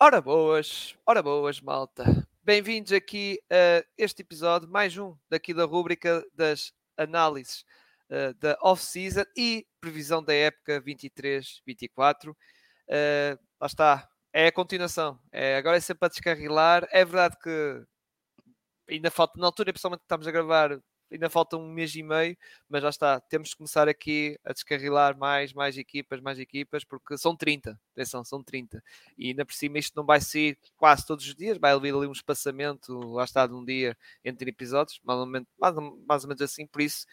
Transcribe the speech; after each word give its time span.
Ora 0.00 0.20
boas, 0.20 0.96
ora 1.04 1.20
boas, 1.20 1.60
malta. 1.60 2.04
Bem-vindos 2.44 2.92
aqui 2.92 3.40
a 3.50 3.84
este 3.98 4.22
episódio, 4.22 4.68
mais 4.68 4.96
um 4.96 5.16
daqui 5.28 5.52
da 5.52 5.64
rúbrica 5.64 6.24
das 6.32 6.72
análises 6.96 7.64
uh, 8.08 8.32
da 8.34 8.56
off-season 8.62 9.24
e 9.36 9.66
previsão 9.80 10.22
da 10.22 10.32
época 10.32 10.80
23-24. 10.82 12.30
Uh, 12.30 12.34
lá 13.60 13.66
está, 13.66 14.08
é 14.32 14.46
a 14.46 14.52
continuação. 14.52 15.18
É, 15.32 15.56
agora 15.56 15.76
é 15.76 15.80
sempre 15.80 16.06
a 16.06 16.08
descarrilar. 16.08 16.86
É 16.92 17.04
verdade 17.04 17.36
que 17.42 17.84
ainda 18.88 19.10
falta, 19.10 19.36
na 19.36 19.46
altura, 19.46 19.72
pessoalmente 19.72 20.02
que 20.02 20.04
estamos 20.04 20.28
a 20.28 20.30
gravar, 20.30 20.80
ainda 21.10 21.30
falta 21.30 21.56
um 21.56 21.70
mês 21.70 21.94
e 21.94 22.02
meio, 22.02 22.36
mas 22.68 22.82
já 22.82 22.88
está, 22.90 23.20
temos 23.20 23.50
de 23.50 23.56
começar 23.56 23.88
aqui 23.88 24.38
a 24.44 24.52
descarrilar 24.52 25.16
mais, 25.16 25.52
mais 25.52 25.76
equipas, 25.78 26.20
mais 26.20 26.38
equipas, 26.38 26.84
porque 26.84 27.16
são 27.16 27.36
30, 27.36 27.78
atenção, 27.92 28.24
são 28.24 28.42
30, 28.42 28.82
e 29.16 29.28
ainda 29.28 29.44
por 29.44 29.54
cima 29.54 29.78
isto 29.78 29.94
não 29.96 30.04
vai 30.04 30.20
sair 30.20 30.58
quase 30.76 31.06
todos 31.06 31.26
os 31.26 31.34
dias, 31.34 31.58
vai 31.58 31.72
haver 31.72 31.94
ali 31.94 32.06
um 32.06 32.12
espaçamento, 32.12 32.98
lá 33.12 33.24
está, 33.24 33.46
de 33.46 33.54
um 33.54 33.64
dia 33.64 33.96
entre 34.24 34.50
episódios, 34.50 35.00
mais 35.02 35.18
ou 35.18 35.26
menos, 35.26 35.48
mais, 35.58 35.74
mais 36.06 36.24
ou 36.24 36.28
menos 36.28 36.42
assim, 36.42 36.66
por 36.66 36.82
isso, 36.82 37.06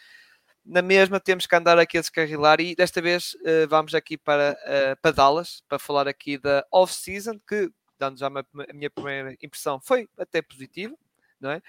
na 0.65 0.81
mesma 0.81 1.19
temos 1.19 1.45
que 1.45 1.55
andar 1.55 1.77
aqui 1.77 1.97
a 1.97 2.01
descarrilar 2.01 2.59
e 2.59 2.75
desta 2.75 3.01
vez 3.01 3.35
uh, 3.35 3.67
vamos 3.69 3.93
aqui 3.93 4.17
para, 4.17 4.57
uh, 4.63 5.01
para 5.01 5.11
Dallas, 5.11 5.63
para 5.69 5.77
falar 5.77 6.07
aqui 6.07 6.37
da 6.37 6.65
off-season, 6.71 7.39
que, 7.47 7.69
dando 7.99 8.17
já 8.17 8.27
a 8.27 8.73
minha 8.73 8.89
primeira 8.89 9.35
impressão, 9.41 9.79
foi 9.79 10.09
até 10.17 10.41
positiva, 10.41 10.95
não 11.39 11.51
é? 11.51 11.61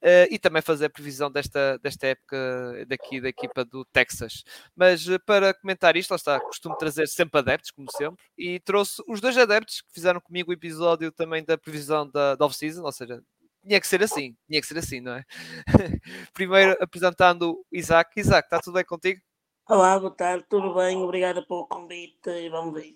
Uh, 0.00 0.30
e 0.30 0.38
também 0.38 0.62
fazer 0.62 0.86
a 0.86 0.90
previsão 0.90 1.28
desta, 1.28 1.76
desta 1.78 2.06
época 2.06 2.86
daqui 2.86 3.20
da 3.20 3.28
equipa 3.28 3.64
do 3.64 3.84
Texas. 3.86 4.44
Mas 4.76 5.08
uh, 5.08 5.18
para 5.26 5.52
comentar 5.52 5.96
isto, 5.96 6.10
lá 6.12 6.16
está, 6.16 6.38
costumo 6.38 6.76
trazer 6.76 7.08
sempre 7.08 7.40
adeptos, 7.40 7.72
como 7.72 7.88
sempre, 7.90 8.24
e 8.36 8.60
trouxe 8.60 9.02
os 9.08 9.20
dois 9.20 9.36
adeptos 9.36 9.80
que 9.82 9.92
fizeram 9.92 10.20
comigo 10.20 10.50
o 10.50 10.54
episódio 10.54 11.10
também 11.10 11.44
da 11.44 11.58
previsão 11.58 12.08
da, 12.08 12.36
da 12.36 12.46
off-season, 12.46 12.84
ou 12.84 12.92
seja, 12.92 13.20
tinha 13.66 13.80
que 13.80 13.88
ser 13.88 14.02
assim, 14.02 14.36
tinha 14.48 14.60
que 14.60 14.66
ser 14.66 14.78
assim, 14.78 15.00
não 15.00 15.14
é? 15.14 15.24
Primeiro 16.32 16.76
apresentando 16.80 17.52
o 17.52 17.76
Isaac. 17.76 18.18
Isaac, 18.18 18.46
está 18.46 18.60
tudo 18.60 18.74
bem 18.74 18.84
contigo? 18.84 19.20
Olá, 19.68 19.98
boa 19.98 20.10
tarde, 20.10 20.46
tudo 20.48 20.74
bem? 20.74 20.96
Obrigada 20.96 21.42
pelo 21.42 21.66
convite 21.66 22.30
e 22.30 22.48
vamos 22.48 22.72
ver. 22.72 22.94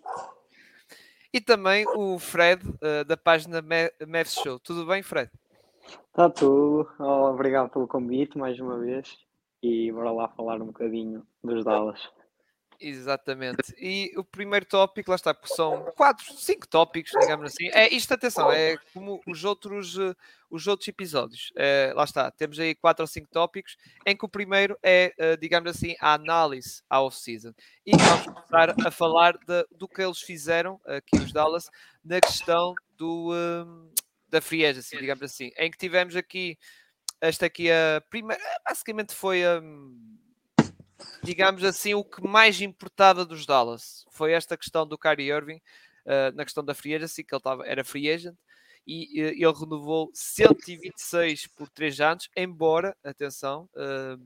E 1.35 1.41
também 1.41 1.85
o 1.97 2.19
Fred, 2.19 2.67
uh, 2.67 3.05
da 3.07 3.17
página 3.17 3.61
Mavs 4.07 4.35
Show. 4.35 4.61
Tudo 4.61 4.87
bem, 4.87 5.03
Fred? 5.03 5.31
Está 6.09 6.29
tudo. 6.29 6.89
Oh, 6.99 7.31
obrigado 7.31 7.71
pelo 7.71 7.89
convite 7.89 8.37
mais 8.37 8.59
uma 8.61 8.79
vez. 8.79 9.19
E 9.63 9.91
bora 9.93 10.11
lá 10.11 10.29
falar 10.29 10.61
um 10.61 10.67
bocadinho 10.67 11.27
dos 11.43 11.65
Dallas. 11.65 12.11
Exatamente. 12.83 13.73
E 13.79 14.13
o 14.17 14.25
primeiro 14.25 14.67
tópico, 14.67 15.11
lá 15.11 15.15
está, 15.15 15.37
são 15.45 15.85
quatro, 15.97 16.25
cinco 16.35 16.67
tópicos, 16.67 17.13
digamos 17.21 17.47
assim. 17.47 17.69
É 17.73 17.89
isto, 17.95 18.13
atenção, 18.13 18.51
é 18.51 18.77
como 18.93 19.21
os 19.25 19.45
outros, 19.45 19.97
eh, 19.97 20.15
os 20.51 20.67
outros 20.67 20.89
episódios. 20.89 21.53
É, 21.57 21.93
lá 21.95 22.03
está, 22.03 22.29
temos 22.33 22.59
aí 22.59 22.75
quatro 22.75 23.05
ou 23.05 23.07
cinco 23.07 23.29
tópicos, 23.31 23.77
em 24.05 24.17
que 24.17 24.25
o 24.25 24.29
primeiro 24.29 24.77
é, 24.83 25.15
eh, 25.17 25.37
digamos 25.37 25.71
assim, 25.71 25.95
a 26.01 26.15
análise 26.15 26.83
à 26.91 27.01
off-season. 27.01 27.53
E 27.87 27.93
vamos 27.97 28.27
começar 28.27 28.75
a 28.85 28.91
falar 28.91 29.39
de, 29.39 29.65
do 29.71 29.87
que 29.87 30.03
eles 30.03 30.21
fizeram 30.21 30.81
aqui 30.85 31.17
os 31.19 31.33
Dallas 31.33 31.71
na 32.05 32.21
questão 32.21 32.75
do, 32.97 33.33
um, 33.33 33.91
da 34.33 34.41
free 34.41 34.65
agency, 34.65 34.97
digamos 34.97 35.23
assim, 35.23 35.53
em 35.59 35.71
que 35.71 35.77
tivemos 35.77 36.17
aqui 36.17 36.59
esta 37.21 37.47
aqui 37.47 37.71
a 37.71 38.03
primeira, 38.11 38.43
basicamente 38.67 39.15
foi 39.15 39.45
a 39.45 39.63
digamos 41.23 41.63
assim, 41.65 41.95
o 41.95 42.05
que 42.05 42.23
mais 42.27 42.61
importava 42.61 43.25
dos 43.25 43.45
Dallas. 43.45 44.05
Foi 44.11 44.33
esta 44.33 44.57
questão 44.57 44.87
do 44.87 44.99
Kyrie 44.99 45.31
Irving, 45.31 45.61
uh, 46.07 46.35
na 46.35 46.45
questão 46.45 46.65
da 46.65 46.75
free 46.75 46.95
agency, 46.95 47.23
que 47.23 47.35
ele 47.35 47.43
tava, 47.43 47.67
era 47.67 47.85
free 47.85 48.11
agent, 48.11 48.37
e 48.87 49.23
uh, 49.23 49.29
ele 49.29 49.59
renovou 49.59 50.11
126 50.15 51.49
por 51.49 51.69
3 51.69 52.01
anos, 52.01 52.29
embora, 52.37 52.97
atenção, 53.05 53.69
uh, 53.75 54.21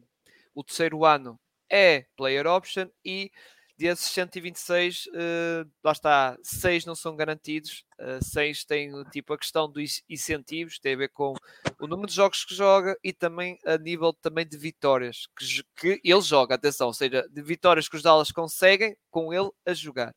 o 0.54 0.62
terceiro 0.62 1.04
ano 1.04 1.38
é 1.70 2.06
player 2.16 2.46
option 2.46 2.88
e 3.04 3.30
desses 3.76 4.10
126, 4.10 5.06
uh, 5.06 5.70
lá 5.84 5.92
está, 5.92 6.38
6 6.42 6.86
não 6.86 6.94
são 6.94 7.14
garantidos, 7.14 7.84
uh, 8.00 8.24
6 8.24 8.64
têm 8.64 9.04
tipo 9.12 9.34
a 9.34 9.38
questão 9.38 9.70
dos 9.70 10.02
incentivos, 10.08 10.78
tem 10.78 10.94
a 10.94 10.98
ver 10.98 11.08
com 11.10 11.34
o 11.78 11.86
número 11.86 12.08
de 12.08 12.14
jogos 12.14 12.44
que 12.44 12.54
joga 12.54 12.96
e 13.04 13.12
também 13.12 13.58
a 13.66 13.76
nível 13.76 14.12
também 14.14 14.46
de 14.46 14.56
vitórias 14.56 15.26
que, 15.36 15.62
que 15.76 16.00
ele 16.02 16.20
joga, 16.22 16.54
atenção, 16.54 16.86
ou 16.86 16.94
seja, 16.94 17.28
de 17.30 17.42
vitórias 17.42 17.88
que 17.88 17.96
os 17.96 18.02
Dallas 18.02 18.32
conseguem 18.32 18.96
com 19.10 19.32
ele 19.32 19.50
a 19.66 19.74
jogar. 19.74 20.14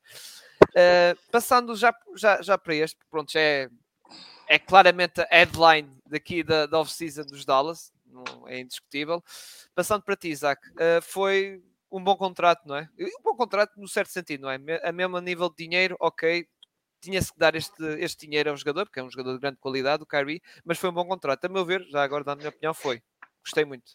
Uh, 0.69 1.17
passando 1.31 1.75
já, 1.75 1.93
já, 2.15 2.41
já 2.41 2.57
para 2.57 2.75
este, 2.75 2.97
pronto, 3.09 3.31
já 3.31 3.41
é, 3.41 3.69
é 4.47 4.57
claramente 4.57 5.19
a 5.21 5.27
headline 5.31 5.89
daqui 6.05 6.43
da, 6.43 6.65
da 6.65 6.79
off-season 6.79 7.23
dos 7.23 7.43
Dallas, 7.43 7.91
não 8.05 8.47
é 8.47 8.59
indiscutível. 8.59 9.23
Passando 9.75 10.03
para 10.03 10.15
ti, 10.15 10.29
Isaac, 10.29 10.61
uh, 10.69 11.01
foi 11.01 11.61
um 11.91 12.03
bom 12.03 12.15
contrato, 12.15 12.65
não 12.65 12.75
é? 12.75 12.89
Um 12.99 13.23
bom 13.23 13.35
contrato 13.35 13.73
no 13.77 13.87
certo 13.87 14.09
sentido, 14.09 14.41
não 14.41 14.51
é? 14.51 14.57
A 14.83 14.91
mesmo 14.91 15.19
nível 15.19 15.49
de 15.49 15.55
dinheiro, 15.65 15.95
ok, 15.99 16.47
tinha-se 17.01 17.31
que 17.31 17.39
dar 17.39 17.55
este, 17.55 17.83
este 17.99 18.25
dinheiro 18.25 18.49
ao 18.49 18.57
jogador, 18.57 18.85
porque 18.85 18.99
é 18.99 19.03
um 19.03 19.09
jogador 19.09 19.33
de 19.33 19.39
grande 19.39 19.57
qualidade, 19.57 20.03
o 20.03 20.05
Kyrie, 20.05 20.41
mas 20.63 20.77
foi 20.77 20.89
um 20.89 20.93
bom 20.93 21.05
contrato. 21.05 21.45
A 21.45 21.49
meu 21.49 21.65
ver, 21.65 21.83
já 21.89 22.03
agora 22.03 22.23
dando 22.23 22.37
a 22.37 22.39
minha 22.39 22.49
opinião, 22.49 22.73
foi. 22.73 23.01
Gostei 23.43 23.65
muito. 23.65 23.93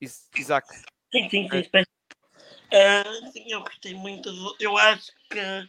Isaac. 0.00 0.66
Sim, 1.12 1.28
sim, 1.30 1.48
sim. 1.48 1.84
Uh, 2.72 3.32
sim, 3.32 3.44
eu 3.52 3.60
gostei 3.60 3.94
muito. 3.94 4.28
Eu 4.58 4.76
acho 4.76 5.12
que 5.30 5.68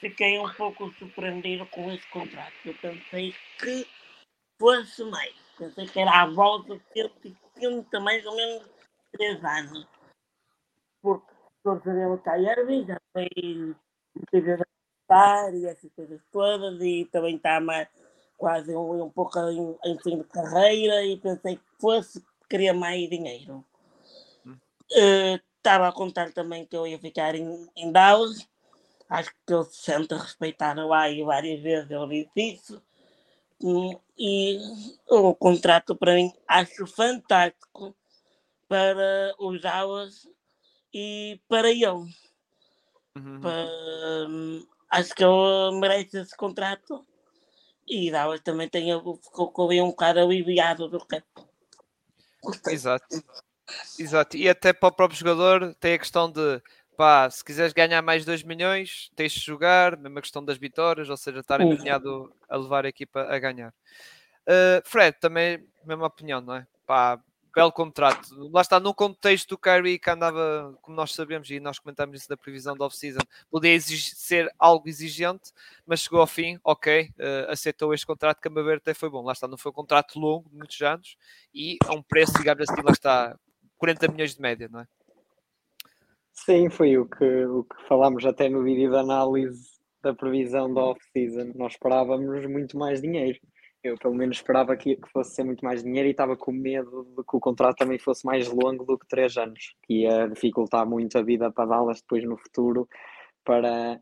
fiquei 0.00 0.38
um 0.38 0.48
pouco 0.54 0.92
surpreendido 0.98 1.66
com 1.66 1.92
esse 1.92 2.06
contrato. 2.08 2.54
Eu 2.64 2.74
pensei 2.74 3.34
que 3.58 3.86
fosse 4.60 5.04
mais. 5.04 5.34
Pensei 5.58 5.86
que 5.86 6.00
era 6.00 6.22
a 6.22 6.26
volta 6.26 6.76
de 6.76 6.82
150, 6.92 8.00
mais 8.00 8.24
ou 8.24 8.36
menos 8.36 8.77
3 9.12 9.44
anos. 9.44 9.86
Porque 11.02 11.32
sabemos 11.64 12.22
que 12.22 12.28
a 12.28 12.38
Irving 12.38 12.86
já 12.86 12.98
muitas 13.14 14.44
vezes 14.44 14.60
a 14.60 15.50
e 15.52 15.66
essas 15.66 15.90
coisas 15.92 16.20
todas, 16.30 16.80
e 16.82 17.06
também 17.06 17.36
está 17.36 17.60
mais, 17.60 17.88
quase 18.36 18.74
um, 18.76 19.04
um 19.04 19.10
pouco 19.10 19.38
em, 19.38 19.76
em 19.84 19.98
fim 19.98 20.18
de 20.18 20.24
carreira, 20.24 21.04
e 21.04 21.16
pensei 21.16 21.56
que 21.56 21.62
fosse, 21.80 22.22
queria 22.48 22.74
mais 22.74 23.08
dinheiro. 23.08 23.64
Estava 25.56 25.84
uh, 25.84 25.88
a 25.88 25.92
contar 25.92 26.32
também 26.32 26.66
que 26.66 26.76
eu 26.76 26.86
ia 26.86 26.98
ficar 26.98 27.34
em, 27.34 27.68
em 27.76 27.90
Dallas. 27.90 28.46
Acho 29.08 29.30
que 29.46 29.54
ele 29.54 29.64
se 29.64 29.82
sente 29.82 30.14
respeitado 30.14 30.86
lá 30.86 31.08
e 31.08 31.22
várias 31.22 31.60
vezes 31.60 31.90
eu 31.90 32.06
disse 32.06 32.30
isso. 32.36 32.82
E 34.18 34.58
o 35.08 35.34
contrato 35.34 35.96
para 35.96 36.14
mim 36.14 36.32
acho 36.46 36.86
fantástico 36.86 37.94
para 38.68 39.34
os 39.38 39.60
Dallas 39.60 40.28
e 40.92 41.40
para 41.48 41.70
ele. 41.70 42.12
Uhum. 43.16 43.40
Para, 43.40 43.68
acho 44.90 45.14
que 45.14 45.24
ele 45.24 45.80
merece 45.80 46.18
esse 46.18 46.36
contrato 46.36 47.04
e 47.86 48.10
Dallas 48.10 48.40
também 48.40 48.68
tem, 48.68 48.92
ficou 49.22 49.72
um 49.72 49.90
bocado 49.90 50.20
aliviado 50.20 50.88
do 50.88 51.04
que 51.04 51.22
Exato. 52.68 53.06
Exato. 53.98 54.36
E 54.36 54.48
até 54.48 54.72
para 54.72 54.88
o 54.88 54.92
próprio 54.92 55.18
jogador 55.18 55.74
tem 55.80 55.94
a 55.94 55.98
questão 55.98 56.30
de 56.30 56.62
pá, 56.96 57.30
se 57.30 57.44
quiseres 57.44 57.72
ganhar 57.72 58.02
mais 58.02 58.24
2 58.24 58.42
milhões, 58.42 59.10
tens 59.14 59.32
de 59.32 59.40
jogar, 59.40 59.96
mesma 59.96 60.20
questão 60.20 60.44
das 60.44 60.58
vitórias, 60.58 61.08
ou 61.08 61.16
seja, 61.16 61.40
estar 61.40 61.60
empenhado 61.60 62.32
a 62.48 62.56
levar 62.56 62.84
a 62.84 62.88
equipa 62.88 63.22
a 63.22 63.38
ganhar. 63.38 63.72
Uh, 64.48 64.82
Fred, 64.84 65.16
também, 65.20 65.64
mesma 65.84 66.06
opinião, 66.06 66.40
não 66.40 66.56
é? 66.56 66.66
Pá, 66.86 67.20
belo 67.54 67.72
contrato. 67.72 68.28
Lá 68.52 68.60
está, 68.60 68.78
no 68.78 68.94
contexto 68.94 69.50
do 69.50 69.58
Kyrie 69.58 69.98
que 69.98 70.10
andava, 70.10 70.76
como 70.82 70.96
nós 70.96 71.12
sabemos, 71.12 71.50
e 71.50 71.60
nós 71.60 71.78
comentámos 71.78 72.20
isso 72.20 72.28
da 72.28 72.36
previsão 72.36 72.76
da 72.76 72.84
off-season, 72.84 73.20
podia 73.50 73.80
ser 73.80 74.52
algo 74.58 74.88
exigente, 74.88 75.52
mas 75.86 76.00
chegou 76.00 76.20
ao 76.20 76.26
fim, 76.26 76.58
ok, 76.62 77.10
uh, 77.18 77.50
aceitou 77.50 77.92
este 77.92 78.06
contrato, 78.06 78.40
que 78.40 78.48
a 78.48 78.62
ver 78.62 78.78
até 78.78 78.94
foi 78.94 79.10
bom. 79.10 79.22
Lá 79.22 79.32
está, 79.32 79.48
não 79.48 79.58
foi 79.58 79.70
um 79.70 79.74
contrato 79.74 80.18
longo, 80.18 80.48
muitos 80.52 80.80
anos, 80.82 81.16
e 81.54 81.78
a 81.86 81.94
um 81.94 82.02
preço, 82.02 82.32
digamos 82.34 82.68
assim, 82.68 82.82
lá 82.82 82.92
está, 82.92 83.38
40 83.76 84.08
milhões 84.08 84.34
de 84.34 84.40
média, 84.40 84.68
não 84.70 84.80
é? 84.80 84.86
Sim, 86.32 86.70
foi 86.70 86.96
o 86.96 87.06
que, 87.06 87.44
o 87.46 87.64
que 87.64 87.88
falámos 87.88 88.24
até 88.24 88.48
no 88.48 88.62
vídeo 88.62 88.90
de 88.90 88.96
análise 88.96 89.78
da 90.02 90.14
previsão 90.14 90.72
da 90.72 90.82
off-season. 90.82 91.52
Nós 91.54 91.72
esperávamos 91.72 92.46
muito 92.46 92.78
mais 92.78 93.02
dinheiro. 93.02 93.38
Eu, 93.82 93.96
pelo 93.96 94.14
menos, 94.14 94.38
esperava 94.38 94.76
que, 94.76 94.96
que 94.96 95.08
fosse 95.10 95.36
ser 95.36 95.44
muito 95.44 95.64
mais 95.64 95.84
dinheiro 95.84 96.08
e 96.08 96.10
estava 96.10 96.36
com 96.36 96.50
medo 96.52 97.04
de 97.16 97.22
que 97.22 97.36
o 97.36 97.40
contrato 97.40 97.76
também 97.76 97.98
fosse 97.98 98.26
mais 98.26 98.48
longo 98.48 98.84
do 98.84 98.98
que 98.98 99.06
três 99.06 99.36
anos, 99.36 99.76
que 99.84 100.02
ia 100.02 100.28
dificultar 100.28 100.86
muito 100.86 101.16
a 101.16 101.22
vida 101.22 101.50
para 101.50 101.66
Dallas 101.66 102.00
depois 102.00 102.24
no 102.24 102.36
futuro 102.36 102.88
para, 103.44 104.00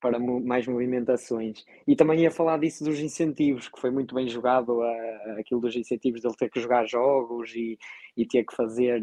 para 0.00 0.18
mais 0.20 0.66
movimentações. 0.68 1.64
E 1.88 1.96
também 1.96 2.20
ia 2.20 2.30
falar 2.30 2.58
disso 2.58 2.84
dos 2.84 3.00
incentivos, 3.00 3.68
que 3.68 3.80
foi 3.80 3.90
muito 3.90 4.14
bem 4.14 4.28
jogado 4.28 4.80
a, 4.80 5.40
aquilo 5.40 5.60
dos 5.60 5.74
incentivos 5.74 6.20
dele 6.22 6.36
ter 6.38 6.48
que 6.48 6.60
jogar 6.60 6.86
jogos 6.86 7.52
e, 7.54 7.76
e 8.16 8.24
ter 8.26 8.44
que 8.44 8.54
fazer 8.54 9.02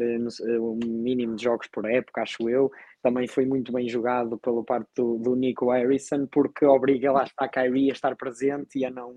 um 0.58 0.78
mínimo 0.82 1.36
de 1.36 1.44
jogos 1.44 1.68
por 1.68 1.84
época, 1.84 2.22
acho 2.22 2.48
eu. 2.48 2.70
Também 3.02 3.28
foi 3.28 3.44
muito 3.44 3.70
bem 3.72 3.86
jogado 3.88 4.38
pela 4.38 4.64
parte 4.64 4.88
do, 4.96 5.18
do 5.18 5.36
Nico 5.36 5.70
Harrison, 5.70 6.26
porque 6.26 6.64
obriga 6.64 7.12
lá 7.12 7.26
a 7.36 7.48
Kyrie 7.48 7.90
a 7.90 7.92
estar 7.92 8.16
presente 8.16 8.78
e 8.78 8.86
a 8.86 8.90
não, 8.90 9.14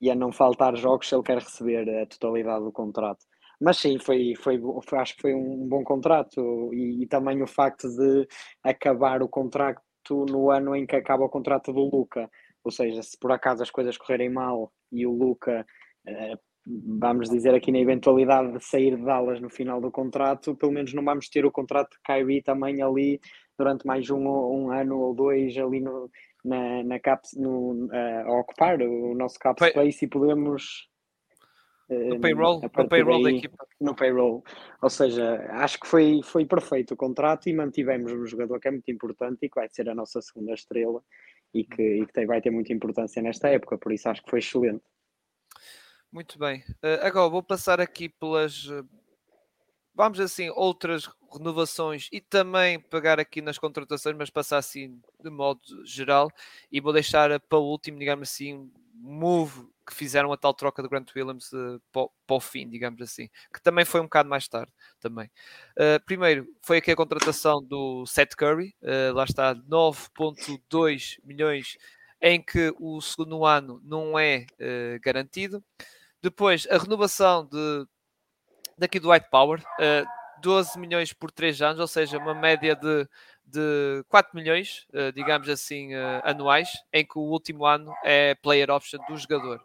e 0.00 0.10
a 0.10 0.14
não 0.14 0.32
faltar 0.32 0.76
jogos 0.76 1.08
se 1.08 1.14
ele 1.14 1.22
quer 1.22 1.38
receber 1.38 1.88
a 2.02 2.06
totalidade 2.06 2.64
do 2.64 2.72
contrato. 2.72 3.24
Mas 3.60 3.78
sim, 3.78 3.98
foi, 3.98 4.34
foi, 4.36 4.60
foi 4.88 4.98
acho 4.98 5.16
que 5.16 5.22
foi 5.22 5.34
um 5.34 5.66
bom 5.68 5.82
contrato 5.82 6.72
e, 6.72 7.02
e, 7.02 7.06
também 7.06 7.42
o 7.42 7.46
facto 7.46 7.88
de 7.88 8.28
acabar 8.62 9.22
o 9.22 9.28
contrato 9.28 9.82
no 10.28 10.50
ano 10.50 10.76
em 10.76 10.86
que 10.86 10.96
acaba 10.96 11.24
o 11.24 11.28
contrato 11.28 11.72
do 11.72 11.80
Luca. 11.80 12.30
Ou 12.62 12.70
seja, 12.70 13.02
se 13.02 13.18
por 13.18 13.32
acaso 13.32 13.62
as 13.62 13.70
coisas 13.70 13.96
correrem 13.96 14.30
mal 14.30 14.72
e 14.92 15.06
o 15.06 15.12
Luca, 15.12 15.66
eh, 16.06 16.38
vamos 17.00 17.28
dizer 17.30 17.54
aqui 17.54 17.72
na 17.72 17.78
eventualidade 17.78 18.52
de 18.52 18.64
sair 18.64 18.96
de 18.96 19.04
Dallas 19.04 19.40
no 19.40 19.50
final 19.50 19.80
do 19.80 19.90
contrato, 19.90 20.54
pelo 20.54 20.72
menos 20.72 20.92
não 20.94 21.04
vamos 21.04 21.28
ter 21.28 21.44
o 21.46 21.52
contrato 21.52 21.92
de 21.92 22.00
Kyrie 22.04 22.42
também 22.42 22.82
ali 22.82 23.20
durante 23.58 23.86
mais 23.86 24.08
um, 24.10 24.28
um 24.28 24.70
ano 24.70 24.98
ou 24.98 25.14
dois 25.14 25.56
ali 25.56 25.80
no, 25.80 26.10
na, 26.44 26.82
na 26.84 26.98
cap, 26.98 27.22
no, 27.36 27.86
uh, 27.86 28.26
a 28.26 28.40
ocupar 28.40 28.80
o 28.82 29.14
nosso 29.14 29.38
cap 29.38 29.62
space 29.64 30.04
e 30.04 30.08
podemos 30.08 30.88
no 31.88 32.16
eh, 32.16 32.18
payroll, 32.18 32.60
no 32.60 32.88
payroll 32.88 33.22
daí, 33.22 33.32
da 33.32 33.38
equipa. 33.38 33.66
No 33.80 33.94
payroll. 33.94 34.44
Ou 34.82 34.90
seja, 34.90 35.46
acho 35.52 35.80
que 35.80 35.86
foi, 35.86 36.20
foi 36.22 36.44
perfeito 36.44 36.92
o 36.92 36.96
contrato 36.96 37.48
e 37.48 37.54
mantivemos 37.54 38.12
um 38.12 38.26
jogador 38.26 38.60
que 38.60 38.68
é 38.68 38.70
muito 38.70 38.90
importante 38.90 39.38
e 39.42 39.48
que 39.48 39.54
vai 39.54 39.68
ser 39.70 39.88
a 39.88 39.94
nossa 39.94 40.20
segunda 40.20 40.52
estrela 40.52 41.02
e 41.54 41.64
que, 41.64 41.82
e 41.82 42.06
que 42.06 42.12
tem, 42.12 42.26
vai 42.26 42.42
ter 42.42 42.50
muita 42.50 42.74
importância 42.74 43.22
nesta 43.22 43.48
época, 43.48 43.78
por 43.78 43.90
isso 43.90 44.08
acho 44.08 44.22
que 44.22 44.30
foi 44.30 44.40
excelente. 44.40 44.84
Muito 46.12 46.38
bem. 46.38 46.60
Uh, 46.82 47.00
agora 47.02 47.30
vou 47.30 47.42
passar 47.42 47.80
aqui 47.80 48.08
pelas, 48.08 48.66
uh, 48.66 48.86
vamos 49.94 50.20
assim, 50.20 50.50
outras 50.50 51.08
renovações 51.32 52.08
e 52.12 52.20
também 52.20 52.80
pegar 52.80 53.20
aqui 53.20 53.40
nas 53.42 53.58
contratações, 53.58 54.16
mas 54.16 54.30
passar 54.30 54.58
assim 54.58 55.00
de 55.22 55.30
modo 55.30 55.60
geral 55.84 56.30
e 56.70 56.80
vou 56.80 56.92
deixar 56.92 57.38
para 57.40 57.58
o 57.58 57.64
último, 57.64 57.98
digamos 57.98 58.28
assim, 58.30 58.70
move 58.94 59.68
que 59.86 59.94
fizeram 59.94 60.30
a 60.32 60.36
tal 60.36 60.52
troca 60.52 60.82
do 60.82 60.88
Grant 60.88 61.10
Williams 61.16 61.50
uh, 61.52 61.80
para, 61.90 62.06
para, 62.26 62.36
o 62.36 62.40
fim, 62.40 62.68
digamos 62.68 63.00
assim, 63.00 63.28
que 63.52 63.62
também 63.62 63.84
foi 63.84 64.00
um 64.00 64.04
bocado 64.04 64.28
mais 64.28 64.46
tarde 64.46 64.72
também. 65.00 65.30
Uh, 65.76 66.04
primeiro 66.04 66.46
foi 66.62 66.78
aqui 66.78 66.90
a 66.90 66.96
contratação 66.96 67.62
do 67.62 68.04
Seth 68.06 68.34
Curry, 68.36 68.74
uh, 68.82 69.14
lá 69.14 69.24
está 69.24 69.54
9.2 69.54 71.18
milhões 71.24 71.78
em 72.20 72.42
que 72.42 72.74
o 72.78 73.00
segundo 73.00 73.46
ano 73.46 73.80
não 73.82 74.18
é 74.18 74.44
uh, 74.60 75.00
garantido. 75.00 75.64
Depois 76.20 76.66
a 76.70 76.76
renovação 76.76 77.46
de 77.46 77.86
daqui 78.76 79.00
do 79.00 79.10
White 79.10 79.28
Power, 79.30 79.60
12 80.42 80.78
milhões 80.78 81.12
por 81.12 81.30
3 81.30 81.62
anos, 81.62 81.80
ou 81.80 81.86
seja, 81.86 82.18
uma 82.18 82.34
média 82.34 82.74
de 82.74 83.08
de 83.50 84.04
4 84.08 84.36
milhões, 84.36 84.86
uh, 84.92 85.12
digamos 85.12 85.48
assim, 85.48 85.94
uh, 85.94 86.20
anuais, 86.22 86.68
em 86.92 87.04
que 87.04 87.18
o 87.18 87.22
último 87.22 87.64
ano 87.64 87.92
é 88.04 88.34
player 88.34 88.70
option 88.70 89.00
do 89.08 89.16
jogador. 89.16 89.62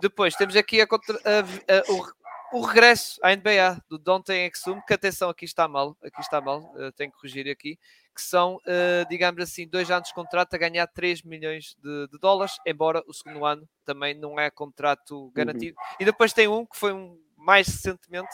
Depois 0.00 0.34
temos 0.34 0.56
aqui 0.56 0.80
a 0.80 0.86
contra, 0.86 1.16
a, 1.16 1.92
o, 1.92 2.58
o, 2.58 2.64
regresso 2.64 3.20
à 3.22 3.34
NBA 3.34 3.82
do 3.88 3.98
Dante 3.98 4.32
Exum, 4.32 4.80
que 4.86 4.94
atenção, 4.94 5.30
aqui 5.30 5.44
está 5.44 5.68
mal, 5.68 5.96
aqui 6.02 6.20
está 6.20 6.40
mal, 6.40 6.60
uh, 6.74 6.92
tenho 6.92 7.10
que 7.10 7.16
corrigir 7.16 7.50
aqui, 7.50 7.78
que 8.14 8.20
são, 8.20 8.60
digamos 9.08 9.42
assim, 9.42 9.66
dois 9.66 9.90
anos 9.90 10.08
de 10.08 10.14
contrato 10.14 10.52
a 10.52 10.58
ganhar 10.58 10.86
3 10.86 11.22
milhões 11.22 11.74
de, 11.82 12.08
de, 12.08 12.18
dólares, 12.18 12.58
embora 12.66 13.02
o 13.06 13.14
segundo 13.14 13.46
ano 13.46 13.66
também 13.86 14.12
não 14.12 14.38
é 14.38 14.50
contrato 14.50 15.16
uhum. 15.16 15.32
garantido. 15.34 15.78
Uhum. 15.78 15.96
E 15.98 16.04
depois 16.04 16.34
tem 16.34 16.46
um 16.46 16.66
que 16.66 16.76
foi 16.76 16.92
um 16.92 17.18
mais 17.38 17.66
recentemente, 17.66 18.28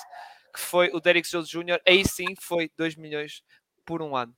que 0.59 0.65
foi 0.65 0.91
o 0.93 1.01
Derek 1.01 1.31
Jones 1.31 1.49
Jr., 1.49 1.81
aí 1.87 2.05
sim 2.05 2.35
foi 2.41 2.69
2 2.77 2.97
milhões 2.97 3.43
por 3.87 4.03
um 4.03 4.17
ano. 4.17 4.35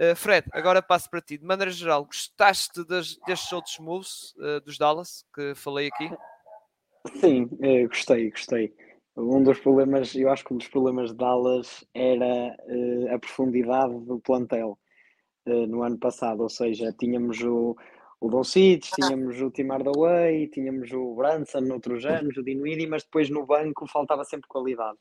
Uh, 0.00 0.14
Fred, 0.14 0.46
agora 0.52 0.80
passo 0.80 1.10
para 1.10 1.20
ti. 1.20 1.36
De 1.36 1.44
maneira 1.44 1.70
geral, 1.70 2.04
gostaste 2.04 2.84
das, 2.86 3.16
destes 3.26 3.52
outros 3.52 3.78
moves 3.80 4.34
uh, 4.36 4.60
dos 4.64 4.78
Dallas 4.78 5.24
que 5.34 5.54
falei 5.56 5.88
aqui? 5.88 6.10
Sim, 7.16 7.44
uh, 7.44 7.88
gostei, 7.88 8.30
gostei. 8.30 8.74
Um 9.16 9.42
dos 9.42 9.58
problemas, 9.58 10.14
eu 10.14 10.30
acho 10.30 10.44
que 10.44 10.54
um 10.54 10.58
dos 10.58 10.68
problemas 10.68 11.10
de 11.10 11.16
Dallas 11.16 11.84
era 11.94 12.56
a 13.14 13.18
profundidade 13.20 13.94
do 14.00 14.18
plantel 14.18 14.76
no 15.46 15.84
ano 15.84 15.96
passado, 16.00 16.42
ou 16.42 16.48
seja, 16.48 16.92
tínhamos 16.98 17.40
o, 17.42 17.76
o 18.18 18.28
Doncic, 18.28 18.90
tínhamos 18.92 19.40
o 19.40 19.52
Tim 19.52 19.68
Hardaway, 19.68 20.48
tínhamos 20.48 20.90
o 20.90 21.14
Branson 21.14 21.60
noutros 21.60 22.04
anos, 22.04 22.36
o 22.36 22.42
Dinwiddie, 22.42 22.88
mas 22.88 23.04
depois 23.04 23.30
no 23.30 23.46
banco 23.46 23.86
faltava 23.86 24.24
sempre 24.24 24.48
qualidade. 24.48 24.98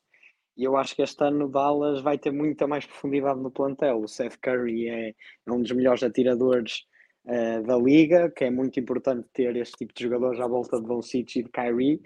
E 0.56 0.64
eu 0.64 0.78
acho 0.78 0.96
que 0.96 1.02
este 1.02 1.24
ano 1.24 1.50
Dallas 1.50 2.02
vai 2.02 2.18
ter 2.18 2.32
muita 2.32 2.68
mais 2.68 2.86
profundidade 2.86 3.40
no 3.40 3.52
plantel. 3.52 4.02
O 4.02 4.08
Seth 4.08 4.38
Curry 4.38 4.90
é, 4.90 5.10
é 5.10 5.52
um 5.52 5.62
dos 5.62 5.72
melhores 5.72 6.04
atiradores 6.04 6.86
uh, 7.26 7.64
da 7.64 7.76
liga, 7.78 8.30
que 8.30 8.46
é 8.46 8.52
muito 8.52 8.80
importante 8.80 9.28
ter 9.34 9.56
este 9.56 9.78
tipo 9.78 9.94
de 9.94 10.04
jogadores 10.04 10.40
à 10.40 10.48
volta 10.48 10.80
de 10.80 10.86
Doncic 10.86 11.36
e 11.38 11.44
de 11.44 11.50
Kyrie. 11.50 12.02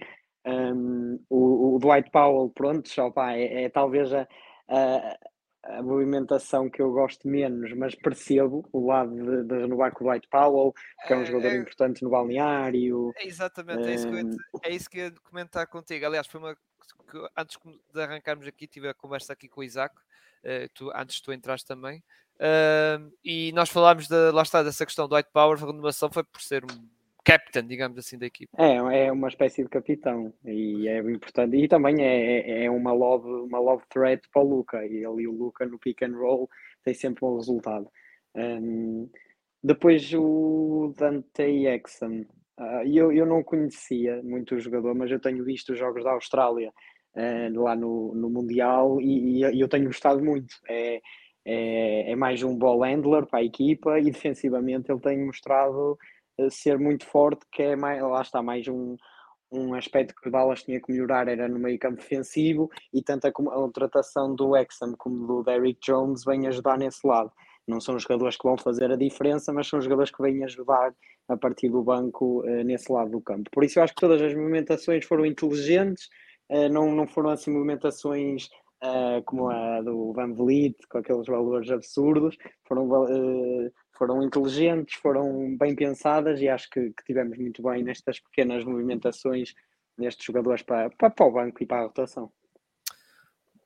Um, 0.45 1.19
o, 1.29 1.75
o, 1.75 1.79
Dwight 1.79 2.09
Powell, 2.09 2.49
pronto, 2.49 2.87
só 2.87 3.11
pá, 3.11 3.33
é, 3.33 3.63
é, 3.63 3.69
talvez 3.69 4.13
a, 4.13 4.25
a, 4.69 5.17
a, 5.63 5.83
movimentação 5.83 6.69
que 6.69 6.81
eu 6.81 6.89
gosto 6.93 7.27
menos, 7.27 7.73
mas 7.73 7.93
percebo 7.95 8.65
o 8.71 8.87
lado 8.87 9.13
de, 9.13 9.43
de 9.43 9.57
renovar 9.57 9.91
com 9.91 10.05
o 10.05 10.07
Dwight 10.07 10.25
Powell, 10.29 10.73
que 11.05 11.11
é 11.11 11.17
um 11.17 11.23
é, 11.23 11.25
jogador 11.25 11.49
é, 11.49 11.57
importante 11.57 12.01
no 12.01 12.09
balneário. 12.09 13.11
É 13.17 13.27
exatamente, 13.27 13.81
um, 13.81 13.85
é, 13.85 13.93
isso 13.93 14.07
que 14.09 14.15
eu, 14.15 14.61
é 14.63 14.69
isso 14.71 14.89
que 14.89 14.99
eu 14.99 15.03
ia 15.07 15.13
comentar 15.29 15.67
contigo. 15.67 16.05
Aliás, 16.05 16.27
foi 16.27 16.39
uma 16.39 16.57
que 17.09 17.17
antes 17.35 17.57
de 17.93 18.01
arrancarmos 18.01 18.47
aqui, 18.47 18.67
tive 18.67 18.89
a 18.89 18.93
conversa 18.93 19.33
aqui 19.33 19.47
com 19.47 19.61
o 19.61 19.63
Isaac, 19.63 19.95
uh, 19.95 20.69
tu, 20.73 20.91
antes 20.95 21.21
tu 21.21 21.31
entraste 21.31 21.67
também, 21.67 22.03
uh, 22.35 23.11
e 23.23 23.51
nós 23.53 23.69
falámos, 23.69 24.07
de, 24.07 24.31
lá 24.31 24.41
está, 24.41 24.61
dessa 24.61 24.85
questão 24.85 25.07
do 25.07 25.15
White 25.15 25.29
Power, 25.33 25.57
a 25.61 25.65
renovação 25.65 26.09
foi 26.11 26.23
por 26.23 26.41
ser 26.41 26.63
um 26.63 26.97
captain, 27.27 27.67
digamos 27.67 27.97
assim, 27.97 28.17
da 28.17 28.25
equipe. 28.25 28.49
É, 28.57 29.07
é 29.07 29.11
uma 29.11 29.27
espécie 29.27 29.61
de 29.61 29.67
capitão 29.67 30.33
e 30.45 30.87
é 30.87 30.99
importante. 30.99 31.57
E 31.57 31.67
também 31.67 32.01
é, 32.01 32.39
é, 32.39 32.63
é 32.65 32.71
uma 32.71 32.93
love, 32.93 33.27
uma 33.27 33.59
love 33.59 33.83
threat 33.89 34.21
para 34.31 34.41
o 34.41 34.47
Luca. 34.47 34.85
E 34.85 35.05
ali 35.05 35.27
o 35.27 35.33
Luca 35.33 35.65
no 35.65 35.77
pick 35.77 36.03
and 36.03 36.15
roll 36.15 36.49
tem 36.85 36.93
sempre 36.93 37.25
um 37.25 37.35
resultado. 37.35 37.89
Um, 38.33 39.09
depois 39.61 40.09
o 40.13 40.93
Dante 40.97 41.43
Exxon. 41.43 42.25
Uh, 42.57 42.87
eu, 42.87 43.11
eu 43.11 43.25
não 43.25 43.43
conhecia 43.43 44.23
muito 44.23 44.55
o 44.55 44.59
jogador, 44.59 44.95
mas 44.95 45.11
eu 45.11 45.19
tenho 45.19 45.43
visto 45.43 45.73
os 45.73 45.77
jogos 45.77 46.05
da 46.05 46.11
Austrália 46.11 46.71
uh, 47.17 47.61
lá 47.61 47.75
no, 47.75 48.13
no 48.15 48.29
Mundial 48.29 49.01
e, 49.01 49.41
e, 49.41 49.59
eu 49.59 49.67
tenho 49.67 49.85
gostado 49.85 50.23
muito. 50.23 50.55
É, 50.69 51.01
é, 51.49 52.11
é, 52.11 52.15
mais 52.15 52.43
um 52.43 52.57
ball 52.57 52.81
handler 52.81 53.25
para 53.25 53.39
a 53.39 53.43
equipa 53.43 53.97
e 53.99 54.03
defensivamente 54.03 54.91
ele 54.91 54.99
tem 54.99 55.25
mostrado 55.25 55.97
uh, 56.39 56.51
ser 56.51 56.77
muito 56.77 57.05
forte, 57.05 57.45
que 57.51 57.63
é 57.63 57.75
mais, 57.75 58.01
lá 58.01 58.21
está, 58.21 58.41
mais 58.41 58.67
um, 58.67 58.97
um 59.51 59.73
aspecto 59.73 60.13
que 60.21 60.27
o 60.27 60.31
Dallas 60.31 60.63
tinha 60.63 60.81
que 60.81 60.91
melhorar 60.91 61.27
era 61.27 61.47
no 61.47 61.57
meio 61.57 61.79
campo 61.79 61.97
defensivo 61.97 62.69
e 62.93 63.01
tanto 63.01 63.27
a, 63.27 63.31
contratação 63.31 64.35
do 64.35 64.55
Exxon 64.57 64.93
como 64.97 65.25
do 65.25 65.43
Derrick 65.43 65.79
Jones 65.81 66.23
vem 66.25 66.47
ajudar 66.47 66.77
nesse 66.77 67.05
lado. 67.07 67.31
Não 67.65 67.79
são 67.81 67.99
jogadores 67.99 68.37
que 68.37 68.43
vão 68.43 68.57
fazer 68.57 68.91
a 68.91 68.95
diferença, 68.95 69.51
mas 69.51 69.67
são 69.67 69.81
jogadores 69.81 70.11
que 70.11 70.21
vêm 70.21 70.43
ajudar 70.43 70.93
a 71.27 71.37
partir 71.37 71.69
do 71.69 71.83
banco 71.83 72.41
uh, 72.41 72.63
nesse 72.63 72.91
lado 72.91 73.11
do 73.11 73.21
campo. 73.21 73.49
Por 73.51 73.63
isso 73.63 73.79
eu 73.79 73.83
acho 73.83 73.93
que 73.93 74.01
todas 74.01 74.21
as 74.21 74.33
movimentações 74.33 75.05
foram 75.05 75.25
inteligentes, 75.25 76.09
não, 76.71 76.91
não 76.93 77.07
foram 77.07 77.29
assim 77.29 77.51
movimentações 77.51 78.49
uh, 78.83 79.21
como 79.25 79.49
a 79.49 79.81
do 79.81 80.13
Van 80.13 80.33
Vliet, 80.33 80.75
com 80.89 80.99
aqueles 80.99 81.27
valores 81.27 81.69
absurdos, 81.69 82.37
foram, 82.65 82.89
foram 83.97 84.23
inteligentes, 84.23 84.95
foram 84.95 85.57
bem 85.57 85.75
pensadas 85.75 86.39
e 86.39 86.47
acho 86.47 86.69
que, 86.69 86.91
que 86.91 87.03
tivemos 87.05 87.37
muito 87.37 87.61
bem 87.61 87.83
nestas 87.83 88.19
pequenas 88.19 88.63
movimentações 88.63 89.53
nestes 89.97 90.25
jogadores 90.25 90.61
para, 90.61 90.89
para, 90.91 91.09
para 91.09 91.25
o 91.25 91.31
banco 91.31 91.63
e 91.63 91.65
para 91.65 91.79
a 91.79 91.83
rotação. 91.85 92.31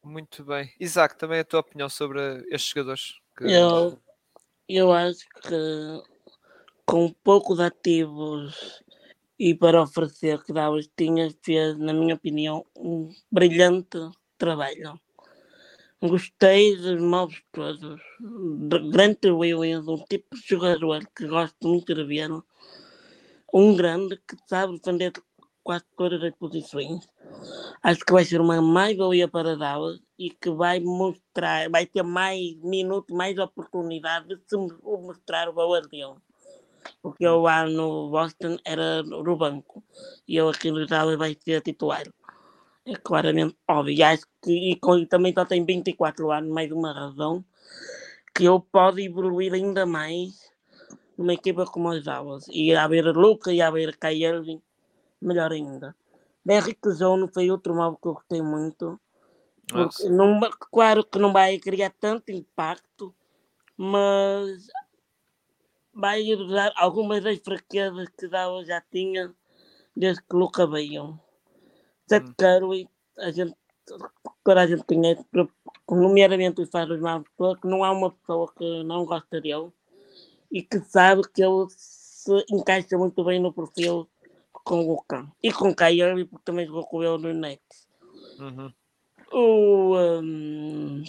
Muito 0.04 0.44
bem. 0.44 0.74
Isaac, 0.80 1.18
também 1.18 1.40
a 1.40 1.44
tua 1.44 1.60
opinião 1.60 1.90
sobre 1.90 2.20
estes 2.50 2.70
jogadores? 2.70 3.20
Que... 3.38 3.52
Eu, 3.52 4.00
eu 4.68 4.92
acho 4.92 5.28
que 5.42 6.04
com 6.86 7.14
poucos 7.24 7.60
ativos 7.60 8.82
e 9.42 9.56
para 9.56 9.82
oferecer 9.82 10.44
que 10.44 10.54
Davos 10.54 10.88
tinha, 10.96 11.28
fez, 11.42 11.76
na 11.76 11.94
minha 11.94 12.14
opinião, 12.14 12.64
um 12.78 13.10
brilhante 13.32 13.98
trabalho. 14.38 15.02
Gostei 16.00 16.78
dos 16.78 17.02
móveis 17.02 17.42
todos. 17.52 18.00
Grande 18.92 19.32
Williams, 19.32 19.88
um 19.88 19.98
tipo 20.06 20.36
de 20.36 20.48
jogador 20.48 21.02
que 21.16 21.26
gosto 21.26 21.68
muito 21.68 21.92
de 21.92 22.04
ver. 22.04 22.30
Um 23.52 23.76
grande 23.76 24.16
que 24.18 24.38
sabe 24.48 24.78
defender 24.78 25.12
quase 25.64 25.86
todas 25.98 26.22
as 26.22 26.36
posições. 26.36 27.10
Acho 27.82 28.06
que 28.06 28.14
vai 28.14 28.24
ser 28.24 28.42
uma 28.42 28.62
mais-valia 28.62 29.28
para 29.28 29.58
Dallas 29.58 30.00
e 30.20 30.30
que 30.30 30.52
vai 30.52 30.80
mostrar, 30.80 31.68
vai 31.68 31.88
ter 31.88 32.04
mais 32.04 32.56
minutos, 32.58 33.16
mais 33.18 33.40
oportunidade 33.40 34.28
de 34.28 34.42
se 34.48 34.56
mostrar 34.56 35.50
o 35.50 35.54
valor 35.54 35.88
dele. 35.88 36.14
Porque 37.02 37.26
eu 37.26 37.42
lá 37.42 37.66
no 37.66 38.10
Boston 38.10 38.58
era 38.66 39.04
no 39.04 39.36
banco 39.36 39.84
e 40.28 40.36
eu 40.36 40.50
aqui 40.50 40.72
no 40.72 40.82
Itália 40.82 41.18
vai 41.18 41.38
ser 41.44 41.62
titular. 41.62 42.04
É 42.86 42.96
claramente 42.96 43.56
óbvio. 43.68 43.94
E 43.94 44.04
acho 44.04 44.26
que 44.42 44.72
e, 44.72 44.76
com, 44.76 45.06
também 45.06 45.34
só 45.34 45.46
tem 45.46 45.64
24 45.64 46.32
anos, 46.32 46.52
mais 46.52 46.72
uma 46.72 46.94
razão, 46.94 47.44
que 48.34 48.48
ele 48.48 48.62
pode 48.72 49.04
evoluir 49.04 49.54
ainda 49.54 49.86
mais 49.86 50.52
numa 51.18 51.34
equipa 51.34 51.66
como 51.66 51.90
as 51.90 52.04
Dallas. 52.04 52.48
E 52.50 52.74
a 52.74 52.88
ver 52.88 53.06
Luca 53.16 53.54
e 53.54 53.62
a 53.62 53.70
ver 53.70 53.98
Kai 53.98 54.24
Irving, 54.24 54.62
melhor 55.22 55.52
ainda. 55.52 55.96
Derrick 56.44 56.90
Zone 56.90 57.30
foi 57.32 57.52
outro 57.52 57.76
modo 57.76 57.98
que 58.02 58.08
eu 58.08 58.14
gostei 58.14 58.42
muito. 58.42 59.00
Não, 60.10 60.40
claro 60.72 61.04
que 61.04 61.20
não 61.20 61.32
vai 61.32 61.58
criar 61.60 61.94
tanto 62.00 62.32
impacto, 62.32 63.14
mas 63.78 64.68
vai 65.94 66.32
ajudar 66.32 66.74
algumas 66.76 67.24
das 67.24 67.40
fraquezas 67.40 68.10
que 68.18 68.28
Dallas 68.28 68.68
já 68.68 68.82
tinha 68.82 69.34
desde 69.96 70.22
que 70.24 70.36
Luca 70.36 70.66
veio. 70.66 71.20
Seth 72.08 72.28
hum. 72.28 72.34
Curry, 72.38 72.90
a 73.18 73.32
gente, 73.32 73.56
toda 74.44 74.62
a 74.62 74.68
gente 74.68 74.84
conhece, 74.84 75.26
nomeadamente 75.90 76.62
os 76.62 76.70
fãs 76.70 76.88
dos 76.88 77.00
que 77.60 77.68
não 77.68 77.84
há 77.84 77.92
uma 77.92 78.12
pessoa 78.12 78.52
que 78.58 78.84
não 78.84 79.06
gosta 79.06 79.42
dele 79.42 79.72
e 80.52 80.62
que 80.62 80.80
sabe 80.80 81.22
que 81.34 81.44
ele 81.44 81.68
se 81.70 82.46
encaixa 82.50 82.98
muito 82.98 83.24
bem 83.24 83.40
no 83.40 83.54
perfil 83.54 84.10
com 84.64 84.80
o 84.80 84.88
Luca 84.88 85.28
e 85.42 85.52
com 85.52 85.70
o 85.70 85.76
Kyrie, 85.76 86.26
porque 86.26 86.46
também 86.46 86.68
jogou 86.68 86.86
com 86.86 87.04
ele 87.04 87.18
no 87.18 87.34
Nets. 87.34 87.88
Uhum. 88.40 88.74
O, 89.32 89.98
um, 89.98 91.04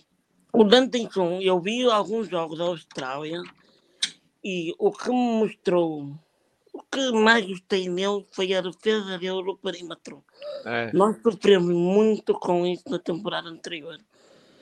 o 0.53 0.65
Dantinson, 0.65 1.41
eu 1.41 1.61
vi 1.61 1.85
alguns 1.91 2.29
jogos 2.29 2.59
da 2.59 2.65
Austrália 2.65 3.43
e 4.45 4.75
o 4.79 4.91
que 4.91 5.11
me 5.11 5.41
mostrou, 5.41 6.15
o 6.73 6.83
que 6.91 7.13
mais 7.13 7.47
gostei 7.47 7.89
nele 7.89 8.27
foi 8.33 8.53
a 8.55 8.61
defesa 8.61 9.19
dele 9.19 9.43
no 9.43 9.57
perímetro. 9.57 10.25
É. 10.65 10.93
Nós 10.93 11.17
sofremos 11.23 11.75
muito 11.75 12.35
com 12.35 12.67
isso 12.67 12.85
na 12.89 12.99
temporada 12.99 13.49
anterior. 13.49 13.99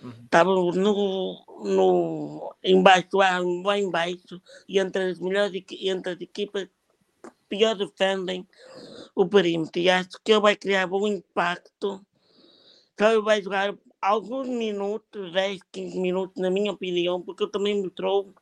Uhum. 0.02 0.72
no, 0.72 1.44
no, 1.62 2.54
embaixo, 2.64 3.18
lá, 3.18 3.38
embaixo, 3.78 4.40
e 4.66 4.78
entre 4.78 5.10
as 5.10 5.18
melhores 5.18 5.52
entre 5.82 6.12
as 6.12 6.20
equipas 6.20 6.64
que 7.22 7.30
pior 7.50 7.74
defendem 7.74 8.46
o 9.14 9.28
perímetro. 9.28 9.80
E 9.80 9.90
acho 9.90 10.10
que 10.24 10.32
ele 10.32 10.40
vai 10.40 10.56
criar 10.56 10.90
um 10.90 11.06
impacto. 11.06 12.00
Então 12.94 13.12
ele 13.12 13.22
vai 13.22 13.42
jogar 13.42 13.74
alguns 14.00 14.48
minutos, 14.48 15.32
10, 15.32 15.60
15 15.70 15.98
minutos, 15.98 16.40
na 16.40 16.50
minha 16.50 16.72
opinião, 16.72 17.20
porque 17.20 17.44
ele 17.44 17.52
também 17.52 17.82
mostrou 17.82 18.32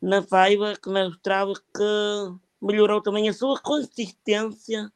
na 0.00 0.22
Faiba 0.22 0.74
que 0.76 0.88
mostrava 0.88 1.54
que 1.54 2.34
melhorou 2.60 3.00
também 3.00 3.28
a 3.28 3.32
sua 3.32 3.58
consistência 3.60 4.90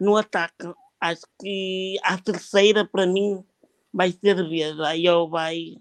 no 0.00 0.16
ataque. 0.16 0.72
Acho 1.00 1.22
que 1.40 1.96
a 2.02 2.18
terceira, 2.18 2.84
para 2.84 3.06
mim, 3.06 3.44
vai 3.92 4.12
ser 4.12 4.48
vez. 4.48 4.78
Aí 4.80 5.04
eu 5.04 5.28
vai. 5.28 5.76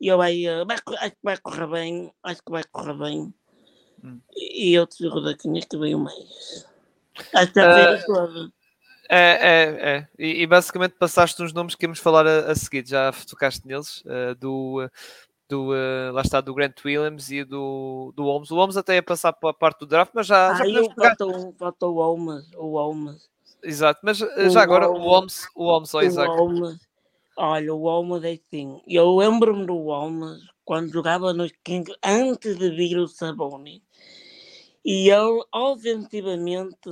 Eu 0.00 0.16
vai, 0.16 0.44
eh, 0.44 0.64
vai, 0.64 0.76
acho 0.76 1.12
que 1.12 1.24
vai 1.24 1.36
correr 1.38 1.66
bem. 1.66 2.12
Acho 2.22 2.42
que 2.44 2.52
vai 2.52 2.64
correr 2.64 2.94
bem. 2.94 3.34
Hum. 4.04 4.20
E 4.36 4.78
outro 4.78 4.96
jogador 4.98 5.36
que 5.36 5.48
que 5.48 5.76
veio 5.76 5.98
mais. 5.98 6.66
Acho 7.34 7.52
que 7.52 7.60
a 7.60 7.94
uh, 7.94 8.06
toda. 8.06 8.52
É, 9.10 9.38
é, 9.40 9.90
é. 9.90 10.08
E, 10.18 10.42
e, 10.42 10.46
basicamente 10.46 10.92
passaste 10.92 11.42
uns 11.42 11.52
nomes 11.52 11.74
que 11.74 11.86
íamos 11.86 11.98
falar 11.98 12.26
a, 12.26 12.52
a 12.52 12.54
seguir, 12.54 12.86
já 12.86 13.10
tocaste 13.26 13.66
neles, 13.66 14.02
uh, 14.02 14.34
do, 14.38 14.88
do 15.48 15.72
uh, 15.72 16.12
lá 16.12 16.22
está, 16.22 16.40
do 16.40 16.54
Grant 16.54 16.84
Williams 16.84 17.30
e 17.30 17.42
do, 17.44 18.12
do 18.14 18.24
Holmes. 18.24 18.50
O 18.50 18.56
Holmes 18.56 18.76
até 18.76 18.96
ia 18.96 19.02
passar 19.02 19.32
para 19.32 19.50
a 19.50 19.54
parte 19.54 19.80
do 19.80 19.86
draft, 19.86 20.12
mas 20.14 20.26
já. 20.26 20.52
Ah, 20.52 20.54
já 20.56 20.66
eu 20.66 20.90
faltou, 20.92 21.54
faltou 21.58 21.94
o 21.94 21.98
Holmes, 21.98 22.50
o 22.56 22.76
Holmes. 22.76 23.28
Exato, 23.62 24.00
mas 24.04 24.20
uh, 24.20 24.50
já 24.50 24.62
agora 24.62 24.86
Holmes, 24.86 25.00
o 25.02 25.08
Holmes, 25.08 25.48
o 25.54 25.64
Holmes, 25.64 25.94
oh, 25.94 26.02
Isaac. 26.02 26.30
O 26.30 26.36
Holmes, 26.36 26.78
olha, 27.36 27.74
o 27.74 27.82
Holmes 27.82 28.24
é 28.24 28.32
assim, 28.32 28.80
eu 28.86 29.16
lembro-me 29.16 29.66
do 29.66 29.76
Holmes 29.84 30.40
quando 30.64 30.92
jogava 30.92 31.32
nos 31.32 31.50
Kings 31.64 31.92
antes 32.04 32.56
de 32.58 32.70
vir 32.70 32.98
o 32.98 33.08
Saboni. 33.08 33.82
E 34.84 35.10
ele, 35.10 35.42
ofensivamente, 35.52 36.90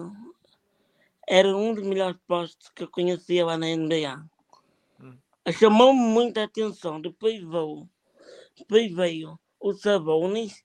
era 1.28 1.54
um 1.56 1.74
dos 1.74 1.84
melhores 1.84 2.18
postos 2.26 2.70
que 2.74 2.84
eu 2.84 2.88
conhecia 2.88 3.44
lá 3.44 3.56
na 3.56 3.66
NBA. 3.66 4.24
Hum. 5.00 5.16
Chamou-me 5.52 6.00
muita 6.00 6.44
atenção. 6.44 7.00
Depois 7.00 7.40
veio, 7.42 7.88
depois 8.56 8.92
veio 8.92 9.38
o 9.60 9.72
Sabonis 9.74 10.62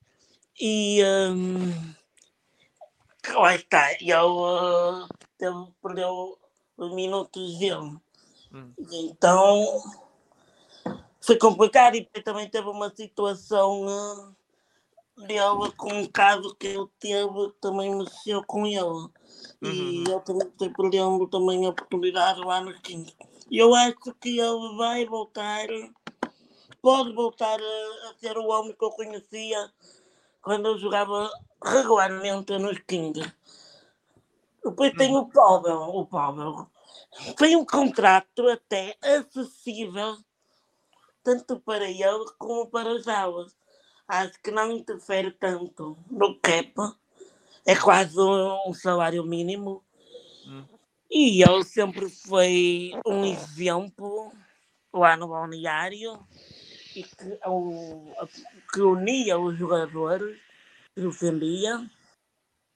e 0.60 1.02
um, 1.04 1.94
lá 3.34 3.54
está, 3.54 3.92
ele 3.92 4.14
uh, 4.14 5.08
perdeu 5.82 6.38
os 6.76 6.94
minutos 6.94 7.58
dele. 7.58 7.96
Hum. 8.52 8.72
Então 8.90 9.82
foi 11.20 11.38
complicado 11.38 11.94
e 11.96 12.04
também 12.22 12.48
teve 12.48 12.68
uma 12.68 12.94
situação 12.94 13.86
uh, 13.86 14.36
dele 15.26 15.72
com 15.76 15.92
um 15.92 16.06
caso 16.06 16.54
que 16.56 16.68
ele 16.68 16.86
teve 16.98 17.52
também 17.60 17.94
mexeu 17.94 18.42
com 18.44 18.66
ele. 18.66 19.08
E 19.62 19.66
uhum. 19.66 20.04
ele 20.06 20.20
também 20.20 20.72
perdendo 20.72 21.26
também 21.28 21.66
a 21.66 21.70
oportunidade 21.70 22.40
lá 22.40 22.60
no 22.60 22.74
Kings. 22.80 23.14
E 23.50 23.58
eu 23.58 23.74
acho 23.74 24.14
que 24.20 24.38
ele 24.38 24.76
vai 24.76 25.04
voltar, 25.06 25.66
pode 26.82 27.12
voltar 27.12 27.58
a, 27.58 28.10
a 28.10 28.14
ser 28.18 28.36
o 28.36 28.48
homem 28.48 28.74
que 28.74 28.84
eu 28.84 28.90
conhecia 28.90 29.72
quando 30.42 30.66
eu 30.66 30.78
jogava 30.78 31.30
regularmente 31.64 32.58
nos 32.58 32.78
Kings. 32.80 33.32
Depois 34.64 34.92
tem 34.94 35.16
o 35.16 35.26
Pavel, 35.26 35.80
o 35.80 36.04
Pavel. 36.04 36.66
Tem 37.38 37.56
um 37.56 37.64
contrato 37.64 38.48
até 38.48 38.96
acessível, 39.00 40.16
tanto 41.22 41.60
para 41.60 41.88
ele 41.88 42.26
como 42.38 42.66
para 42.66 42.90
os 42.90 43.06
aulas. 43.06 43.56
Acho 44.08 44.40
que 44.42 44.50
não 44.50 44.72
interfere 44.72 45.30
tanto 45.30 45.96
no 46.10 46.38
cap 46.40 46.74
é 47.64 47.76
quase 47.76 48.18
um 48.18 48.74
salário 48.74 49.24
mínimo. 49.24 49.82
Hum. 50.46 50.64
E 51.10 51.42
ele 51.42 51.64
sempre 51.64 52.08
foi 52.08 52.92
um 53.06 53.24
exemplo 53.24 54.32
lá 54.92 55.16
no 55.16 55.28
balneário 55.28 56.18
e 56.96 57.02
que, 57.02 57.38
que 58.72 58.80
unia 58.80 59.38
os 59.38 59.58
jogadores, 59.58 60.40
defendia 60.96 61.88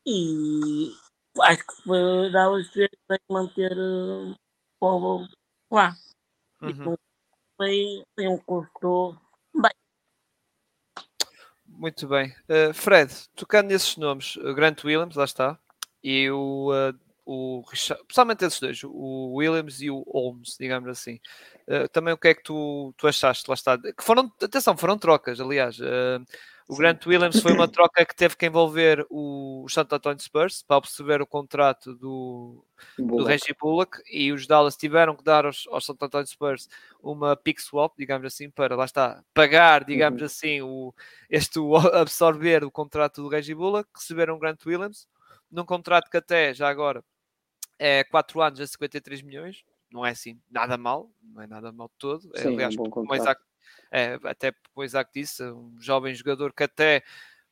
e 0.07 0.93
acho 1.41 1.67
que 1.67 1.83
foi 1.83 2.31
jeito 2.73 2.97
de 3.09 3.19
manter 3.31 3.73
o 3.77 4.35
povo 4.81 5.29
lá. 5.71 5.95
Uhum. 6.63 6.97
foi, 7.57 8.05
foi 8.15 8.29
um 8.29 8.39
custo 8.39 9.21
bem 9.55 9.73
muito 11.79 12.09
bem. 12.09 12.35
Uh, 12.49 12.73
Fred, 12.73 13.13
tocando 13.35 13.69
nesses 13.69 13.97
nomes, 13.97 14.37
o 14.37 14.55
Grant 14.55 14.83
Williams, 14.85 15.17
lá 15.17 15.25
está, 15.25 15.59
e 16.03 16.31
o, 16.31 16.71
uh, 16.73 16.99
o 17.27 17.63
Richard, 17.69 18.03
principalmente 18.05 18.45
esses 18.45 18.61
dois, 18.61 18.81
o 18.85 19.35
Williams 19.35 19.83
e 19.83 19.91
o 19.91 20.03
Holmes, 20.09 20.57
digamos 20.59 20.89
assim. 20.89 21.21
Uh, 21.67 21.89
também 21.89 22.15
o 22.15 22.19
que 22.19 22.29
é 22.29 22.35
que 22.35 22.43
tu, 22.43 22.95
tu 22.97 23.09
achaste, 23.09 23.51
lá 23.51 23.55
está, 23.55 23.77
que 23.77 24.03
foram, 24.03 24.33
atenção, 24.41 24.77
foram 24.77 24.97
trocas, 24.97 25.41
aliás. 25.41 25.79
O 26.69 26.77
Grant 26.77 27.07
Williams 27.07 27.41
foi 27.41 27.53
uma 27.53 27.69
troca 27.71 28.05
que 28.05 28.15
teve 28.15 28.37
que 28.37 28.47
envolver 28.47 29.07
o 29.09 29.67
Santo 29.69 29.95
Antonio 29.95 30.21
Spurs 30.21 30.63
para 30.63 30.77
absorver 30.77 31.23
o 31.23 31.27
contrato 31.27 31.95
do, 31.95 32.65
do 32.99 33.23
Reggie 33.23 33.55
Bullock 33.59 33.99
e 34.11 34.33
os 34.33 34.47
Dallas 34.49 34.77
tiveram 34.77 35.15
que 35.15 35.23
dar 35.23 35.47
aos, 35.47 35.67
aos 35.69 35.87
Santo 35.87 36.05
Antonio 36.05 36.27
Spurs 36.27 36.69
uma 37.01 37.37
pick 37.37 37.61
swap, 37.61 37.95
digamos 37.97 38.27
assim, 38.27 38.51
para 38.51 38.75
lá 38.75 38.85
está, 38.85 39.23
pagar, 39.33 39.85
digamos 39.85 40.21
uhum. 40.21 40.27
assim, 40.27 40.61
o, 40.61 40.93
este 41.31 41.61
o, 41.61 41.77
absorver 41.95 42.65
o 42.65 42.71
contrato 42.71 43.23
do 43.23 43.29
Reggie 43.29 43.55
Bullock, 43.55 43.89
receberam 43.95 44.35
o 44.35 44.39
Grant 44.39 44.65
Williams 44.67 45.07
num 45.49 45.65
contrato 45.65 46.11
que 46.11 46.17
até 46.17 46.53
já 46.53 46.69
agora 46.69 47.05
é 47.79 48.05
4 48.05 48.41
anos 48.41 48.61
a 48.61 48.67
53 48.67 49.23
milhões, 49.23 49.65
não 49.91 50.05
é 50.05 50.11
assim 50.11 50.41
nada 50.51 50.77
mal, 50.77 51.11
não 51.23 51.43
é 51.43 51.47
nada 51.47 51.73
mal 51.73 51.89
de 51.89 51.95
todo. 51.99 52.31
É, 52.35 52.43
Sim, 52.43 52.55
aliás, 52.55 52.77
um 52.77 52.85
como 52.85 53.15
Isaac 53.15 53.41
é, 53.91 54.19
até 54.25 54.53
o 54.75 54.85
Isaac 54.85 55.11
disse, 55.15 55.43
um 55.45 55.75
jovem 55.81 56.15
jogador 56.15 56.53
que 56.53 56.63
até 56.63 57.03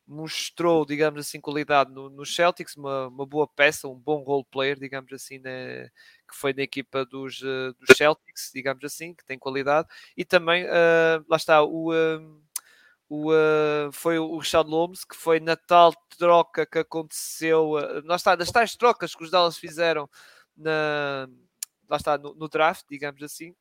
mostrou, 0.07 0.85
digamos 0.85 1.21
assim, 1.21 1.41
qualidade 1.41 1.91
no, 1.91 2.11
no 2.11 2.27
Celtics, 2.27 2.77
uma, 2.77 3.09
uma, 3.09 3.25
boa 3.25 3.49
peça, 3.49 3.89
um 3.89 3.95
bom 3.95 4.23
role 4.23 4.45
player, 4.51 4.79
digamos 4.79 5.13
assim, 5.13 5.39
né, 5.39 5.89
que 6.29 6.35
foi 6.35 6.53
na 6.53 6.63
equipa 6.63 7.07
dos, 7.07 7.41
uh, 7.41 7.73
dos 7.81 7.97
Celtics, 7.97 8.51
digamos 8.53 8.85
assim, 8.85 9.15
que 9.15 9.25
tem 9.25 9.39
qualidade, 9.39 9.89
e 10.15 10.25
também, 10.25 10.65
uh, 10.65 11.25
lá 11.27 11.37
está, 11.37 11.63
o, 11.63 11.91
uh, 11.91 12.43
o, 13.15 13.93
foi 13.93 14.19
o 14.19 14.39
Richard 14.39 14.69
Lomes, 14.69 15.05
que 15.05 15.17
foi 15.17 15.41
na 15.41 15.57
tal 15.57 15.93
troca 16.19 16.67
que 16.67 16.79
aconteceu, 16.79 17.73
uh, 17.73 18.05
lá 18.05 18.17
está, 18.17 18.35
das 18.35 18.51
tais 18.51 18.77
trocas 18.77 19.15
que 19.15 19.25
os 19.25 19.31
Dallas 19.31 19.59
fizeram 19.59 20.09
na, 20.57 21.29
lá 21.89 21.97
está, 21.97 22.17
no, 22.19 22.35
no 22.35 22.49
draft, 22.49 22.85
digamos 22.91 23.23
assim, 23.23 23.55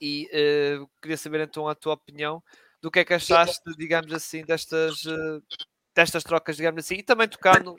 e 0.00 0.28
uh, 0.32 0.88
queria 1.00 1.16
saber 1.16 1.40
então 1.40 1.68
a 1.68 1.74
tua 1.74 1.94
opinião 1.94 2.42
do 2.80 2.90
que 2.90 3.00
é 3.00 3.04
que 3.04 3.14
achaste, 3.14 3.74
digamos 3.76 4.12
assim, 4.12 4.44
destas, 4.44 5.04
uh, 5.04 5.42
destas 5.94 6.22
trocas, 6.22 6.56
digamos 6.56 6.84
assim, 6.84 6.96
e 6.96 7.02
também 7.02 7.28
tocando 7.28 7.76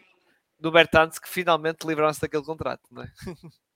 no 0.59 0.71
Bertans, 0.71 1.19
que 1.19 1.29
finalmente 1.29 1.85
livraram-se 1.85 2.21
daquele 2.21 2.43
contrato, 2.43 2.81
não 2.91 3.03
é? 3.03 3.11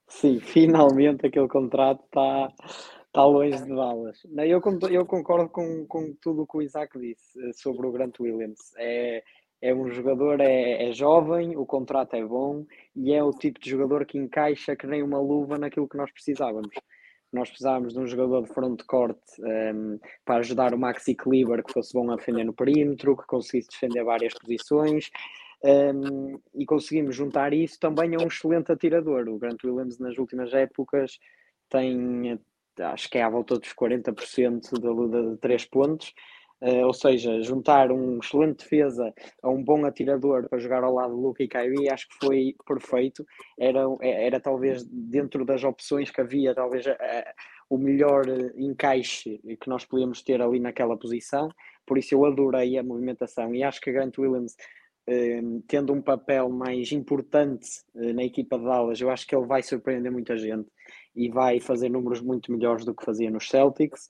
Sim, 0.07 0.39
finalmente 0.39 1.25
aquele 1.25 1.47
contrato 1.47 2.03
está 2.03 2.51
tá 3.11 3.25
longe 3.25 3.61
de 3.63 3.73
balas. 3.73 4.17
Eu, 4.37 4.61
eu 4.89 5.05
concordo 5.05 5.49
com, 5.49 5.85
com 5.85 6.13
tudo 6.21 6.43
o 6.43 6.47
que 6.47 6.57
o 6.57 6.61
Isaac 6.61 6.97
disse 6.99 7.39
eh, 7.41 7.53
sobre 7.53 7.85
o 7.85 7.91
Grant 7.91 8.19
Williams. 8.19 8.73
É, 8.77 9.23
é 9.61 9.73
um 9.73 9.89
jogador, 9.89 10.39
é, 10.39 10.89
é, 10.89 10.91
jovem, 10.93 11.55
o 11.57 11.65
contrato 11.65 12.15
é 12.15 12.25
bom 12.25 12.65
e 12.95 13.13
é 13.13 13.23
o 13.23 13.31
tipo 13.31 13.59
de 13.59 13.69
jogador 13.69 14.05
que 14.05 14.17
encaixa 14.17 14.75
que 14.75 14.87
nem 14.87 15.03
uma 15.03 15.19
luva 15.19 15.57
naquilo 15.57 15.87
que 15.87 15.97
nós 15.97 16.11
precisávamos. 16.11 16.73
Nós 17.31 17.49
precisávamos 17.49 17.93
de 17.93 17.99
um 17.99 18.07
jogador 18.07 18.43
de 18.43 18.53
front-court 18.53 19.19
um, 19.39 19.47
ehm, 19.47 19.99
para 20.25 20.39
ajudar 20.39 20.73
o 20.73 20.77
Maxi 20.79 21.15
Kleber, 21.15 21.63
que 21.63 21.71
fosse 21.71 21.93
bom 21.93 22.11
a 22.11 22.15
defender 22.17 22.43
no 22.43 22.53
perímetro, 22.53 23.15
que 23.15 23.25
conseguisse 23.25 23.69
defender 23.69 24.03
várias 24.03 24.33
posições. 24.33 25.09
Um, 25.63 25.69
ehm, 25.69 26.39
e 26.55 26.65
conseguimos 26.65 27.15
juntar 27.15 27.53
isso 27.53 27.79
também 27.79 28.15
a 28.15 28.19
um 28.19 28.27
excelente 28.27 28.71
atirador. 28.71 29.29
O 29.29 29.37
Grant 29.37 29.63
Williams, 29.63 29.97
nas 29.99 30.17
últimas 30.17 30.53
épocas, 30.53 31.19
tem 31.69 32.37
acho 32.79 33.09
que 33.09 33.17
é 33.17 33.23
à 33.23 33.29
volta 33.29 33.57
dos 33.57 33.73
40% 33.73 34.79
da 34.79 34.91
luta 34.91 35.31
de 35.31 35.37
3 35.37 35.65
pontos 35.65 36.13
Uh, 36.61 36.85
ou 36.85 36.93
seja, 36.93 37.41
juntar 37.41 37.91
um 37.91 38.19
excelente 38.19 38.59
defesa 38.59 39.11
a 39.41 39.49
um 39.49 39.63
bom 39.63 39.83
atirador 39.83 40.47
para 40.47 40.59
jogar 40.59 40.83
ao 40.83 40.93
lado 40.93 41.15
de 41.15 41.19
Luca 41.19 41.43
e 41.43 41.47
Kyrie, 41.47 41.89
acho 41.89 42.07
que 42.07 42.23
foi 42.23 42.55
perfeito. 42.67 43.25
Era, 43.59 43.79
era 43.99 44.39
talvez 44.39 44.85
dentro 44.85 45.43
das 45.43 45.63
opções 45.63 46.11
que 46.11 46.21
havia, 46.21 46.53
talvez 46.53 46.85
uh, 46.85 46.91
o 47.67 47.79
melhor 47.79 48.25
encaixe 48.55 49.39
que 49.59 49.67
nós 49.67 49.85
podíamos 49.85 50.21
ter 50.21 50.39
ali 50.39 50.59
naquela 50.59 50.95
posição. 50.95 51.49
Por 51.83 51.97
isso 51.97 52.13
eu 52.13 52.25
adorei 52.25 52.77
a 52.77 52.83
movimentação 52.83 53.55
e 53.55 53.63
acho 53.63 53.81
que 53.81 53.91
Grant 53.91 54.19
Williams, 54.19 54.55
uh, 55.09 55.63
tendo 55.67 55.91
um 55.93 56.01
papel 56.01 56.47
mais 56.47 56.91
importante 56.91 57.67
na 57.95 58.23
equipa 58.23 58.59
de 58.59 58.65
Dallas, 58.65 59.01
eu 59.01 59.09
acho 59.09 59.25
que 59.25 59.35
ele 59.35 59.47
vai 59.47 59.63
surpreender 59.63 60.11
muita 60.11 60.37
gente 60.37 60.69
e 61.15 61.29
vai 61.29 61.59
fazer 61.59 61.89
números 61.89 62.21
muito 62.21 62.51
melhores 62.51 62.85
do 62.85 62.95
que 62.95 63.05
fazia 63.05 63.29
nos 63.29 63.47
Celtics. 63.47 64.09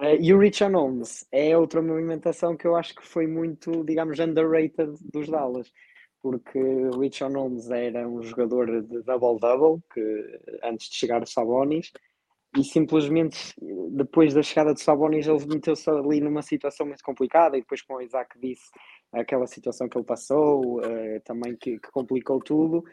Uh, 0.00 0.16
e 0.20 0.34
o 0.34 0.38
Richard 0.38 0.74
Holmes 0.74 1.26
é 1.30 1.56
outra 1.56 1.80
movimentação 1.80 2.56
que 2.56 2.66
eu 2.66 2.74
acho 2.74 2.94
que 2.94 3.06
foi 3.06 3.26
muito, 3.26 3.84
digamos, 3.84 4.18
underrated 4.18 4.92
dos 5.12 5.28
Dallas, 5.28 5.70
porque 6.20 6.58
o 6.58 6.98
Richard 6.98 7.36
Holmes 7.36 7.70
era 7.70 8.08
um 8.08 8.22
jogador 8.22 8.82
de 8.82 9.02
double-double, 9.02 9.82
que 9.92 10.40
antes 10.64 10.88
de 10.88 10.96
chegar 10.96 11.22
o 11.22 11.26
Sabonis, 11.26 11.92
e 12.56 12.64
simplesmente 12.64 13.54
depois 13.90 14.32
da 14.32 14.42
chegada 14.42 14.72
de 14.72 14.80
Sabonis 14.80 15.26
ele 15.26 15.44
meteu-se 15.46 15.88
ali 15.90 16.20
numa 16.20 16.42
situação 16.42 16.86
muito 16.86 17.02
complicada, 17.02 17.56
e 17.56 17.60
depois 17.60 17.82
como 17.82 17.98
o 17.98 18.02
Isaac 18.02 18.38
disse, 18.40 18.70
aquela 19.12 19.46
situação 19.46 19.88
que 19.88 19.96
ele 19.96 20.04
passou, 20.04 20.78
uh, 20.78 21.20
também 21.24 21.56
que, 21.56 21.78
que, 21.78 21.90
complicou 21.90 22.40
tudo, 22.40 22.84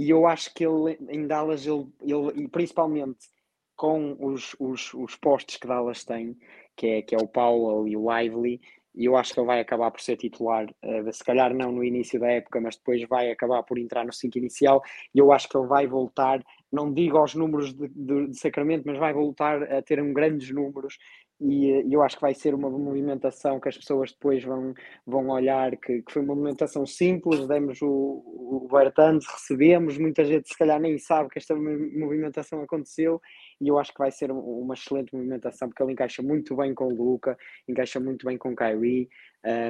e 0.00 0.08
eu 0.08 0.26
acho 0.26 0.54
que 0.54 0.64
ele 0.64 0.96
em 1.10 1.26
Dallas, 1.26 1.66
ele, 1.66 1.86
ele 2.00 2.44
e 2.44 2.48
principalmente 2.48 3.28
com 3.76 4.16
os, 4.18 4.56
os, 4.58 4.94
os 4.94 5.14
postes 5.14 5.58
que 5.58 5.66
Dallas 5.66 6.04
tem, 6.04 6.38
que 6.74 6.86
é, 6.86 7.02
que 7.02 7.14
é 7.14 7.18
o 7.18 7.28
Powell 7.28 7.86
e 7.86 7.94
o 7.94 8.10
Lively, 8.10 8.62
e 8.94 9.04
eu 9.04 9.14
acho 9.14 9.34
que 9.34 9.40
ele 9.40 9.46
vai 9.46 9.60
acabar 9.60 9.90
por 9.90 10.00
ser 10.00 10.16
titular, 10.16 10.66
uh, 10.82 11.12
se 11.12 11.22
calhar 11.22 11.54
não 11.54 11.70
no 11.70 11.84
início 11.84 12.18
da 12.18 12.30
época, 12.30 12.62
mas 12.62 12.76
depois 12.76 13.06
vai 13.08 13.30
acabar 13.30 13.62
por 13.62 13.78
entrar 13.78 14.06
no 14.06 14.12
5 14.12 14.38
inicial, 14.38 14.82
e 15.14 15.18
eu 15.18 15.32
acho 15.32 15.46
que 15.48 15.56
ele 15.56 15.66
vai 15.66 15.86
voltar, 15.86 16.42
não 16.72 16.92
digo 16.92 17.18
aos 17.18 17.34
números 17.34 17.74
de, 17.74 17.86
de, 17.88 18.28
de 18.28 18.38
Sacramento, 18.38 18.84
mas 18.86 18.98
vai 18.98 19.12
voltar 19.12 19.62
a 19.62 19.82
ter 19.82 20.00
um 20.00 20.14
grandes 20.14 20.50
números, 20.50 20.96
e, 21.40 21.82
e 21.86 21.92
eu 21.92 22.02
acho 22.02 22.16
que 22.16 22.22
vai 22.22 22.34
ser 22.34 22.54
uma 22.54 22.68
movimentação 22.68 23.58
que 23.58 23.68
as 23.68 23.76
pessoas 23.76 24.12
depois 24.12 24.44
vão, 24.44 24.74
vão 25.06 25.28
olhar, 25.30 25.74
que, 25.76 26.02
que 26.02 26.12
foi 26.12 26.22
uma 26.22 26.34
movimentação 26.34 26.84
simples, 26.84 27.48
demos 27.48 27.80
o, 27.80 27.88
o 27.88 28.68
Bertans, 28.70 29.24
recebemos, 29.26 29.96
muita 29.96 30.22
gente 30.24 30.48
se 30.48 30.58
calhar 30.58 30.78
nem 30.78 30.98
sabe 30.98 31.30
que 31.30 31.38
esta 31.38 31.54
movimentação 31.56 32.60
aconteceu, 32.62 33.20
e 33.58 33.68
eu 33.68 33.78
acho 33.78 33.92
que 33.92 33.98
vai 33.98 34.10
ser 34.10 34.30
uma 34.30 34.74
excelente 34.74 35.14
movimentação 35.14 35.68
porque 35.68 35.82
ele 35.82 35.92
encaixa 35.92 36.22
muito 36.22 36.54
bem 36.54 36.74
com 36.74 36.88
o 36.88 36.94
Luca, 36.94 37.38
encaixa 37.66 37.98
muito 37.98 38.26
bem 38.26 38.36
com 38.36 38.52
o 38.52 38.56
Kyrie. 38.56 39.08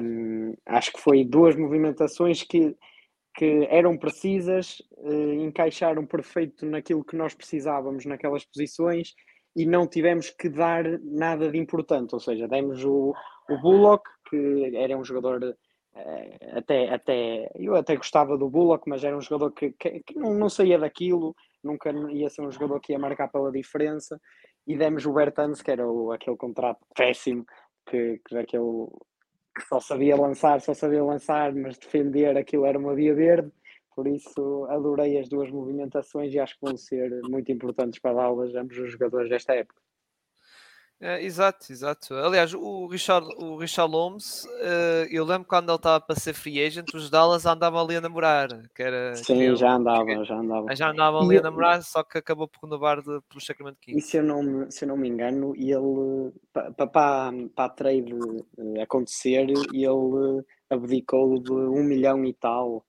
Um, 0.03 0.55
acho 0.67 0.93
que 0.93 1.01
foi 1.01 1.25
duas 1.25 1.55
movimentações 1.55 2.43
que, 2.43 2.77
que 3.37 3.69
eram 3.71 3.97
precisas, 3.97 4.81
uh, 4.99 5.33
encaixaram 5.35 6.05
perfeito 6.05 6.67
naquilo 6.67 7.05
que 7.05 7.17
nós 7.17 7.33
precisávamos 7.33 8.05
naquelas 8.05 8.45
posições 8.45 9.15
e 9.55 9.67
não 9.67 9.87
tivemos 9.87 10.31
que 10.31 10.49
dar 10.49 10.85
nada 11.03 11.51
de 11.51 11.59
importante, 11.59 12.15
ou 12.15 12.21
seja, 12.21 12.47
demos 12.47 12.85
o, 12.85 13.15
o 13.49 13.59
Bullock, 13.61 14.09
que 14.29 14.77
era 14.77 14.97
um 14.97 15.05
jogador 15.05 15.43
uh, 15.43 16.59
até, 16.59 16.89
até 16.95 17.51
eu 17.55 17.75
até 17.75 17.97
gostava 17.97 18.39
do 18.39 18.49
Bullock, 18.49 18.89
mas 18.89 19.03
era 19.03 19.17
um 19.17 19.21
jogador 19.21 19.53
que, 19.53 19.73
que, 19.73 20.01
que 20.01 20.19
não, 20.19 20.35
não 20.35 20.49
saía 20.49 20.79
daquilo, 20.79 21.35
nunca 21.63 21.91
ia 22.11 22.31
ser 22.31 22.43
um 22.43 22.51
jogador 22.51 22.81
que 22.81 22.93
ia 22.93 22.99
marcar 22.99 23.29
pela 23.29 23.51
diferença. 23.51 24.21
E 24.67 24.77
demos 24.77 25.05
o 25.07 25.13
Bertans, 25.13 25.63
que 25.63 25.71
era 25.71 25.87
o, 25.87 26.13
aquele 26.13 26.37
contrato 26.37 26.81
péssimo, 26.95 27.45
que, 27.87 28.21
que, 28.27 28.37
aquele, 28.37 28.87
que 29.57 29.63
só 29.69 29.81
sabia 29.81 30.17
lançar, 30.17 30.61
só 30.61 30.75
sabia 30.75 31.03
lançar, 31.03 31.53
mas 31.55 31.79
defender 31.79 32.37
aquilo 32.37 32.67
era 32.67 32.79
uma 32.79 32.95
via 32.95 33.15
verde. 33.15 33.51
Por 34.01 34.09
isso, 34.09 34.67
adorei 34.71 35.19
as 35.19 35.29
duas 35.29 35.51
movimentações 35.51 36.33
e 36.33 36.39
acho 36.39 36.55
que 36.55 36.65
vão 36.65 36.75
ser 36.75 37.21
muito 37.25 37.53
importantes 37.53 38.01
para 38.01 38.15
Dallas, 38.15 38.55
ambos 38.55 38.79
os 38.79 38.93
jogadores 38.93 39.29
desta 39.29 39.53
época. 39.53 39.79
É, 40.99 41.23
exato, 41.23 41.71
exato. 41.71 42.15
Aliás, 42.15 42.55
o 42.55 42.87
Richard, 42.87 43.27
o 43.37 43.59
Richard 43.59 43.93
Holmes, 43.93 44.45
uh, 44.47 45.07
eu 45.11 45.23
lembro 45.23 45.47
quando 45.47 45.69
ele 45.69 45.77
estava 45.77 46.01
para 46.01 46.17
ser 46.17 46.33
free 46.33 46.65
agent, 46.65 46.95
os 46.95 47.11
Dallas 47.11 47.45
andavam 47.45 47.79
ali 47.79 47.97
a 47.97 48.01
namorar. 48.01 48.49
Que 48.75 48.83
era, 48.83 49.15
Sim, 49.17 49.37
que 49.37 49.57
já 49.57 49.75
andavam, 49.75 50.25
já 50.25 50.39
andavam. 50.39 50.75
Já 50.75 50.91
andavam 50.91 51.21
ali 51.21 51.35
e 51.35 51.39
a 51.39 51.43
namorar, 51.43 51.83
só 51.83 52.03
que 52.03 52.17
acabou 52.17 52.49
por 52.49 52.65
renovar 52.65 53.03
de, 53.03 53.21
pelo 53.29 53.41
Sacramento 53.43 53.77
Kings. 53.83 53.99
E 53.99 54.01
se 54.01 54.17
eu 54.17 54.23
não 54.23 54.43
me, 54.43 54.73
se 54.73 54.87
eu 54.87 54.89
não 54.89 54.97
me 54.97 55.09
engano, 55.09 55.55
ele, 55.55 56.33
para, 56.55 56.73
para, 56.73 57.33
para 57.55 57.65
a 57.67 57.69
trade 57.69 58.15
eh, 58.77 58.81
acontecer, 58.81 59.47
ele 59.51 60.45
abdicou 60.71 61.39
de 61.39 61.53
um 61.53 61.85
milhão 61.85 62.25
e 62.25 62.33
tal 62.33 62.87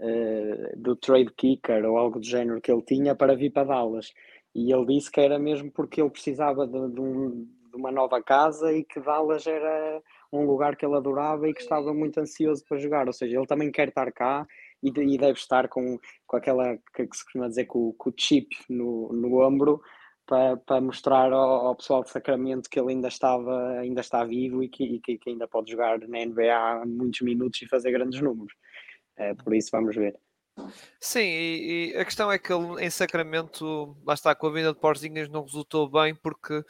uh, 0.00 0.76
do 0.76 0.96
trade 0.96 1.32
kicker 1.36 1.84
ou 1.84 1.96
algo 1.96 2.18
do 2.18 2.26
género 2.26 2.60
que 2.60 2.72
ele 2.72 2.82
tinha 2.82 3.14
para 3.14 3.36
vir 3.36 3.52
para 3.52 3.64
Dallas. 3.64 4.12
E 4.54 4.72
ele 4.72 4.86
disse 4.86 5.10
que 5.10 5.20
era 5.20 5.38
mesmo 5.38 5.70
porque 5.70 6.00
ele 6.00 6.10
precisava 6.10 6.66
de, 6.66 6.72
de, 6.92 7.00
um, 7.00 7.46
de, 7.70 7.76
uma 7.76 7.92
nova 7.92 8.20
casa 8.22 8.72
e 8.72 8.82
que 8.82 8.98
Dallas 9.00 9.46
era 9.46 10.02
um 10.32 10.44
lugar 10.44 10.76
que 10.76 10.84
ele 10.84 10.96
adorava 10.96 11.48
e 11.48 11.54
que 11.54 11.60
estava 11.60 11.94
muito 11.94 12.18
ansioso 12.18 12.64
para 12.68 12.78
jogar. 12.78 13.06
Ou 13.06 13.12
seja, 13.12 13.36
ele 13.36 13.46
também 13.46 13.70
quer 13.70 13.88
estar 13.88 14.10
cá 14.10 14.46
e, 14.82 14.88
e 14.88 15.18
deve 15.18 15.38
estar 15.38 15.68
com, 15.68 15.98
com 16.26 16.36
aquela 16.36 16.76
que, 16.94 17.02
se 17.12 17.24
costuma 17.24 17.48
dizer 17.48 17.66
com, 17.66 17.92
com 17.92 18.10
o 18.10 18.14
chip 18.16 18.48
no, 18.68 19.12
no 19.12 19.40
ombro 19.40 19.80
para, 20.26 20.56
para 20.56 20.80
mostrar 20.80 21.32
ao, 21.32 21.66
ao, 21.66 21.76
pessoal 21.76 22.04
de 22.04 22.10
Sacramento 22.10 22.70
que 22.70 22.78
ele 22.78 22.92
ainda 22.92 23.08
estava 23.08 23.78
ainda 23.80 24.00
está 24.00 24.24
vivo 24.24 24.62
e 24.62 24.68
que, 24.68 24.84
e 24.84 25.00
que, 25.00 25.18
que 25.18 25.30
ainda 25.30 25.48
pode 25.48 25.72
jogar 25.72 25.98
na 26.00 26.24
NBA 26.24 26.86
muitos 26.86 27.20
minutos 27.22 27.60
e 27.62 27.68
fazer 27.68 27.90
grandes 27.90 28.20
números. 28.20 28.54
É, 29.16 29.34
por 29.34 29.54
isso 29.54 29.70
vamos 29.72 29.94
ver. 29.94 30.18
Sim, 31.00 31.20
e, 31.20 31.92
e, 31.92 31.96
a 31.96 32.04
questão 32.04 32.30
é 32.30 32.38
que 32.38 32.52
ele 32.52 32.84
em 32.84 32.90
Sacramento, 32.90 33.96
lá 34.04 34.14
está, 34.14 34.34
com 34.34 34.46
a 34.46 34.52
vinda 34.52 34.72
de 34.72 34.78
Porzingis 34.78 35.28
não 35.28 35.44
resultou 35.44 35.88
bem, 35.88 36.14
porque 36.14 36.62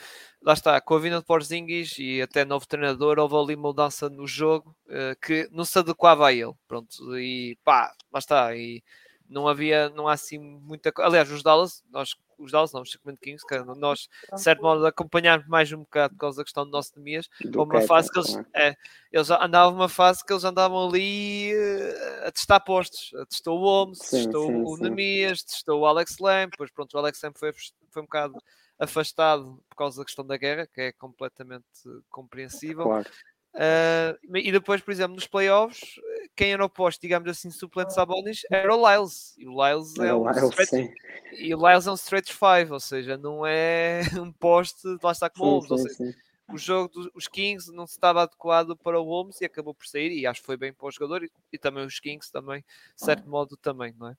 lá 0.42 0.53
está, 0.53 0.81
com 0.81 0.94
a 0.94 0.98
vinda 1.00 1.18
de 1.18 1.24
Porzingis 1.24 1.96
e 1.98 2.22
até 2.22 2.44
novo 2.44 2.66
treinador, 2.66 3.18
houve 3.18 3.35
ali 3.37 3.57
mudança 3.57 4.09
no 4.09 4.26
jogo 4.26 4.76
uh, 4.87 5.18
que 5.20 5.48
não 5.50 5.64
se 5.64 5.79
adequava 5.79 6.29
a 6.29 6.33
ele. 6.33 6.53
Pronto, 6.68 7.18
e 7.18 7.59
pá, 7.64 7.92
lá 8.12 8.18
está, 8.18 8.55
e 8.57 8.83
não 9.29 9.48
havia, 9.48 9.88
não 9.90 10.09
há 10.09 10.12
assim 10.12 10.38
muita 10.38 10.92
coisa. 10.92 11.09
Aliás, 11.09 11.31
os 11.31 11.42
Dallas, 11.42 11.83
nós 11.90 12.14
os 12.40 12.53
Dallas, 12.53 12.72
não, 12.72 12.83
os 12.83 12.90
Sacramento 12.90 13.20
Kings, 13.20 13.46
que 13.46 13.59
nós, 13.76 14.09
de 14.33 14.40
certo 14.40 14.62
modo, 14.62 14.87
acompanhámos 14.87 15.46
mais 15.46 15.70
um 15.72 15.81
bocado 15.81 16.14
por 16.14 16.20
causa 16.20 16.38
da 16.38 16.44
questão 16.44 16.64
do 16.64 16.70
nosso 16.70 16.92
Nemias, 16.96 17.29
uma 17.55 17.81
fase 17.83 18.11
que 18.11 18.18
eles, 18.18 18.37
é, 18.55 18.74
eles 19.12 19.31
andavam 19.31 19.74
uma 19.74 19.88
fase 19.88 20.24
que 20.24 20.33
eles 20.33 20.44
andavam 20.44 20.88
ali 20.88 21.53
uh, 21.55 22.29
a 22.29 22.33
testar 22.33 22.61
postos, 22.61 23.11
testou 23.29 23.59
o 23.59 23.62
Holmes, 23.62 23.98
testou 23.98 24.46
sim, 24.46 24.62
o 24.64 24.76
Nemias, 24.76 25.42
testou 25.42 25.81
o 25.81 25.87
Alex 25.87 26.18
Lamb, 26.18 26.50
depois 26.50 26.70
pronto, 26.70 26.94
o 26.94 26.98
Alex 26.98 27.20
Lamb 27.22 27.38
foi, 27.38 27.53
foi 27.90 28.03
um 28.03 28.07
bocado 28.07 28.42
afastado 28.79 29.62
por 29.68 29.76
causa 29.76 29.98
da 29.98 30.05
questão 30.07 30.26
da 30.26 30.38
guerra, 30.38 30.66
que 30.66 30.81
é 30.81 30.92
completamente 30.92 31.66
compreensível. 32.09 32.85
Claro. 32.85 33.11
Uh, 33.54 34.36
e 34.36 34.52
depois, 34.52 34.80
por 34.80 34.92
exemplo, 34.92 35.14
nos 35.14 35.26
playoffs, 35.26 36.00
quem 36.36 36.52
era 36.52 36.64
oposto, 36.64 37.00
digamos 37.00 37.28
assim, 37.28 37.50
suplente 37.50 37.92
Sabonis 37.92 38.42
era 38.50 38.74
o 38.74 38.88
Lyles. 38.88 39.34
E 39.38 39.46
o 39.46 39.50
Lyles 39.50 39.98
é, 39.98 40.08
é 40.08 40.14
um 40.14 40.30
Lyles, 40.30 40.50
stretch, 40.50 40.92
e 41.32 41.54
o 41.54 41.66
Lyles 41.66 41.86
é 41.86 41.90
um 41.90 41.94
stretch 41.94 42.30
5, 42.30 42.72
ou 42.72 42.80
seja, 42.80 43.16
não 43.16 43.44
é 43.44 44.00
um 44.20 44.32
poste, 44.32 44.86
lá 45.02 45.12
está 45.12 45.28
com 45.28 45.42
o 45.42 45.44
Holmes. 45.44 45.70
Ou 45.70 45.78
seja, 45.78 46.16
o 46.52 46.58
jogo 46.58 47.10
dos 47.12 47.28
Kings 47.28 47.72
não 47.72 47.84
estava 47.84 48.22
adequado 48.22 48.76
para 48.76 49.00
o 49.00 49.04
Holmes 49.04 49.40
e 49.40 49.44
acabou 49.44 49.74
por 49.74 49.86
sair, 49.86 50.12
e 50.12 50.26
acho 50.26 50.40
que 50.40 50.46
foi 50.46 50.56
bem 50.56 50.72
para 50.72 50.86
o 50.86 50.90
jogador, 50.90 51.24
e, 51.24 51.30
e 51.52 51.58
também 51.58 51.84
os 51.84 51.98
Kings 51.98 52.30
também, 52.30 52.60
de 52.60 53.04
certo 53.04 53.28
modo 53.28 53.56
também, 53.56 53.94
não 53.98 54.08
é? 54.08 54.16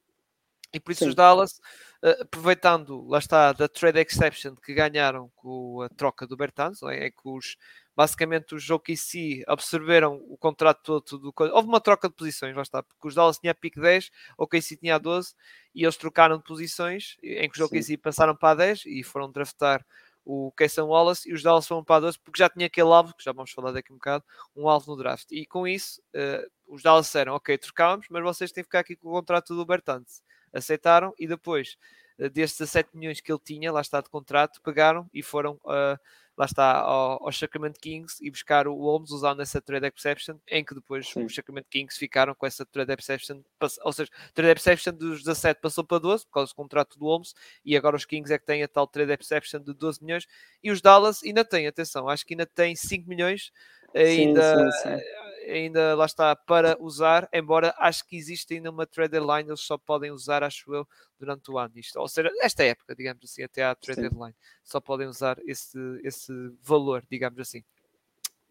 E 0.74 0.80
por 0.80 0.92
isso 0.92 1.04
Sim. 1.04 1.10
os 1.10 1.16
Dallas, 1.16 1.60
uh, 2.02 2.22
aproveitando, 2.22 3.06
lá 3.08 3.20
está, 3.20 3.52
da 3.52 3.68
trade 3.68 4.00
exception 4.00 4.56
que 4.56 4.74
ganharam 4.74 5.30
com 5.36 5.82
a 5.82 5.90
troca 5.90 6.26
do 6.26 6.38
Bertans, 6.38 6.82
é? 6.84 7.08
é? 7.08 7.12
que 7.12 7.22
os, 7.26 7.58
basicamente 7.96 8.56
os 8.56 8.70
OKC 8.70 9.44
absorveram 9.48 10.16
o 10.30 10.38
contrato 10.38 11.02
todo 11.02 11.20
do 11.20 11.34
houve 11.54 11.68
uma 11.68 11.82
troca 11.82 12.08
de 12.08 12.16
posições, 12.16 12.56
lá 12.56 12.62
está, 12.62 12.82
porque 12.82 13.08
os 13.08 13.16
Dallas 13.16 13.38
tinha 13.38 13.52
a 13.52 13.56
pick 13.56 13.76
10, 13.76 14.10
o 14.38 14.44
OKC 14.44 14.78
tinha 14.78 14.96
a 14.96 14.98
12 14.98 15.34
e 15.76 15.84
eles 15.84 15.98
trocaram 15.98 16.38
de 16.38 16.44
posições 16.44 17.18
em 17.24 17.50
que 17.50 17.60
os 17.60 17.66
OKC 17.66 17.84
Sim. 17.84 17.98
passaram 17.98 18.36
para 18.36 18.52
a 18.52 18.56
10 18.56 18.84
e 18.86 19.04
foram 19.04 19.32
draftar 19.32 19.86
o 20.24 20.52
Kaysen 20.52 20.84
Wallace 20.84 21.30
e 21.30 21.34
os 21.34 21.42
Dallas 21.42 21.68
foram 21.68 21.84
para 21.84 21.98
a 21.98 22.00
12 22.02 22.20
porque 22.20 22.40
já 22.40 22.50
tinha 22.50 22.68
aquele 22.68 22.90
alvo, 22.90 23.16
que 23.16 23.24
já 23.24 23.32
vamos 23.32 23.52
falar 23.52 23.72
daqui 23.72 23.92
um 23.92 23.96
bocado, 23.96 24.24
um 24.56 24.70
alvo 24.70 24.92
no 24.92 24.98
draft. 24.98 25.32
E 25.32 25.46
com 25.46 25.68
isso, 25.68 26.02
uh, 26.16 26.50
os 26.68 26.84
Dallas 26.84 27.08
disseram, 27.08 27.34
ok, 27.34 27.58
trocámos, 27.58 28.08
mas 28.10 28.24
vocês 28.24 28.52
têm 28.52 28.64
que 28.64 28.68
ficar 28.68 28.80
aqui 28.80 28.96
com 28.96 29.10
o 29.10 29.12
contrato 29.12 29.56
do 29.56 29.66
Bertans. 29.66 30.22
Aceitaram 30.54 31.14
e 31.20 31.28
depois 31.28 31.78
uh, 32.20 32.30
destes 32.30 32.60
17 32.60 32.90
milhões 32.94 33.20
que 33.20 33.32
ele 33.32 33.42
tinha, 33.44 33.72
lá 33.72 33.82
está 33.82 34.02
de 34.02 34.10
contrato, 34.10 34.62
pegaram 34.62 35.10
e 35.14 35.24
foram 35.24 35.54
uh, 35.66 36.00
lá 36.42 36.46
está, 36.46 36.80
ao, 36.80 37.24
ao 37.24 37.32
Sacramento 37.32 37.80
Kings 37.80 38.18
e 38.20 38.32
buscar 38.32 38.68
o 38.68 38.74
Holmes 38.76 39.12
usando 39.12 39.44
essa 39.44 39.62
trade 39.62 39.86
exception, 39.96 40.38
em 40.48 40.66
que 40.66 40.74
depois 40.74 41.08
Sim. 41.08 41.24
os 41.24 41.36
Sacramento 41.36 41.68
Kings 41.70 42.00
ficaram 42.00 42.34
com 42.34 42.48
essa 42.48 42.66
trade 42.66 42.92
exception, 42.98 43.42
ou 43.84 43.94
seja, 43.94 44.10
trade 44.34 44.60
exception 44.60 44.92
dos 44.92 45.20
17 45.20 45.62
passou 45.62 45.84
para 45.84 46.00
12 46.00 46.26
por 46.26 46.32
causa 46.32 46.52
do 46.52 46.56
contrato 46.56 46.98
do 46.98 47.06
Holmes 47.06 47.36
e 47.64 47.78
agora 47.78 47.96
os 47.96 48.06
Kings 48.06 48.34
é 48.34 48.40
que 48.40 48.46
têm 48.46 48.64
a 48.64 48.68
tal 48.68 48.88
trade 48.88 49.14
exception 49.14 49.62
de 49.62 49.72
12 49.72 50.04
milhões 50.04 50.26
e 50.64 50.72
os 50.72 50.82
Dallas 50.82 51.22
ainda 51.24 51.46
têm, 51.46 51.68
atenção, 51.68 52.10
acho 52.10 52.26
que 52.26 52.34
ainda 52.34 52.48
tem 52.48 52.76
5 52.76 53.08
milhões 53.08 53.52
ainda, 53.94 54.72
sim, 54.72 54.72
sim, 54.72 54.98
sim 54.98 55.21
ainda 55.48 55.96
lá 55.96 56.06
está 56.06 56.36
para 56.36 56.78
usar, 56.80 57.28
embora 57.34 57.74
acho 57.78 58.08
que 58.08 58.16
existe 58.16 58.54
ainda 58.54 58.70
uma 58.70 58.86
trader 58.86 59.22
line, 59.22 59.50
eles 59.50 59.62
só 59.62 59.78
podem 59.78 60.12
usar, 60.12 60.44
acho 60.44 60.74
eu, 60.74 60.88
durante 61.20 61.50
o 61.52 61.58
ano. 61.58 61.74
Isto, 61.76 62.00
ou 62.00 62.08
seja, 62.08 62.32
esta 62.42 62.64
época, 62.64 62.96
digamos 62.96 63.24
assim, 63.24 63.44
até 63.44 63.64
à 63.64 63.76
trader 63.76 64.12
line, 64.12 64.36
só 64.64 64.80
podem 64.80 65.08
usar 65.08 65.38
esse, 65.46 65.78
esse 66.04 66.32
valor, 66.62 67.04
digamos 67.10 67.40
assim. 67.40 67.64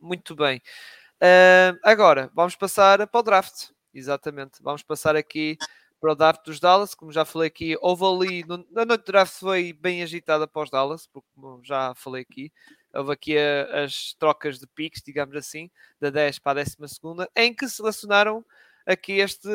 Muito 0.00 0.34
bem. 0.34 0.62
Uh, 1.20 1.76
agora, 1.82 2.30
vamos 2.34 2.56
passar 2.56 3.06
para 3.06 3.20
o 3.20 3.22
draft. 3.22 3.70
Exatamente. 3.92 4.62
Vamos 4.62 4.82
passar 4.82 5.14
aqui 5.16 5.58
para 6.00 6.12
o 6.12 6.14
draft 6.14 6.44
dos 6.44 6.58
Dallas. 6.58 6.94
Como 6.94 7.12
já 7.12 7.24
falei 7.24 7.48
aqui, 7.48 7.76
houve 7.80 8.04
ali. 8.04 8.44
No, 8.44 8.64
a 8.76 8.86
noite 8.86 9.02
do 9.02 9.12
draft 9.12 9.34
foi 9.34 9.72
bem 9.72 10.02
agitada 10.02 10.48
para 10.48 10.62
os 10.62 10.70
Dallas, 10.70 11.06
porque 11.06 11.28
como 11.34 11.62
já 11.62 11.94
falei 11.94 12.22
aqui, 12.22 12.50
houve 12.94 13.12
aqui 13.12 13.36
a, 13.38 13.84
as 13.84 14.14
trocas 14.14 14.58
de 14.58 14.66
picks, 14.66 15.02
digamos 15.02 15.36
assim, 15.36 15.70
da 16.00 16.10
10 16.10 16.38
para 16.38 16.60
a 16.60 16.64
12, 16.64 17.28
em 17.36 17.54
que 17.54 17.68
selecionaram 17.68 18.44
aqui 18.86 19.12
este, 19.14 19.48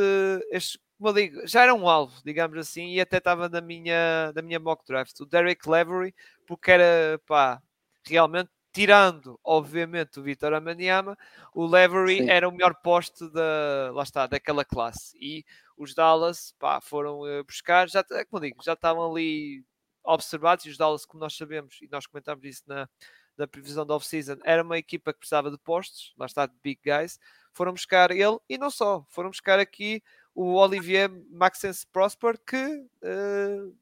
este 0.51 0.79
como 0.97 1.09
eu 1.09 1.13
digo, 1.13 1.47
já 1.47 1.63
era 1.63 1.73
um 1.73 1.89
alvo, 1.89 2.21
digamos 2.23 2.57
assim, 2.57 2.93
e 2.93 3.01
até 3.01 3.17
estava 3.17 3.49
na 3.49 3.59
minha, 3.59 4.31
na 4.33 4.41
minha 4.41 4.59
mock 4.59 4.85
draft, 4.87 5.19
o 5.19 5.25
Derek 5.25 5.67
Levery, 5.69 6.15
porque 6.47 6.71
era, 6.71 7.19
pá, 7.25 7.61
realmente, 8.05 8.49
tirando, 8.71 9.39
obviamente, 9.43 10.19
o 10.19 10.23
Vitor 10.23 10.53
Amaniama, 10.53 11.17
o 11.53 11.65
Levery 11.65 12.19
Sim. 12.19 12.29
era 12.29 12.47
o 12.47 12.51
melhor 12.51 12.75
poste 12.81 13.29
da, 13.31 13.91
lá 13.93 14.03
está, 14.03 14.25
daquela 14.27 14.63
classe, 14.63 15.17
e 15.19 15.43
os 15.77 15.93
Dallas, 15.93 16.53
pá, 16.57 16.79
foram 16.79 17.21
uh, 17.21 17.43
buscar, 17.43 17.89
já, 17.89 18.03
como 18.03 18.43
eu 18.43 18.49
digo, 18.49 18.63
já 18.63 18.73
estavam 18.73 19.11
ali 19.11 19.65
observados, 20.03 20.65
e 20.65 20.69
os 20.69 20.77
Dallas, 20.77 21.05
como 21.05 21.21
nós 21.21 21.35
sabemos, 21.35 21.77
e 21.81 21.89
nós 21.91 22.07
comentámos 22.07 22.45
isso 22.45 22.63
na, 22.67 22.87
da 23.37 23.47
previsão 23.47 23.85
da 23.85 23.95
off-season, 23.95 24.37
era 24.43 24.63
uma 24.63 24.77
equipa 24.77 25.13
que 25.13 25.19
precisava 25.19 25.51
de 25.51 25.57
postos, 25.57 26.13
lá 26.17 26.25
está, 26.25 26.45
de 26.45 26.53
big 26.63 26.79
guys, 26.83 27.19
foram 27.53 27.73
buscar 27.73 28.11
ele 28.11 28.37
e 28.49 28.57
não 28.57 28.69
só, 28.69 29.05
foram 29.09 29.29
buscar 29.29 29.59
aqui 29.59 30.03
o 30.33 30.55
Olivier 30.55 31.09
Maxence 31.29 31.87
Prosper 31.87 32.37
que 32.45 32.57
uh, 32.57 33.75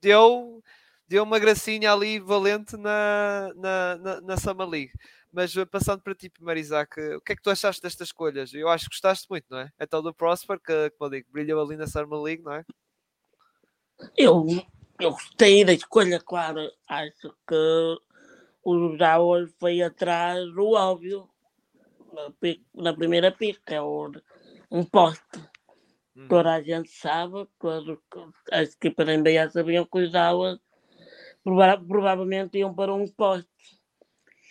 deu, 0.00 0.62
deu 1.06 1.22
uma 1.22 1.38
gracinha 1.38 1.92
ali 1.92 2.18
valente 2.18 2.76
na, 2.76 3.52
na, 3.54 3.96
na, 3.96 4.20
na 4.22 4.36
Summer 4.38 4.66
League. 4.66 4.92
Mas 5.30 5.54
uh, 5.56 5.66
passando 5.66 6.00
para 6.00 6.14
ti 6.14 6.30
primeiro, 6.30 6.60
Isaac, 6.60 6.98
o 7.16 7.20
que 7.20 7.32
é 7.32 7.36
que 7.36 7.42
tu 7.42 7.50
achaste 7.50 7.82
destas 7.82 8.08
escolhas? 8.08 8.54
Eu 8.54 8.68
acho 8.68 8.84
que 8.84 8.94
gostaste 8.94 9.26
muito, 9.28 9.44
não 9.50 9.58
é? 9.58 9.70
Então 9.78 10.02
do 10.02 10.14
Prosper, 10.14 10.58
que, 10.58 10.90
como 10.90 11.06
eu 11.12 11.18
digo, 11.18 11.28
brilhou 11.30 11.62
ali 11.62 11.76
na 11.76 11.86
Summer 11.86 12.20
League, 12.20 12.42
não 12.42 12.54
é? 12.54 12.64
Eu, 14.16 14.46
eu 14.98 15.10
gostei 15.10 15.64
da 15.64 15.72
escolha, 15.72 16.18
claro. 16.20 16.70
Acho 16.88 17.34
que 17.46 17.96
o 18.64 18.96
Dallas 18.96 19.52
foi 19.58 19.82
atrás 19.82 20.52
do 20.54 20.70
óbvio, 20.72 21.28
na, 22.12 22.32
na 22.74 22.94
primeira 22.94 23.30
pista, 23.30 23.74
é 23.74 23.82
um 23.82 24.84
poste. 24.84 25.38
Hum. 26.16 26.28
Toda 26.28 26.54
a 26.54 26.62
gente 26.62 26.90
sabe, 26.90 27.46
todas 27.58 27.98
as 28.50 28.72
equipas 28.74 29.06
da 29.06 29.16
NBA 29.16 29.50
sabiam 29.50 29.84
que 29.84 29.98
os 29.98 30.10
Dallas 30.10 30.58
prova 31.42 31.78
provavelmente 31.78 32.58
iam 32.58 32.74
para 32.74 32.94
um 32.94 33.06
poste. 33.06 33.48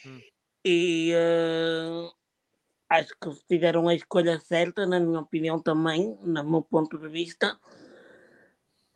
Hum. 0.05 0.21
E 0.65 1.13
uh, 1.15 2.11
acho 2.89 3.15
que 3.19 3.31
fizeram 3.47 3.87
a 3.87 3.95
escolha 3.95 4.39
certa, 4.39 4.85
na 4.85 4.99
minha 4.99 5.21
opinião 5.21 5.59
também, 5.59 6.17
no 6.21 6.43
meu 6.43 6.61
ponto 6.61 6.97
de 6.97 7.07
vista, 7.07 7.57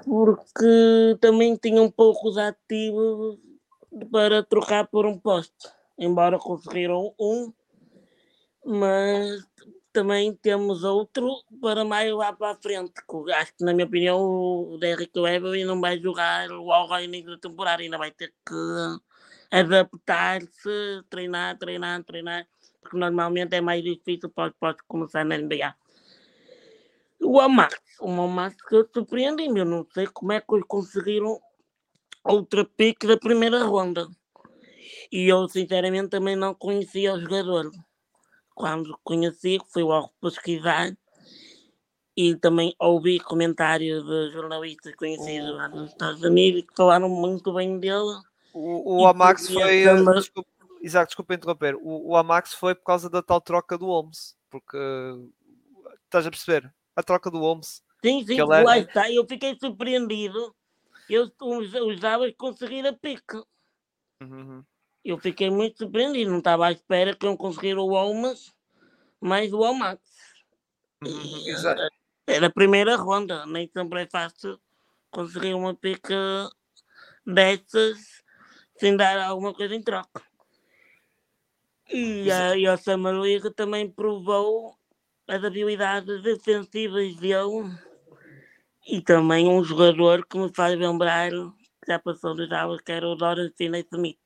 porque 0.04 1.18
também 1.20 1.56
tinham 1.56 1.90
poucos 1.90 2.38
ativos 2.38 3.40
para 4.06 4.44
trocar 4.44 4.88
por 4.88 5.06
um 5.06 5.18
poste, 5.18 5.70
embora 5.98 6.38
conseguiram 6.38 7.14
um, 7.20 7.52
mas 8.66 9.46
também 9.92 10.34
temos 10.36 10.84
outro 10.84 11.44
para 11.60 11.84
mais 11.84 12.14
lá 12.14 12.32
para 12.32 12.52
a 12.52 12.56
frente. 12.56 12.94
Acho 13.36 13.56
que, 13.56 13.64
na 13.64 13.74
minha 13.74 13.88
opinião, 13.88 14.22
o 14.22 14.78
Derrick 14.78 15.18
Weber 15.18 15.66
não 15.66 15.82
vai 15.82 15.98
jogar 15.98 16.50
logo 16.50 16.94
ao 16.94 17.02
início 17.02 17.32
da 17.32 17.38
temporada, 17.38 17.82
ainda 17.82 17.98
vai 17.98 18.12
ter 18.12 18.34
que 18.46 18.56
adaptar-se, 19.50 21.04
treinar, 21.10 21.58
treinar, 21.58 22.04
treinar, 22.04 22.48
porque 22.82 22.98
normalmente 22.98 23.56
é 23.56 23.62
mais 23.62 23.84
difícil 23.84 24.30
para 24.30 24.54
pode 24.60 24.80
começar 24.88 25.26
na 25.26 25.38
NBA. 25.38 25.74
O 27.20 27.40
Amax, 27.40 27.80
o 28.00 28.10
Amax 28.22 28.56
que 28.62 28.86
surpreende-me, 28.94 29.62
eu 29.62 29.66
não 29.66 29.88
sei 29.92 30.06
como 30.08 30.32
é 30.32 30.40
que 30.40 30.54
eles 30.54 30.66
conseguiram 30.68 31.40
outra 32.28 32.66
pique 32.66 33.08
da 33.08 33.18
primeira 33.18 33.64
ronda. 33.64 34.08
E 35.12 35.28
eu, 35.28 35.48
sinceramente, 35.48 36.10
também 36.10 36.36
não 36.36 36.54
conhecia 36.54 37.14
o 37.14 37.20
jogador. 37.20 37.72
Quando 38.54 38.98
conheci, 39.04 39.60
fui 39.72 39.84
logo 39.84 40.12
pesquisar 40.22 40.96
e 42.16 42.36
também 42.36 42.76
ouvi 42.80 43.20
comentários 43.20 44.04
de 44.04 44.32
jornalistas 44.32 44.96
conhecidos 44.96 45.56
lá 45.56 45.70
nos 45.70 45.92
Estados 45.92 46.22
Unidos 46.24 46.64
que 46.64 46.76
falaram 46.76 47.08
muito 47.08 47.54
bem 47.54 47.80
dele. 47.80 48.20
O, 48.54 49.02
o 49.02 49.08
Amax 49.08 49.48
foi. 49.48 49.84
Também... 49.84 50.16
Desculpa, 50.16 50.50
Isaac, 50.82 51.08
desculpa 51.10 51.36
interromper. 51.36 51.76
O, 51.76 52.10
o 52.10 52.16
Amax 52.16 52.54
foi 52.54 52.74
por 52.74 52.86
causa 52.86 53.08
da 53.08 53.22
tal 53.22 53.40
troca 53.40 53.78
do 53.78 53.86
Holmes, 53.86 54.36
porque 54.50 54.78
estás 56.06 56.26
a 56.26 56.32
perceber? 56.32 56.74
A 56.96 57.04
troca 57.04 57.30
do 57.30 57.38
Holmes. 57.38 57.84
Sim, 58.04 58.26
sim, 58.26 58.42
lá 58.42 58.80
está. 58.80 59.12
Eu 59.12 59.26
fiquei 59.28 59.56
surpreendido 59.60 60.56
eu 61.10 61.32
usava 61.88 62.32
conseguir 62.34 62.86
a 62.86 62.94
pique. 62.94 63.42
Uhum. 64.22 64.64
Eu 65.04 65.18
fiquei 65.18 65.50
muito 65.50 65.78
surpreendido, 65.78 66.32
não 66.32 66.40
estava 66.40 66.68
à 66.68 66.72
espera 66.72 67.16
que 67.16 67.26
eu 67.26 67.38
conseguir 67.38 67.78
o 67.78 67.96
Almas 67.96 68.54
mais 69.20 69.52
o 69.54 69.64
Almax. 69.64 70.02
Uhum. 71.04 71.48
Eh, 71.48 71.90
era 72.28 72.48
a 72.48 72.52
primeira 72.52 72.96
ronda, 72.96 73.46
nem 73.46 73.68
sempre 73.68 74.04
é 74.04 74.08
fácil 74.08 74.60
conseguir 75.10 75.54
uma 75.54 75.76
pique 75.76 76.14
dessas 77.26 78.24
sem 78.78 78.96
dar 78.96 79.20
alguma 79.20 79.54
coisa 79.54 79.76
em 79.76 79.82
troca. 79.82 80.22
E 81.90 82.30
a, 82.30 82.58
e 82.58 82.68
a 82.68 82.76
Summer 82.78 83.16
League 83.16 83.50
também 83.52 83.90
provou 83.90 84.76
as 85.28 85.44
habilidades 85.44 86.22
defensivas 86.22 87.16
dele 87.16 87.78
e 88.88 89.02
também 89.02 89.50
um 89.50 89.62
jogador 89.64 90.26
que 90.26 90.38
me 90.38 90.50
faz 90.56 90.80
lembrar, 90.80 91.30
que 91.30 91.88
já 91.88 92.00
passou 92.00 92.34
de 92.34 92.48
Dallas, 92.48 92.80
que 92.80 92.92
era 92.94 93.08
o 93.08 93.16
Doran 93.16 93.52
Finney-Smith. 93.58 94.18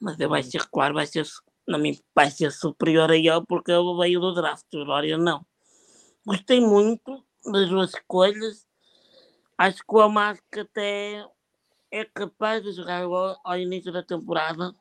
Mas 0.00 0.20
eu 0.20 0.28
vai 0.28 0.42
ser, 0.44 0.64
claro, 0.68 0.94
vai 0.94 1.06
ser, 1.06 1.26
não 1.66 1.78
me, 1.78 2.00
vai 2.14 2.30
ser 2.30 2.52
superior 2.52 3.10
a 3.10 3.16
ele 3.16 3.44
porque 3.48 3.72
ele 3.72 3.96
veio 3.98 4.20
do 4.20 4.32
draft, 4.32 4.72
o 4.72 4.84
Dorian 4.84 5.18
não. 5.18 5.44
Gostei 6.24 6.60
muito 6.60 7.24
das 7.44 7.68
duas 7.68 7.92
escolhas. 7.92 8.64
Acho 9.58 9.78
que 9.78 9.94
o 9.94 10.00
Amasca 10.00 10.62
até 10.62 11.26
é 11.90 12.04
capaz 12.04 12.62
de 12.62 12.72
jogar 12.72 13.02
ao, 13.02 13.40
ao 13.42 13.58
início 13.58 13.92
da 13.92 14.02
temporada. 14.02 14.72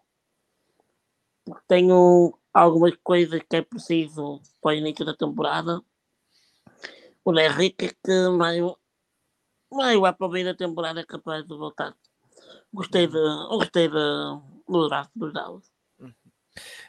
Tenho 1.68 2.38
algumas 2.54 2.96
coisas 3.04 3.42
que 3.50 3.56
é 3.56 3.62
preciso 3.64 4.42
para 4.62 4.76
o 4.76 4.78
início 4.78 5.04
da 5.06 5.16
temporada 5.16 5.82
o 7.26 7.40
Henrique 7.40 7.96
que 8.04 8.30
mais, 8.30 8.62
mais 9.72 10.00
lá 10.00 10.14
para 10.14 10.28
o 10.28 10.30
meio 10.30 10.46
da 10.46 10.54
temporada 10.54 11.02
é 11.02 11.06
capaz 11.06 11.44
de 11.44 11.58
voltar. 11.58 11.96
Gostei, 12.72 13.08
de, 13.08 13.20
gostei 13.50 13.88
de, 13.88 13.96
do 14.68 14.88
draft 14.88 15.10
dos 15.16 15.34
Dallas. 15.34 15.72
Uhum. 16.00 16.14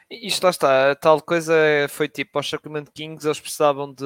Isto 0.09 0.43
lá 0.43 0.49
está, 0.51 0.91
a 0.91 0.95
tal 0.95 1.21
coisa 1.21 1.53
foi 1.89 2.07
tipo 2.07 2.37
aos 2.37 2.49
Sacramento 2.49 2.91
Kings, 2.91 3.25
eles 3.25 3.39
precisavam 3.39 3.91
de 3.91 4.05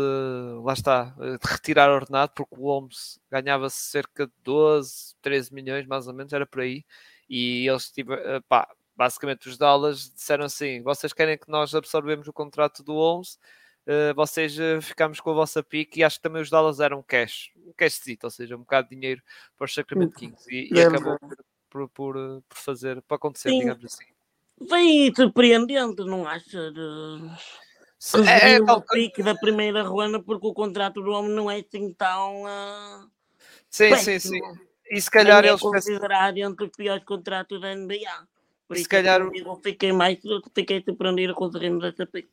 lá 0.64 0.74
está, 0.74 1.06
de 1.06 1.38
retirar 1.44 1.92
o 1.92 1.96
ordenado 1.96 2.32
porque 2.34 2.56
o 2.56 2.64
Holmes 2.64 3.20
ganhava 3.30 3.70
cerca 3.70 4.26
de 4.26 4.34
12, 4.44 5.16
13 5.22 5.54
milhões 5.54 5.86
mais 5.86 6.08
ou 6.08 6.14
menos, 6.14 6.32
era 6.32 6.46
por 6.46 6.62
aí, 6.62 6.86
e 7.30 7.68
eles 7.68 7.92
tipo, 7.92 8.14
pá, 8.48 8.68
basicamente 8.96 9.50
os 9.50 9.58
Dallas 9.58 10.12
disseram 10.12 10.46
assim: 10.46 10.82
vocês 10.82 11.14
querem 11.14 11.38
que 11.38 11.50
nós 11.50 11.74
absorvemos 11.76 12.28
o 12.28 12.34
contrato 12.34 12.84
do 12.84 12.96
11, 12.96 13.38
uh, 13.92 14.16
vocês 14.16 14.58
uh, 14.58 14.82
ficamos 14.82 15.20
com 15.20 15.32
a 15.32 15.34
vossa 15.34 15.62
pique 15.62 16.00
e 16.00 16.04
acho 16.04 16.18
que 16.18 16.24
também 16.24 16.42
os 16.42 16.50
Dallas 16.50 16.80
eram 16.80 17.04
cash, 17.04 17.52
um 17.58 17.74
cashzito, 17.74 18.28
ou 18.28 18.32
seja, 18.32 18.56
um 18.56 18.60
bocado 18.60 18.90
de 18.90 18.96
dinheiro 18.96 19.22
para 19.58 19.66
os 19.66 19.74
Sacramento 19.74 20.16
Kings 20.16 20.46
e, 20.50 20.70
e 20.74 20.82
acabou 20.82 21.20
por, 21.20 21.38
por, 21.70 21.90
por, 21.90 22.44
por, 22.50 22.58
fazer, 22.58 23.02
para 23.02 23.18
acontecer, 23.18 23.50
Sim. 23.50 23.60
digamos 23.60 23.86
assim. 23.86 24.06
Vem 24.70 25.14
surpreendente, 25.14 26.04
não 26.04 26.28
acha? 26.28 26.72
De... 26.72 27.32
É, 28.28 28.54
é, 28.54 28.62
o 28.62 28.82
pique 28.82 29.22
da 29.22 29.36
primeira 29.36 29.84
ruana 29.84 30.22
porque 30.22 30.48
o 30.48 30.54
contrato 30.54 31.02
do 31.02 31.12
homem 31.12 31.32
não 31.32 31.50
é 31.52 31.60
assim 31.60 31.94
tão. 31.94 32.44
Uh... 32.44 33.10
Sim, 33.70 33.96
sim, 33.96 34.20
sim. 34.20 34.42
E 34.90 35.00
se 35.00 35.10
calhar 35.10 35.46
eles. 35.46 35.62
considerar 35.62 36.36
entre 36.36 36.66
os 36.66 36.72
piores 36.72 37.04
contratos 37.04 37.62
da 37.62 37.76
NBA. 37.76 38.28
Por 38.68 38.76
se 38.76 38.84
é 38.84 38.88
calhar. 38.88 39.22
Eu 39.22 39.56
fiquei 39.58 39.94
mais. 39.94 40.18
Fiquei 40.54 40.82
surpreendido 40.84 41.36
com 41.36 41.46
os 41.46 41.54
dessa 41.54 42.06
pique. 42.06 42.30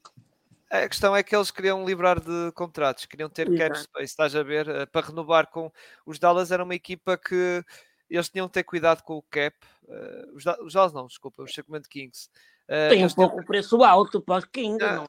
A 0.71 0.87
questão 0.87 1.17
é 1.17 1.23
que 1.23 1.35
eles 1.35 1.51
queriam 1.51 1.85
livrar 1.85 2.21
de 2.21 2.53
contratos, 2.53 3.07
queriam 3.07 3.31
ter 3.31 3.49
Exato. 3.49 3.73
cap 3.73 3.81
space, 3.81 4.05
estás 4.05 4.37
a 4.37 4.43
ver, 4.43 4.69
eh, 4.69 4.87
para 4.87 5.07
renovar 5.07 5.47
com 5.47 5.73
os 6.05 6.19
Dallas 6.19 6.51
era 6.53 6.63
uma 6.63 6.75
equipa 6.75 7.17
que 7.17 7.65
eles 8.11 8.29
tinham 8.29 8.47
que 8.49 8.55
ter 8.55 8.65
cuidado 8.65 9.03
com 9.03 9.17
o 9.17 9.23
cap. 9.23 9.57
Uh, 9.85 10.35
os, 10.35 10.45
os 10.63 10.73
Dallas 10.75 10.93
não, 10.93 11.07
desculpa, 11.07 11.43
os 11.43 11.53
Sacramento 11.53 11.89
Kings. 11.89 12.29
Uh, 12.69 12.91
Tem 12.91 13.05
um 13.05 13.09
pouco 13.11 13.37
tinham... 13.37 13.47
preço 13.47 13.83
alto 13.83 14.21
para 14.21 14.39
os 14.39 14.45
Kings, 14.45 14.79
não? 14.79 15.07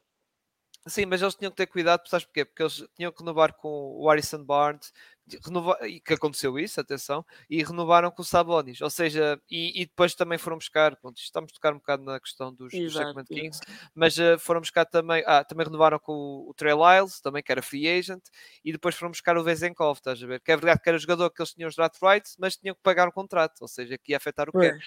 Sim, 0.86 1.06
mas 1.06 1.20
eles 1.20 1.34
tinham 1.34 1.50
que 1.50 1.58
ter 1.58 1.66
cuidado, 1.66 2.08
sabes 2.08 2.24
porquê? 2.24 2.44
Porque 2.44 2.62
eles 2.62 2.84
tinham 2.96 3.12
que 3.12 3.20
renovar 3.20 3.52
com 3.52 3.68
o 3.68 4.08
Harrison 4.08 4.42
Barnes, 4.42 4.92
renovar, 5.44 5.82
e 5.84 6.00
que 6.00 6.14
aconteceu 6.14 6.58
isso, 6.58 6.80
atenção, 6.80 7.24
e 7.48 7.62
renovaram 7.62 8.10
com 8.10 8.22
o 8.22 8.24
Sabonis, 8.24 8.80
ou 8.80 8.90
seja, 8.90 9.40
e, 9.50 9.82
e 9.82 9.86
depois 9.86 10.14
também 10.14 10.38
foram 10.38 10.56
buscar, 10.56 10.96
pronto, 10.96 11.18
estamos 11.18 11.50
a 11.50 11.54
tocar 11.54 11.72
um 11.72 11.78
bocado 11.78 12.02
na 12.02 12.18
questão 12.18 12.52
dos, 12.52 12.72
dos 12.72 12.92
Sacramento 12.92 13.28
Kings, 13.28 13.60
mas 13.94 14.16
uh, 14.18 14.38
foram 14.38 14.60
buscar 14.60 14.84
também, 14.84 15.22
ah, 15.26 15.44
também 15.44 15.66
renovaram 15.66 15.98
com 15.98 16.12
o, 16.12 16.50
o 16.50 16.54
Trey 16.54 16.74
Lyles, 16.74 17.20
também 17.20 17.42
que 17.42 17.52
era 17.52 17.62
free 17.62 17.88
agent, 17.88 18.22
e 18.64 18.72
depois 18.72 18.94
foram 18.94 19.10
buscar 19.10 19.36
o 19.36 19.44
Vezenkov, 19.44 19.98
estás 19.98 20.22
a 20.22 20.26
ver? 20.26 20.40
Que 20.40 20.52
é 20.52 20.56
verdade 20.56 20.80
que 20.82 20.88
era 20.88 20.98
jogador 20.98 21.30
que 21.30 21.40
eles 21.40 21.52
tinham 21.52 21.68
os 21.68 21.76
draft 21.76 21.96
rights, 22.02 22.36
mas 22.38 22.56
tinham 22.56 22.74
que 22.74 22.82
pagar 22.82 23.08
o 23.08 23.12
contrato, 23.12 23.60
ou 23.60 23.68
seja, 23.68 23.98
que 23.98 24.12
ia 24.12 24.16
afetar 24.16 24.48
o 24.48 24.52
cap. 24.52 24.78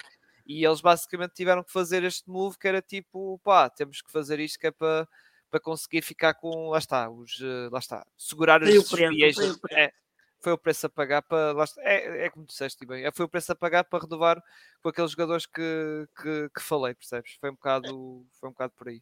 E 0.46 0.66
eles 0.66 0.82
basicamente 0.82 1.34
tiveram 1.34 1.64
que 1.64 1.72
fazer 1.72 2.04
este 2.04 2.30
move 2.30 2.58
que 2.58 2.68
era 2.68 2.82
tipo, 2.82 3.40
pá, 3.44 3.70
temos 3.70 4.02
que 4.02 4.12
fazer 4.12 4.40
isto 4.42 4.60
que 4.60 4.68
é 4.68 4.72
para 4.72 5.08
para 5.54 5.60
conseguir 5.60 6.02
ficar 6.02 6.34
com, 6.34 6.70
lá 6.70 6.80
está, 6.80 7.08
os, 7.12 7.40
eh, 7.40 7.70
lá 7.72 7.78
está, 7.78 8.04
segurar 8.18 8.64
os 8.64 8.90
fiéis. 8.90 9.38
É, 9.70 9.94
foi 10.44 10.52
o 10.52 10.58
preço 10.58 10.86
a 10.86 10.90
pagar 10.90 11.22
para, 11.22 11.64
está, 11.64 11.82
é, 11.82 12.26
é 12.26 12.30
como 12.30 12.46
disseste 12.46 12.86
bem, 12.86 13.06
é, 13.06 13.12
foi 13.12 13.26
o 13.26 13.30
preço 13.30 13.52
a 13.54 13.56
pagar 13.56 13.86
para 13.86 14.04
renovar 14.04 14.44
com 14.82 14.90
aqueles 14.90 15.12
jogadores 15.12 15.46
que, 15.46 16.08
que, 16.22 16.50
que 16.50 16.62
falei, 16.62 16.94
percebes? 16.94 17.38
Foi 17.40 17.50
um 17.50 17.54
bocado, 17.54 18.26
foi 18.40 18.50
um 18.50 18.52
bocado 18.52 18.74
por 18.76 18.90
aí. 18.90 19.02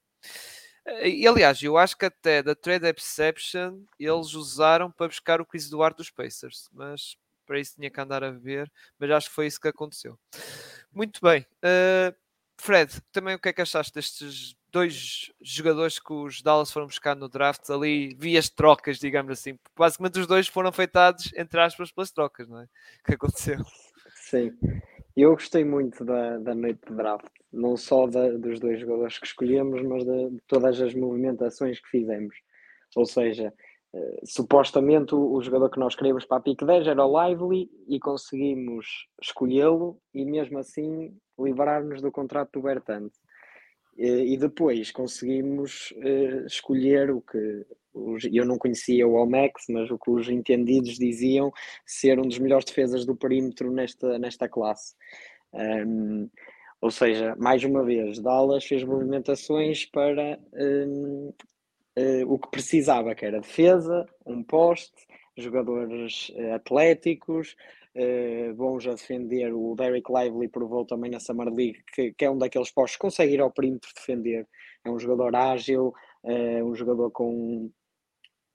Eh, 0.85 1.09
e 1.09 1.27
aliás, 1.27 1.61
eu 1.63 1.77
acho 1.77 1.97
que 1.97 2.05
até 2.05 2.43
da 2.43 2.53
Trade 2.53 2.87
Exception 2.87 3.83
eles 3.99 4.33
usaram 4.35 4.91
para 4.91 5.07
buscar 5.07 5.41
o 5.41 5.45
Chris 5.45 5.67
Duarte 5.67 5.97
dos 5.97 6.11
Pacers, 6.11 6.69
mas 6.71 7.17
para 7.45 7.59
isso 7.59 7.75
tinha 7.75 7.89
que 7.89 7.99
andar 7.99 8.23
a 8.23 8.31
ver, 8.31 8.71
mas 8.99 9.09
acho 9.09 9.29
que 9.29 9.35
foi 9.35 9.47
isso 9.47 9.59
que 9.59 9.67
aconteceu. 9.67 10.17
Muito 10.93 11.19
bem. 11.21 11.45
Uh, 11.63 12.15
Fred, 12.57 13.01
também 13.11 13.33
o 13.33 13.39
que 13.39 13.49
é 13.49 13.53
que 13.53 13.61
achaste 13.61 13.93
destes 13.93 14.55
dois 14.71 15.31
jogadores 15.41 15.99
que 15.99 16.13
os 16.13 16.41
Dallas 16.41 16.71
foram 16.71 16.87
buscar 16.87 17.15
no 17.15 17.27
draft 17.27 17.69
ali, 17.69 18.15
vias 18.15 18.49
trocas, 18.49 18.97
digamos 18.97 19.31
assim. 19.31 19.57
Basicamente 19.77 20.19
os 20.19 20.27
dois 20.27 20.47
foram 20.47 20.69
afetados, 20.69 21.31
entre 21.35 21.59
aspas, 21.59 21.91
pelas 21.91 22.11
trocas, 22.11 22.47
não 22.47 22.59
é? 22.59 22.67
Que 23.05 23.15
aconteceu. 23.15 23.57
Sim. 24.15 24.51
Eu 25.15 25.31
gostei 25.31 25.65
muito 25.65 26.05
da, 26.05 26.37
da 26.37 26.55
noite 26.55 26.79
de 26.87 26.95
draft, 26.95 27.27
não 27.51 27.75
só 27.75 28.07
da, 28.07 28.31
dos 28.31 28.59
dois 28.59 28.79
jogadores 28.79 29.19
que 29.19 29.27
escolhemos, 29.27 29.81
mas 29.83 30.05
de, 30.05 30.29
de, 30.29 30.41
todas 30.47 30.79
as 30.81 30.93
movimentações 30.93 31.79
que 31.81 31.89
fizemos. 31.89 32.33
Ou 32.95 33.05
seja, 33.05 33.53
uh, 33.93 34.19
supostamente 34.23 35.13
o, 35.13 35.33
o, 35.33 35.41
jogador 35.41 35.69
que 35.69 35.79
nós 35.79 35.95
queríamos 35.95 36.25
para 36.25 36.37
a 36.37 36.41
pick 36.41 36.63
10 36.63 36.87
era 36.87 37.05
o 37.05 37.27
Lively 37.27 37.69
e 37.87 37.99
conseguimos 37.99 39.07
escolhê-lo 39.21 39.99
e 40.13 40.23
mesmo 40.23 40.59
assim 40.59 41.13
livrar-nos 41.37 42.01
do 42.01 42.11
contrato 42.11 42.51
do 42.53 42.61
Bertante. 42.61 43.19
E 43.97 44.37
depois 44.37 44.89
conseguimos 44.89 45.91
uh, 45.97 46.45
escolher 46.45 47.11
o 47.11 47.21
que 47.21 47.65
os, 47.93 48.23
eu 48.31 48.45
não 48.45 48.57
conhecia 48.57 49.07
o 49.07 49.15
Omex, 49.15 49.65
mas 49.69 49.91
o 49.91 49.97
que 49.97 50.09
os 50.09 50.29
entendidos 50.29 50.97
diziam 50.97 51.51
ser 51.85 52.19
um 52.19 52.23
dos 52.23 52.39
melhores 52.39 52.65
defesas 52.65 53.05
do 53.05 53.15
perímetro 53.15 53.71
nesta, 53.71 54.17
nesta 54.17 54.47
classe. 54.47 54.95
Um, 55.53 56.29
ou 56.79 56.89
seja, 56.89 57.35
mais 57.37 57.63
uma 57.63 57.83
vez, 57.83 58.19
Dallas 58.19 58.65
fez 58.65 58.83
movimentações 58.83 59.85
para 59.85 60.39
um, 60.53 61.27
uh, 61.29 61.35
eh, 61.95 62.25
o 62.25 62.39
que 62.39 62.49
precisava, 62.49 63.13
que 63.13 63.25
era 63.25 63.39
defesa, 63.39 64.07
um 64.25 64.41
poste, 64.41 65.05
jogadores 65.37 66.29
uh, 66.29 66.53
atléticos, 66.53 67.55
uh, 67.95 68.53
bons 68.55 68.87
a 68.87 68.91
defender. 68.91 69.53
O 69.53 69.75
Derek 69.75 70.11
Lively 70.11 70.47
provou 70.47 70.85
também 70.85 71.11
na 71.11 71.19
Summer 71.19 71.47
League 71.47 71.83
que, 71.93 72.13
que 72.13 72.25
é 72.25 72.29
um 72.29 72.37
daqueles 72.37 72.71
postos 72.71 72.95
que 72.97 73.01
consegue 73.01 73.33
ir 73.33 73.41
ao 73.41 73.51
perímetro 73.51 73.89
defender. 73.95 74.47
É 74.83 74.89
um 74.89 74.99
jogador 74.99 75.35
ágil, 75.35 75.93
uh, 76.23 76.63
um 76.65 76.75
jogador 76.75 77.11
com, 77.11 77.71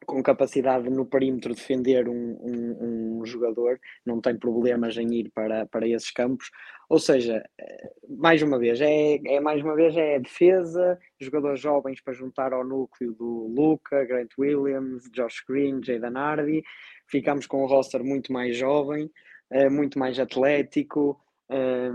com 0.05 0.22
capacidade 0.22 0.88
no 0.88 1.05
perímetro 1.05 1.55
defender 1.55 2.09
um, 2.09 2.38
um, 2.40 3.18
um, 3.20 3.27
jogador, 3.27 3.81
não 4.05 4.20
tem 4.20 4.37
problemas 4.37 4.96
em 4.96 5.12
ir 5.14 5.31
para, 5.35 5.66
para 5.66 5.87
esses 5.87 6.11
campos. 6.11 6.51
Ou 6.88 7.01
seja, 7.01 7.44
eh, 7.59 7.92
mais 8.09 8.40
uma 8.40 8.59
vez, 8.59 8.81
é, 8.81 9.16
é 9.27 9.40
mais 9.40 9.61
uma 9.62 9.75
vez 9.75 9.96
é 9.96 10.20
defesa, 10.20 10.96
jogadores 11.20 11.61
jovens 11.61 12.01
para 12.01 12.14
juntar 12.14 12.53
ao 12.53 12.64
núcleo 12.64 13.12
do 13.12 13.49
Luca, 13.49 14.05
Grant 14.05 14.31
Williams, 14.38 15.11
Josh 15.11 15.44
Green, 15.46 15.83
Jaden 15.83 16.16
Hardy. 16.16 16.62
Ficamos 17.08 17.46
com 17.46 17.62
um 17.62 17.66
roster 17.66 18.02
muito 18.02 18.32
mais 18.32 18.56
jovem, 18.56 19.10
uh, 19.52 19.70
muito 19.70 19.98
mais 19.98 20.18
atlético, 20.18 21.20
uh, 21.50 21.92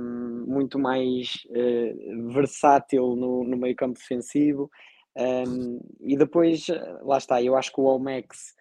muito 0.47 0.79
mais 0.79 1.43
uh, 1.49 2.31
versátil 2.33 3.15
no, 3.15 3.43
no 3.43 3.57
meio 3.57 3.75
campo 3.75 3.99
defensivo. 3.99 4.69
Um, 5.17 5.79
e 5.99 6.15
depois, 6.15 6.67
lá 7.03 7.17
está, 7.17 7.41
eu 7.41 7.55
acho 7.55 7.73
que 7.73 7.81
o 7.81 7.83
Omex, 7.83 8.55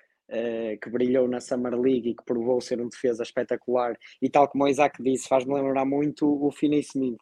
que 0.80 0.90
brilhou 0.90 1.26
na 1.26 1.40
Summer 1.40 1.74
League 1.74 2.10
e 2.10 2.14
que 2.14 2.24
provou 2.24 2.60
ser 2.60 2.80
um 2.80 2.88
defesa 2.88 3.22
espetacular, 3.22 3.96
e 4.22 4.28
tal 4.28 4.48
como 4.48 4.64
o 4.64 4.68
Isaac 4.68 5.02
disse, 5.02 5.28
faz-me 5.28 5.54
lembrar 5.54 5.84
muito 5.84 6.26
o 6.26 6.52
Finney 6.52 6.80
Smith. 6.80 7.18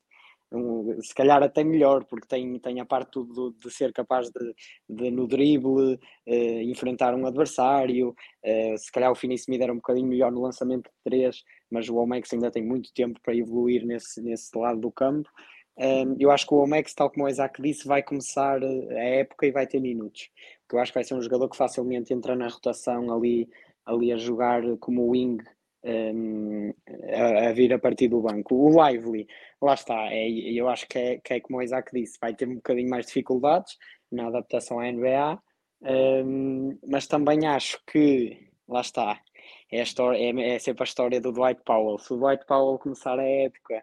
Um, 0.50 1.00
se 1.02 1.14
calhar 1.14 1.42
até 1.42 1.62
melhor, 1.62 2.04
porque 2.04 2.26
tem, 2.26 2.58
tem 2.58 2.80
a 2.80 2.86
parte 2.86 3.22
de, 3.22 3.52
de 3.58 3.70
ser 3.70 3.92
capaz 3.92 4.30
de, 4.30 4.54
de 4.88 5.10
no 5.10 5.26
drible 5.26 5.94
uh, 6.26 6.60
enfrentar 6.62 7.14
um 7.14 7.26
adversário. 7.26 8.14
Uh, 8.44 8.78
se 8.78 8.90
calhar 8.90 9.12
o 9.12 9.14
Finney 9.14 9.36
Smith 9.36 9.60
era 9.60 9.72
um 9.72 9.76
bocadinho 9.76 10.06
melhor 10.06 10.32
no 10.32 10.40
lançamento 10.40 10.84
de 10.84 10.96
três, 11.04 11.42
mas 11.70 11.88
o 11.88 11.96
Omex 11.96 12.32
ainda 12.32 12.50
tem 12.50 12.64
muito 12.64 12.92
tempo 12.94 13.20
para 13.22 13.36
evoluir 13.36 13.84
nesse, 13.84 14.22
nesse 14.22 14.56
lado 14.56 14.80
do 14.80 14.90
campo. 14.90 15.28
Um, 15.78 16.16
eu 16.18 16.30
acho 16.32 16.46
que 16.46 16.54
o 16.54 16.58
Omex, 16.58 16.92
tal 16.92 17.08
como 17.08 17.24
o 17.24 17.28
Isaac 17.28 17.62
disse, 17.62 17.86
vai 17.86 18.02
começar 18.02 18.60
eh, 18.62 19.00
a 19.00 19.04
época 19.20 19.46
e 19.46 19.52
vai 19.52 19.64
ter 19.64 19.80
minutos. 19.80 20.28
Porque 20.62 20.74
eu 20.74 20.80
acho 20.80 20.90
que 20.90 20.98
vai 20.98 21.04
ser 21.04 21.14
um 21.14 21.22
jogador 21.22 21.48
que 21.48 21.56
facilmente 21.56 22.12
entra 22.12 22.34
na 22.34 22.48
rotação 22.48 23.14
ali, 23.14 23.48
ali 23.86 24.12
a 24.12 24.16
jogar 24.16 24.62
como 24.80 25.08
wing, 25.08 25.38
um, 25.88 26.72
a, 27.12 27.48
a, 27.48 27.52
vir 27.52 27.72
a 27.72 27.78
partir 27.78 28.08
do 28.08 28.20
banco. 28.20 28.54
O 28.54 28.68
Lively, 28.68 29.26
lá 29.60 29.74
está, 29.74 30.12
é, 30.12 30.28
eu 30.28 30.68
acho 30.68 30.86
que 30.86 30.98
é, 30.98 31.18
que 31.18 31.34
é 31.34 31.40
como 31.40 31.58
o 31.58 31.62
Isaac 31.62 31.90
disse, 31.92 32.18
vai 32.20 32.34
ter 32.34 32.46
um 32.46 32.56
bocadinho 32.56 32.90
mais 32.90 33.06
dificuldades 33.06 33.76
na 34.10 34.26
adaptação 34.26 34.78
à 34.78 34.90
NBA, 34.90 35.40
um, 36.24 36.78
mas 36.86 37.06
também 37.06 37.46
acho 37.46 37.80
que, 37.86 38.50
lá 38.68 38.80
está, 38.80 39.20
é, 39.72 39.80
a 39.80 39.82
história, 39.82 40.18
é, 40.18 40.54
é 40.54 40.58
sempre 40.58 40.82
a 40.82 40.84
história 40.84 41.20
do 41.20 41.32
Dwight 41.32 41.62
Powell. 41.64 41.98
Se 41.98 42.12
o 42.12 42.16
Dwight 42.16 42.44
Powell 42.46 42.78
começar 42.78 43.18
a 43.18 43.24
época 43.24 43.82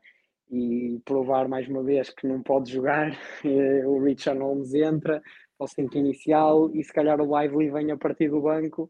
e 0.51 1.01
provar 1.05 1.47
mais 1.47 1.67
uma 1.67 1.83
vez 1.83 2.09
que 2.11 2.27
não 2.27 2.41
pode 2.41 2.71
jogar, 2.71 3.11
eh, 3.43 3.85
o 3.85 3.99
Richard 4.03 4.39
Holmes 4.39 4.73
entra 4.75 5.21
ao 5.57 5.67
centro 5.67 5.97
inicial 5.97 6.69
e 6.73 6.83
se 6.83 6.93
calhar 6.93 7.19
o 7.19 7.39
Lively 7.39 7.71
vem 7.71 7.91
a 7.91 7.97
partir 7.97 8.29
do 8.29 8.41
banco 8.41 8.89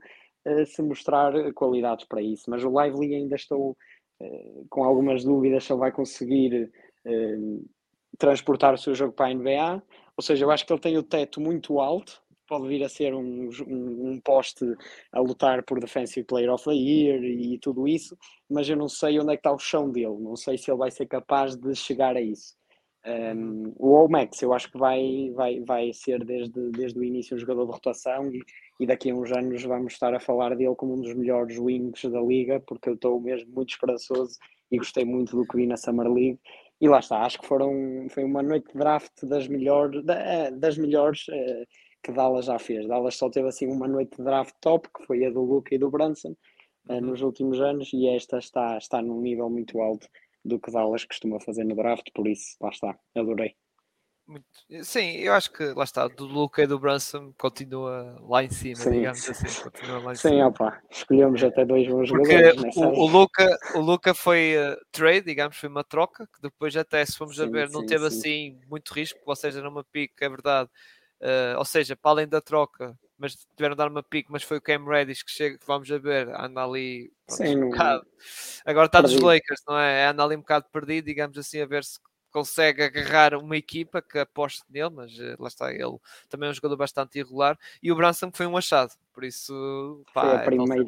se 0.65 0.81
mostrar 0.81 1.33
qualidades 1.53 2.05
para 2.05 2.21
isso. 2.21 2.49
Mas 2.49 2.63
o 2.63 2.81
Lively 2.81 3.15
ainda 3.15 3.35
estou 3.35 3.77
uh, 4.19 4.65
com 4.69 4.83
algumas 4.83 5.23
dúvidas 5.23 5.63
se 5.63 5.73
ele 5.73 5.79
vai 5.79 5.91
conseguir 5.91 6.71
uh, 7.05 7.69
transportar 8.17 8.73
o 8.73 8.77
seu 8.77 8.93
jogo 8.93 9.13
para 9.13 9.27
a 9.27 9.33
NBA. 9.33 9.81
Ou 10.17 10.23
seja, 10.23 10.45
eu 10.45 10.51
acho 10.51 10.65
que 10.65 10.71
ele 10.71 10.81
tem 10.81 10.97
o 10.97 11.03
teto 11.03 11.41
muito 11.41 11.79
alto, 11.79 12.21
pode 12.47 12.67
vir 12.67 12.83
a 12.83 12.89
ser 12.89 13.13
um, 13.13 13.49
um, 13.67 14.11
um, 14.11 14.21
poste 14.23 14.65
a 15.11 15.19
lutar 15.19 15.63
por 15.63 15.79
Defensive 15.79 16.25
Player 16.25 16.51
of 16.51 16.63
the 16.63 16.73
Year 16.73 17.23
e 17.23 17.57
tudo 17.59 17.87
isso, 17.87 18.17
mas 18.49 18.69
eu 18.69 18.77
não 18.77 18.87
sei 18.87 19.19
onde 19.19 19.33
é 19.33 19.35
que 19.35 19.39
está 19.39 19.51
o 19.51 19.59
chão 19.59 19.91
dele, 19.91 20.17
não 20.19 20.35
sei 20.35 20.57
se 20.57 20.69
ele 20.69 20.77
vai 20.77 20.91
ser 20.91 21.07
capaz 21.07 21.55
de 21.55 21.75
chegar 21.75 22.15
a 22.15 22.21
isso. 22.21 22.55
Um, 23.07 23.71
o 23.77 23.91
Olmex 23.91 24.41
eu 24.41 24.51
acho 24.51 24.71
que 24.71 24.79
vai, 24.79 25.31
vai, 25.35 25.59
vai 25.59 25.93
ser 25.93 26.25
desde, 26.25 26.71
desde 26.71 26.97
o 26.97 27.03
início 27.03 27.35
um 27.35 27.39
jogador 27.39 27.67
de 27.67 27.71
rotação 27.73 28.33
e, 28.33 28.41
e 28.79 28.87
daqui 28.87 29.11
a 29.11 29.15
uns 29.15 29.31
anos 29.31 29.61
vamos 29.61 29.93
estar 29.93 30.11
a 30.15 30.19
falar 30.19 30.55
dele 30.55 30.73
como 30.75 30.95
um 30.95 31.01
dos 31.01 31.13
melhores 31.13 31.59
wings 31.59 32.03
da 32.03 32.19
liga, 32.19 32.59
porque 32.65 32.89
eu 32.89 32.95
estou 32.95 33.21
mesmo 33.21 33.53
muito 33.53 33.69
esperançoso 33.69 34.39
e 34.71 34.77
gostei 34.77 35.05
muito 35.05 35.35
do 35.37 35.45
que 35.45 35.55
vi 35.55 35.67
na 35.67 35.77
Summer 35.77 36.11
League. 36.11 36.39
E 36.81 36.87
lá 36.89 36.99
está, 36.99 37.19
acho 37.21 37.39
que 37.39 37.45
foram, 37.45 38.07
foi 38.09 38.23
uma 38.23 38.41
noite 38.41 38.73
de 38.73 38.79
draft 38.79 39.23
das 39.23 39.47
melhores, 39.47 40.03
das 40.57 40.77
melhores 40.77 41.27
uh, 41.27 41.65
que 42.03 42.11
Dallas 42.11 42.45
já 42.45 42.57
fez. 42.57 42.87
Dallas 42.87 43.15
só 43.15 43.29
teve 43.29 43.47
assim 43.47 43.67
uma 43.67 43.87
noite 43.87 44.17
de 44.17 44.23
draft 44.23 44.55
top, 44.59 44.89
que 44.89 45.05
foi 45.05 45.23
a 45.25 45.29
do 45.29 45.41
Luca 45.41 45.73
e 45.75 45.77
do 45.77 45.91
Brunson, 45.91 46.35
uh, 46.89 46.99
nos 46.99 47.21
últimos 47.21 47.61
anos, 47.61 47.93
e 47.93 48.07
esta 48.07 48.39
está, 48.39 48.77
está 48.77 49.01
num 49.01 49.21
nível 49.21 49.49
muito 49.49 49.79
alto 49.79 50.07
do 50.45 50.59
que 50.59 50.71
Dallas 50.71 51.03
costuma 51.03 51.39
fazer 51.39 51.63
no 51.63 51.75
draft, 51.75 52.07
por 52.13 52.27
isso, 52.27 52.55
lá 52.61 52.69
está, 52.69 52.97
adorei. 53.15 53.55
Muito... 54.27 54.45
Sim, 54.83 55.11
eu 55.17 55.33
acho 55.33 55.51
que 55.51 55.63
lá 55.73 55.83
está, 55.83 56.07
do 56.07 56.25
Luca 56.25 56.63
e 56.63 56.67
do 56.67 56.79
Brunson 56.79 57.31
continua 57.37 58.17
lá 58.21 58.43
em 58.43 58.49
cima, 58.49 58.75
sim. 58.75 58.91
digamos 58.91 59.29
assim. 59.29 59.63
Continua 59.63 59.99
lá 59.99 60.11
em 60.13 60.15
sim, 60.15 60.29
cima. 60.29 60.47
opa, 60.47 60.81
escolhemos 60.89 61.43
até 61.43 61.63
dois 61.63 61.87
bons 61.87 62.09
Porque 62.09 62.31
jogadores. 62.31 62.75
O, 62.75 62.81
o, 62.81 63.05
Luca, 63.05 63.57
o 63.75 63.79
Luca 63.79 64.13
foi 64.15 64.55
uh, 64.57 64.77
trade, 64.91 65.25
digamos, 65.25 65.57
foi 65.57 65.69
uma 65.69 65.83
troca, 65.83 66.27
que 66.27 66.41
depois 66.41 66.75
até 66.75 67.05
se 67.05 67.17
fomos 67.17 67.35
sim, 67.35 67.43
a 67.43 67.45
ver, 67.45 67.69
não 67.69 67.85
teve 67.85 68.09
sim. 68.09 68.17
assim 68.17 68.59
muito 68.67 68.91
risco, 68.93 69.19
ou 69.23 69.35
seja, 69.35 69.61
numa 69.61 69.83
pique, 69.83 70.23
é 70.23 70.29
verdade. 70.29 70.69
Uh, 71.21 71.57
ou 71.59 71.65
seja, 71.65 71.95
para 71.95 72.11
além 72.11 72.27
da 72.27 72.41
troca, 72.41 72.97
mas 73.17 73.35
tiveram 73.55 73.75
de 73.75 73.77
dar 73.77 73.89
uma 73.89 74.03
pique, 74.03 74.31
mas 74.31 74.43
foi 74.43 74.57
o 74.57 74.61
Cam 74.61 74.85
Reddish 74.85 75.23
que 75.23 75.31
chega, 75.31 75.57
que 75.57 75.65
vamos 75.65 75.91
a 75.91 75.97
ver, 75.97 76.29
anda 76.29 76.63
ali 76.63 77.11
Sim, 77.27 77.63
um 77.63 77.69
bocado. 77.69 78.05
Agora 78.65 78.85
está 78.87 79.01
perdido. 79.01 79.19
dos 79.19 79.27
Lakers, 79.27 79.61
não 79.67 79.77
é? 79.77 80.07
Anda 80.07 80.23
ali 80.23 80.35
um 80.35 80.41
bocado 80.41 80.65
perdido, 80.71 81.05
digamos 81.05 81.37
assim, 81.37 81.61
a 81.61 81.65
ver 81.65 81.83
se 81.83 81.99
consegue 82.31 82.83
agarrar 82.83 83.33
uma 83.35 83.55
equipa 83.55 84.01
que 84.01 84.19
aposte 84.19 84.63
nele, 84.69 84.89
mas 84.89 85.17
uh, 85.17 85.35
lá 85.39 85.47
está, 85.47 85.71
ele 85.71 85.97
também 86.27 86.47
é 86.47 86.51
um 86.51 86.53
jogador 86.53 86.75
bastante 86.75 87.17
irregular 87.17 87.57
e 87.81 87.89
o 87.93 87.95
Branson 87.95 88.29
foi 88.33 88.45
um 88.45 88.57
achado, 88.57 88.91
por 89.13 89.23
isso 89.23 90.03
pá, 90.13 90.21
foi, 90.21 90.29
a 90.31 90.41
é 90.41 90.45
primeira, 90.45 90.85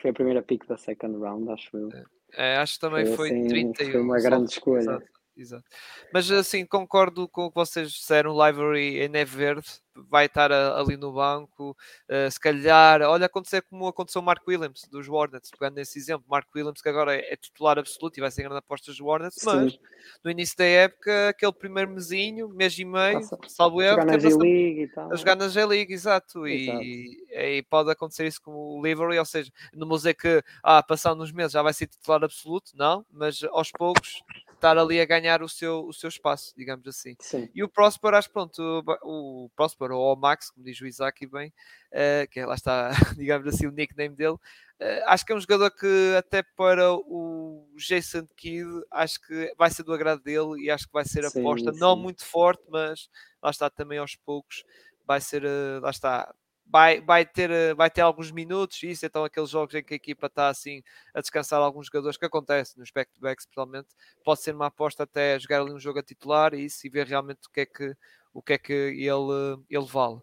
foi 0.00 0.10
a 0.10 0.12
primeira 0.12 0.42
pick 0.42 0.66
da 0.66 0.76
second 0.76 1.16
round, 1.16 1.48
acho 1.52 1.76
eu. 1.76 1.90
É, 2.36 2.56
acho 2.56 2.74
que 2.74 2.80
também 2.80 3.06
foi, 3.06 3.28
foi 3.28 3.38
assim, 3.38 3.48
31. 3.48 3.92
Foi 3.92 4.00
uma 4.00 4.20
grande 4.20 4.50
escolha. 4.50 4.80
Exato. 4.80 5.06
Exato. 5.36 5.64
Mas 6.12 6.30
assim, 6.30 6.64
concordo 6.64 7.28
com 7.28 7.46
o 7.46 7.50
que 7.50 7.56
vocês 7.56 7.90
disseram, 7.92 8.32
o 8.32 8.46
Library 8.46 9.02
em 9.02 9.08
neve 9.08 9.36
verde 9.36 9.66
vai 10.08 10.26
estar 10.26 10.50
ali 10.50 10.96
no 10.96 11.12
banco, 11.12 11.76
uh, 12.10 12.30
se 12.30 12.38
calhar, 12.40 13.02
olha 13.02 13.26
acontecer 13.26 13.62
como 13.62 13.86
aconteceu 13.86 14.20
o 14.20 14.24
Mark 14.24 14.42
Williams 14.46 14.88
dos 14.90 15.08
Hornets, 15.08 15.50
pegando 15.50 15.78
esse 15.78 15.98
exemplo, 15.98 16.24
Mark 16.28 16.48
Williams 16.54 16.82
que 16.82 16.88
agora 16.88 17.14
é, 17.14 17.36
titular 17.36 17.78
absoluto 17.78 18.18
e 18.18 18.20
vai 18.20 18.30
ser 18.30 18.42
grande 18.42 18.58
aposta 18.58 18.90
dos 18.90 19.00
Hornets, 19.00 19.38
Sim. 19.38 19.46
mas 19.46 19.78
no 20.24 20.30
início 20.30 20.56
da 20.56 20.64
época, 20.64 21.28
aquele 21.28 21.52
primeiro 21.52 21.90
mesinho, 21.90 22.48
mês 22.48 22.76
e 22.78 22.84
meio, 22.84 23.20
Nossa, 23.20 23.38
salvo 23.46 23.80
erro, 23.80 24.00
jogar 24.00 24.06
na 24.06 24.18
G-League 24.18 24.82
e 24.82 24.88
tal. 24.88 25.12
A 25.12 25.16
jogar 25.16 25.36
na 25.36 25.48
G-League, 25.48 25.92
exato, 25.92 26.46
exato. 26.46 26.82
E, 26.82 27.24
e, 27.30 27.62
pode 27.62 27.90
acontecer 27.90 28.26
isso 28.26 28.42
com 28.42 28.52
o 28.52 28.84
Livery, 28.84 29.18
ou 29.18 29.24
seja, 29.24 29.50
não 29.72 29.86
vou 29.86 29.96
dizer 29.96 30.14
que 30.14 30.42
ah, 30.62 30.82
passando 30.82 31.22
uns 31.22 31.32
meses 31.32 31.52
já 31.52 31.62
vai 31.62 31.72
ser 31.72 31.86
titular 31.86 32.22
absoluto, 32.24 32.72
não, 32.74 33.04
mas 33.12 33.42
aos 33.44 33.70
poucos 33.70 34.22
estar 34.64 34.78
ali 34.78 34.98
a 34.98 35.04
ganhar 35.04 35.42
o 35.42 35.48
seu, 35.48 35.86
o 35.86 35.92
seu 35.92 36.08
espaço, 36.08 36.54
digamos 36.56 36.86
assim. 36.88 37.14
Sim. 37.20 37.50
E 37.54 37.62
o 37.62 37.68
Prosper, 37.68 38.14
acho 38.14 38.30
pronto, 38.30 38.58
o, 39.02 39.44
o 39.44 39.50
Prosper 39.50 39.90
ou 39.92 40.14
o 40.14 40.16
Max, 40.16 40.50
como 40.50 40.64
diz 40.64 40.80
o 40.80 40.86
Isaac 40.86 41.26
bem, 41.26 41.52
uh, 41.92 42.28
que 42.30 42.44
lá 42.44 42.54
está, 42.54 42.90
digamos 43.18 43.46
assim, 43.46 43.66
o 43.66 43.70
nickname 43.70 44.16
dele, 44.16 44.34
uh, 44.34 45.04
acho 45.06 45.26
que 45.26 45.32
é 45.32 45.36
um 45.36 45.40
jogador 45.40 45.70
que 45.70 46.14
até 46.16 46.42
para 46.42 46.94
o 46.94 47.68
Jason 47.76 48.26
Kidd, 48.36 48.70
acho 48.90 49.20
que 49.20 49.52
vai 49.58 49.70
ser 49.70 49.82
do 49.82 49.92
agrado 49.92 50.22
dele 50.22 50.62
e 50.62 50.70
acho 50.70 50.86
que 50.86 50.92
vai 50.92 51.04
ser 51.04 51.26
aposta, 51.26 51.72
sim, 51.72 51.78
não 51.78 51.94
muito 51.94 52.24
forte, 52.24 52.62
mas 52.70 53.10
lá 53.42 53.50
está 53.50 53.68
também 53.68 53.98
aos 53.98 54.16
poucos, 54.16 54.64
vai 55.06 55.20
ser, 55.20 55.44
uh, 55.44 55.80
lá 55.82 55.90
está, 55.90 56.34
vai, 56.66 57.00
vai, 57.00 57.24
ter, 57.24 57.50
eh, 57.50 57.74
vai 57.74 57.90
ter 57.90 58.00
alguns 58.00 58.30
minutos, 58.30 58.82
isso 58.82 59.04
então 59.06 59.24
aqueles 59.24 59.50
jogos 59.50 59.74
em 59.74 59.82
que 59.82 59.94
a 59.94 59.96
equipa 59.96 60.26
está 60.26 60.48
assim 60.48 60.82
a 61.12 61.20
descansar 61.20 61.60
alguns 61.60 61.86
jogadores, 61.86 62.16
que 62.16 62.24
acontece 62.24 62.78
nos 62.78 62.90
back-to-back 62.90 63.42
especialmente, 63.42 63.88
pode 64.24 64.40
ser 64.40 64.54
uma 64.54 64.66
aposta 64.66 65.04
até 65.04 65.38
jogar 65.38 65.60
ali 65.60 65.72
um 65.72 65.78
jogo 65.78 65.98
a 65.98 66.02
titular 66.02 66.54
e 66.54 66.64
isso 66.64 66.86
e 66.86 66.90
ver 66.90 67.06
realmente 67.06 67.46
o 67.46 67.50
que 67.50 67.60
é 67.60 67.66
que, 67.66 67.96
o 68.32 68.42
que, 68.42 68.52
é 68.54 68.58
que 68.58 68.72
ele, 68.72 69.62
ele 69.70 69.86
vale. 69.86 70.20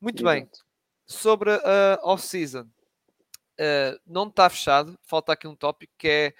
Muito 0.00 0.22
Exato. 0.22 0.34
bem, 0.34 0.48
sobre 1.06 1.50
a 1.52 2.00
off-season, 2.02 2.62
uh, 2.62 4.00
não 4.06 4.28
está 4.28 4.48
fechado, 4.48 4.98
falta 5.02 5.32
aqui 5.32 5.46
um 5.46 5.56
tópico 5.56 5.92
que 5.98 6.08
é 6.08 6.34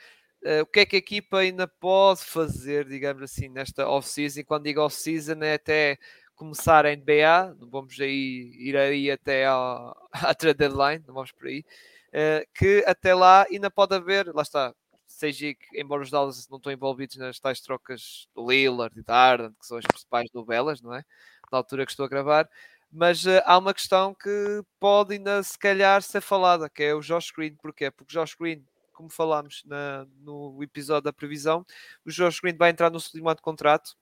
Uh, 0.47 0.63
o 0.63 0.67
que 0.67 0.81
é 0.81 0.87
que 0.87 0.95
a 0.95 0.99
equipa 1.01 1.39
ainda 1.39 1.67
pode 1.67 2.21
fazer, 2.21 2.87
digamos 2.87 3.21
assim, 3.21 3.49
nesta 3.49 3.89
off-season? 3.89 4.45
Quando 4.45 4.63
digo 4.63 4.81
off-season, 4.81 5.43
é 5.43 5.55
até 5.55 5.99
começar 6.37 6.87
a 6.87 6.95
NBA, 6.95 7.57
não 7.59 7.69
vamos 7.69 7.99
aí 7.99 8.53
ir 8.55 8.77
aí 8.77 9.11
até 9.11 9.47
à, 10.13 10.35
trade 10.39 10.59
deadline, 10.59 11.05
não 11.07 11.15
vamos 11.15 11.33
por 11.33 11.49
aí, 11.49 11.65
uh, 12.11 12.47
que 12.55 12.85
até 12.87 13.15
lá 13.15 13.47
ainda 13.51 13.71
pode 13.71 13.95
haver, 13.95 14.33
lá 14.35 14.43
está, 14.43 14.75
seja 15.07 15.55
que, 15.55 15.81
embora 15.81 16.03
os 16.03 16.11
Dallas 16.11 16.47
não 16.49 16.59
estão 16.59 16.73
envolvidos 16.73 17.17
nas 17.17 17.41
tais 17.41 17.61
trocas 17.61 18.29
do 18.35 18.49
Lillard 18.51 18.99
e 18.99 19.03
da 19.03 19.17
Arden, 19.17 19.53
que 19.59 19.67
são 19.67 19.79
as 19.79 19.87
principais 19.87 20.29
novelas, 20.33 20.83
não 20.83 20.95
é? 20.95 21.03
Na 21.51 21.59
altura 21.59 21.87
que 21.87 21.93
estou 21.93 22.05
a 22.05 22.09
gravar, 22.09 22.49
mas 22.93 23.25
uh, 23.25 23.43
há 23.45 23.59
uma 23.59 23.75
questão 23.75 24.15
que 24.15 24.63
pode 24.79 25.15
ainda 25.15 25.43
se 25.43 25.59
calhar 25.59 26.03
ser 26.03 26.21
falada, 26.21 26.69
que 26.69 26.83
é 26.83 26.95
o 26.95 27.01
Josh 27.01 27.31
Green. 27.31 27.55
Porquê? 27.57 27.91
Porque 27.91 28.13
Josh 28.13 28.35
Green, 28.35 28.65
como 28.93 29.09
falámos 29.09 29.63
na, 29.65 30.07
no 30.21 30.63
episódio 30.63 31.03
da 31.03 31.13
previsão, 31.13 31.65
o 32.05 32.11
Josh 32.11 32.41
Green 32.41 32.57
vai 32.57 32.71
entrar 32.71 32.91
no 32.91 33.01
seu 33.01 33.21
de 33.21 33.43
contrato 33.43 33.97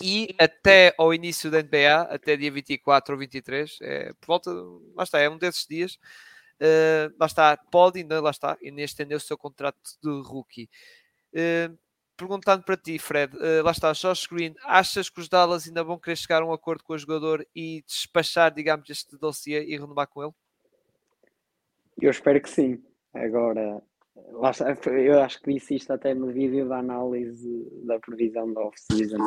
e 0.00 0.34
até 0.38 0.94
ao 0.96 1.12
início 1.12 1.50
da 1.50 1.62
NBA, 1.62 2.02
até 2.10 2.36
dia 2.36 2.50
24 2.50 3.14
ou 3.14 3.18
23, 3.18 3.78
é, 3.82 4.12
por 4.20 4.26
volta, 4.26 4.50
lá 4.94 5.04
está, 5.04 5.18
é 5.18 5.28
um 5.28 5.38
desses 5.38 5.66
dias, 5.66 5.94
uh, 6.60 7.14
lá 7.18 7.26
está, 7.26 7.56
pode 7.56 8.00
ainda, 8.00 8.20
lá 8.20 8.30
está, 8.30 8.56
ainda 8.62 8.82
estender 8.82 9.16
o 9.16 9.20
seu 9.20 9.36
contrato 9.36 9.78
de 10.02 10.22
rookie. 10.22 10.68
Uh, 11.32 11.76
perguntando 12.16 12.62
para 12.64 12.76
ti, 12.76 12.98
Fred, 12.98 13.34
uh, 13.36 13.62
lá 13.64 13.70
está, 13.70 13.92
Josh 13.92 14.26
Green, 14.26 14.54
achas 14.64 15.08
que 15.08 15.20
os 15.20 15.28
Dallas 15.28 15.66
ainda 15.66 15.82
vão 15.82 15.98
querer 15.98 16.16
chegar 16.16 16.42
a 16.42 16.46
um 16.46 16.52
acordo 16.52 16.84
com 16.84 16.92
o 16.92 16.98
jogador 16.98 17.46
e 17.54 17.82
despachar, 17.86 18.52
digamos, 18.52 18.88
este 18.90 19.16
dossiê 19.16 19.64
e 19.64 19.78
renovar 19.78 20.06
com 20.06 20.22
ele? 20.22 20.32
Eu 22.00 22.10
espero 22.10 22.40
que 22.40 22.48
sim. 22.48 22.82
Agora, 23.12 23.82
eu 24.16 25.20
acho 25.20 25.40
que 25.40 25.52
disse 25.52 25.76
isto 25.76 25.92
até 25.92 26.14
no 26.14 26.28
vídeo 26.28 26.68
da 26.68 26.78
análise 26.78 27.68
da 27.84 27.98
previsão 27.98 28.52
da 28.52 28.62
off-season, 28.62 29.18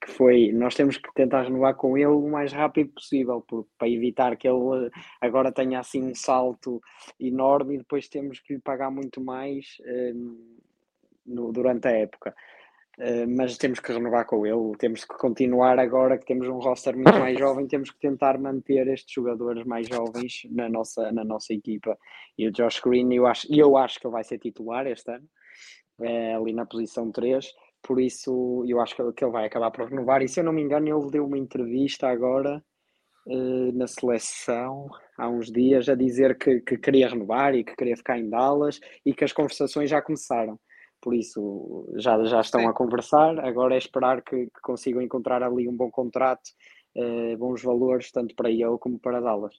que 0.00 0.10
foi, 0.12 0.52
nós 0.52 0.74
temos 0.74 0.98
que 0.98 1.12
tentar 1.14 1.42
renovar 1.42 1.74
com 1.74 1.96
ele 1.96 2.06
o 2.06 2.28
mais 2.28 2.52
rápido 2.52 2.92
possível, 2.92 3.44
para 3.78 3.88
evitar 3.88 4.36
que 4.36 4.48
ele 4.48 4.90
agora 5.20 5.52
tenha 5.52 5.80
assim 5.80 6.02
um 6.02 6.14
salto 6.14 6.80
enorme 7.18 7.74
e 7.74 7.78
depois 7.78 8.08
temos 8.08 8.40
que 8.40 8.54
lhe 8.54 8.60
pagar 8.60 8.90
muito 8.90 9.20
mais 9.20 9.78
um, 9.86 10.58
no, 11.24 11.52
durante 11.52 11.88
a 11.88 11.92
época. 11.92 12.34
Uh, 12.98 13.28
mas 13.28 13.58
temos 13.58 13.78
que 13.78 13.92
renovar 13.92 14.24
com 14.24 14.46
ele, 14.46 14.74
temos 14.78 15.04
que 15.04 15.14
continuar 15.18 15.78
agora 15.78 16.16
que 16.16 16.24
temos 16.24 16.48
um 16.48 16.58
roster 16.58 16.94
muito 16.94 17.18
mais 17.18 17.38
jovem, 17.38 17.66
temos 17.68 17.90
que 17.90 17.98
tentar 17.98 18.38
manter 18.38 18.88
estes 18.88 19.12
jogadores 19.12 19.66
mais 19.66 19.86
jovens 19.86 20.46
na 20.50 20.66
nossa, 20.68 21.12
na 21.12 21.22
nossa 21.22 21.52
equipa. 21.52 21.98
E 22.38 22.48
o 22.48 22.52
Josh 22.52 22.80
Green, 22.80 23.12
eu 23.12 23.26
acho, 23.26 23.46
eu 23.52 23.76
acho 23.76 24.00
que 24.00 24.06
ele 24.06 24.12
vai 24.12 24.24
ser 24.24 24.38
titular 24.38 24.86
este 24.86 25.10
ano, 25.10 25.28
é, 26.00 26.34
ali 26.34 26.54
na 26.54 26.64
posição 26.64 27.12
3, 27.12 27.46
por 27.82 28.00
isso 28.00 28.64
eu 28.66 28.80
acho 28.80 28.96
que 28.96 29.24
ele 29.24 29.32
vai 29.32 29.46
acabar 29.46 29.70
por 29.70 29.88
renovar. 29.88 30.22
E 30.22 30.28
se 30.28 30.40
eu 30.40 30.44
não 30.44 30.52
me 30.52 30.62
engano, 30.62 30.88
ele 30.88 31.10
deu 31.10 31.26
uma 31.26 31.38
entrevista 31.38 32.08
agora 32.08 32.64
uh, 33.26 33.72
na 33.72 33.86
seleção 33.86 34.88
há 35.18 35.28
uns 35.28 35.52
dias 35.52 35.88
a 35.88 35.94
dizer 35.94 36.36
que, 36.38 36.60
que 36.60 36.78
queria 36.78 37.08
renovar 37.08 37.54
e 37.54 37.62
que 37.62 37.76
queria 37.76 37.96
ficar 37.96 38.18
em 38.18 38.28
Dallas 38.28 38.80
e 39.04 39.14
que 39.14 39.24
as 39.24 39.32
conversações 39.32 39.90
já 39.90 40.00
começaram 40.02 40.58
por 41.06 41.14
isso 41.14 41.88
já, 41.94 42.20
já 42.24 42.40
estão 42.40 42.62
Sim. 42.62 42.66
a 42.66 42.72
conversar. 42.72 43.38
Agora 43.38 43.76
é 43.76 43.78
esperar 43.78 44.22
que, 44.22 44.46
que 44.46 44.60
consigam 44.60 45.00
encontrar 45.00 45.40
ali 45.40 45.68
um 45.68 45.76
bom 45.76 45.88
contrato, 45.88 46.50
eh, 46.96 47.36
bons 47.36 47.62
valores, 47.62 48.10
tanto 48.10 48.34
para 48.34 48.50
ele 48.50 48.76
como 48.80 48.98
para 48.98 49.20
Dallas. 49.20 49.54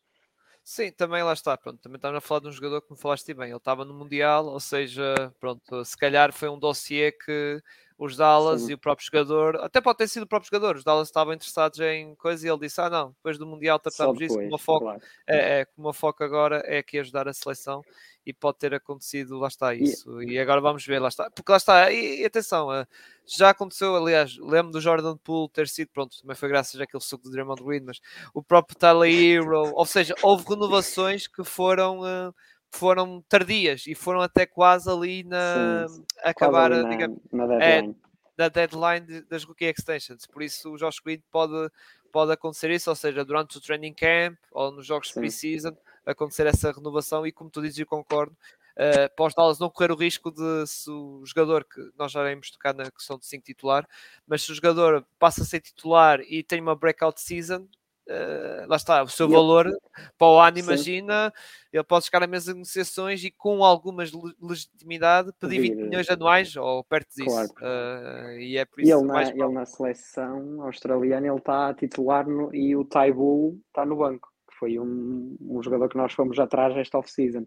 Sim, 0.61 0.91
também 0.91 1.23
lá 1.23 1.31
está, 1.31 1.55
pronto, 1.55 1.79
também 1.79 1.95
estamos 1.95 2.17
a 2.17 2.19
falar 2.19 2.41
de 2.41 2.49
um 2.49 2.51
jogador 2.51 2.81
que 2.81 2.91
me 2.91 2.99
falaste 2.99 3.33
bem, 3.33 3.47
ele 3.47 3.55
estava 3.55 3.85
no 3.85 3.93
Mundial, 3.93 4.47
ou 4.47 4.59
seja, 4.59 5.33
pronto, 5.39 5.85
se 5.85 5.95
calhar 5.95 6.33
foi 6.33 6.49
um 6.49 6.59
dossiê 6.59 7.13
que 7.13 7.61
os 7.97 8.17
Dallas 8.17 8.63
Sim. 8.63 8.71
e 8.71 8.73
o 8.73 8.77
próprio 8.77 9.05
jogador, 9.05 9.55
até 9.61 9.79
pode 9.79 9.99
ter 9.99 10.09
sido 10.09 10.23
o 10.23 10.27
próprio 10.27 10.49
jogador, 10.51 10.75
os 10.75 10.83
Dallas 10.83 11.07
estavam 11.07 11.33
interessados 11.33 11.79
em 11.79 12.13
coisa 12.15 12.45
e 12.45 12.49
ele 12.49 12.59
disse, 12.59 12.81
ah 12.81 12.89
não, 12.89 13.11
depois 13.11 13.37
do 13.37 13.47
Mundial 13.47 13.79
tratamos 13.79 14.17
disso, 14.17 14.35
como 14.35 14.57
foco, 14.57 14.81
claro. 14.81 15.01
é, 15.25 15.61
é, 15.61 15.65
como 15.65 15.87
a 15.87 15.93
foco 15.93 16.21
agora 16.25 16.57
é 16.65 16.79
aqui 16.79 16.99
ajudar 16.99 17.29
a 17.29 17.33
seleção 17.33 17.81
e 18.27 18.33
pode 18.33 18.57
ter 18.57 18.73
acontecido, 18.73 19.39
lá 19.39 19.47
está 19.47 19.73
isso. 19.73 20.21
E, 20.21 20.37
agora 20.37 20.59
vamos 20.59 20.85
ver, 20.85 20.99
lá 20.99 21.07
está. 21.07 21.31
Porque 21.31 21.49
lá 21.49 21.57
está, 21.57 21.89
e, 21.89 22.19
e 22.19 22.25
atenção, 22.25 22.67
uh, 22.67 22.85
já 23.25 23.51
aconteceu, 23.51 23.95
aliás, 23.95 24.37
lembro 24.37 24.73
do 24.73 24.81
Jordan 24.81 25.15
Poole 25.15 25.49
ter 25.49 25.69
sido, 25.69 25.87
pronto, 25.93 26.19
também 26.21 26.35
foi 26.35 26.49
graças 26.49 26.79
àquele 26.81 27.01
suco 27.01 27.23
do 27.23 27.31
Draymond 27.31 27.63
Green, 27.63 27.79
mas 27.85 28.01
o 28.33 28.43
próprio 28.43 28.77
Tyler 28.77 29.09
Hero, 29.09 29.71
ou 29.73 29.85
seja, 29.85 30.13
houve 30.21 30.43
renovações 30.49 31.25
que 31.25 31.43
foram. 31.43 32.01
Uh, 32.01 32.33
foram 32.69 33.23
tardias 33.29 33.87
e 33.87 33.95
foram 33.95 34.19
até 34.19 34.45
quase 34.45 34.89
ali 34.89 35.23
na 35.23 35.87
sim, 35.87 36.03
acabar 36.21 36.69
na, 36.69 36.83
digamos, 36.83 37.17
na 37.31 37.47
deadline. 37.47 37.95
É, 37.97 38.07
da 38.35 38.49
deadline 38.49 39.21
das 39.21 39.45
rookie 39.45 39.65
extensions. 39.65 40.27
Por 40.27 40.43
isso 40.43 40.73
o 40.73 40.77
Josh 40.77 40.99
Green 40.99 41.23
pode, 41.31 41.71
pode 42.11 42.33
acontecer 42.33 42.69
isso, 42.71 42.89
ou 42.89 42.95
seja, 42.95 43.23
durante 43.23 43.57
o 43.57 43.61
training 43.61 43.93
camp 43.93 44.37
ou 44.51 44.69
nos 44.69 44.85
jogos 44.85 45.13
pre-season, 45.13 45.77
acontecer 46.07 46.47
essa 46.47 46.71
renovação 46.71 47.27
e 47.27 47.31
como 47.31 47.49
tu 47.49 47.61
dizes, 47.61 47.79
eu 47.79 47.85
concordo, 47.85 48.35
uh, 48.77 49.15
para 49.15 49.25
os 49.25 49.33
Dallas 49.35 49.59
não 49.59 49.69
correr 49.69 49.91
o 49.91 49.95
risco 49.95 50.31
de 50.31 50.65
se 50.65 50.89
o 50.89 51.23
jogador, 51.25 51.63
que 51.65 51.81
nós 51.97 52.11
já 52.11 52.21
iremos 52.21 52.49
tocar 52.49 52.73
na 52.73 52.89
questão 52.89 53.17
de 53.17 53.25
5 53.25 53.43
titular, 53.43 53.87
mas 54.25 54.41
se 54.41 54.51
o 54.51 54.55
jogador 54.55 55.05
passa 55.19 55.43
a 55.43 55.45
ser 55.45 55.59
titular 55.59 56.21
e 56.21 56.43
tem 56.43 56.61
uma 56.61 56.75
breakout 56.75 57.19
season, 57.19 57.67
Uh, 58.09 58.65
lá 58.69 58.77
está, 58.77 59.03
o 59.03 59.09
seu 59.09 59.27
valor 59.27 59.69
para 60.17 60.27
o 60.27 60.39
ano, 60.39 60.57
imagina, 60.59 61.33
ele 61.73 61.83
pode 61.83 62.05
chegar 62.05 62.23
a 62.23 62.27
mesas 62.27 62.55
negociações 62.55 63.21
e 63.21 63.29
com 63.29 63.65
algumas 63.65 64.13
legitimidade 64.41 65.33
pedir 65.37 65.59
20 65.59 65.75
milhões 65.75 66.09
anuais 66.09 66.55
ou 66.55 66.85
perto 66.85 67.09
disso. 67.13 67.29
Claro. 67.29 67.49
Uh, 67.59 68.39
e 68.39 68.55
é 68.57 68.63
por 68.63 68.79
isso 68.79 68.97
ele, 68.97 69.05
na, 69.05 69.23
ele 69.23 69.49
na 69.49 69.65
seleção 69.65 70.61
australiana 70.63 71.27
ele 71.27 71.35
está 71.35 71.67
a 71.67 71.73
titular 71.73 72.25
no, 72.25 72.55
e 72.55 72.77
o 72.77 72.85
Taibu 72.85 73.59
está 73.67 73.85
no 73.85 73.97
banco, 73.97 74.31
foi 74.57 74.79
um, 74.79 75.35
um 75.41 75.61
jogador 75.61 75.89
que 75.89 75.97
nós 75.97 76.13
fomos 76.13 76.39
atrás 76.39 76.75
esta 76.77 76.97
off-season. 76.97 77.45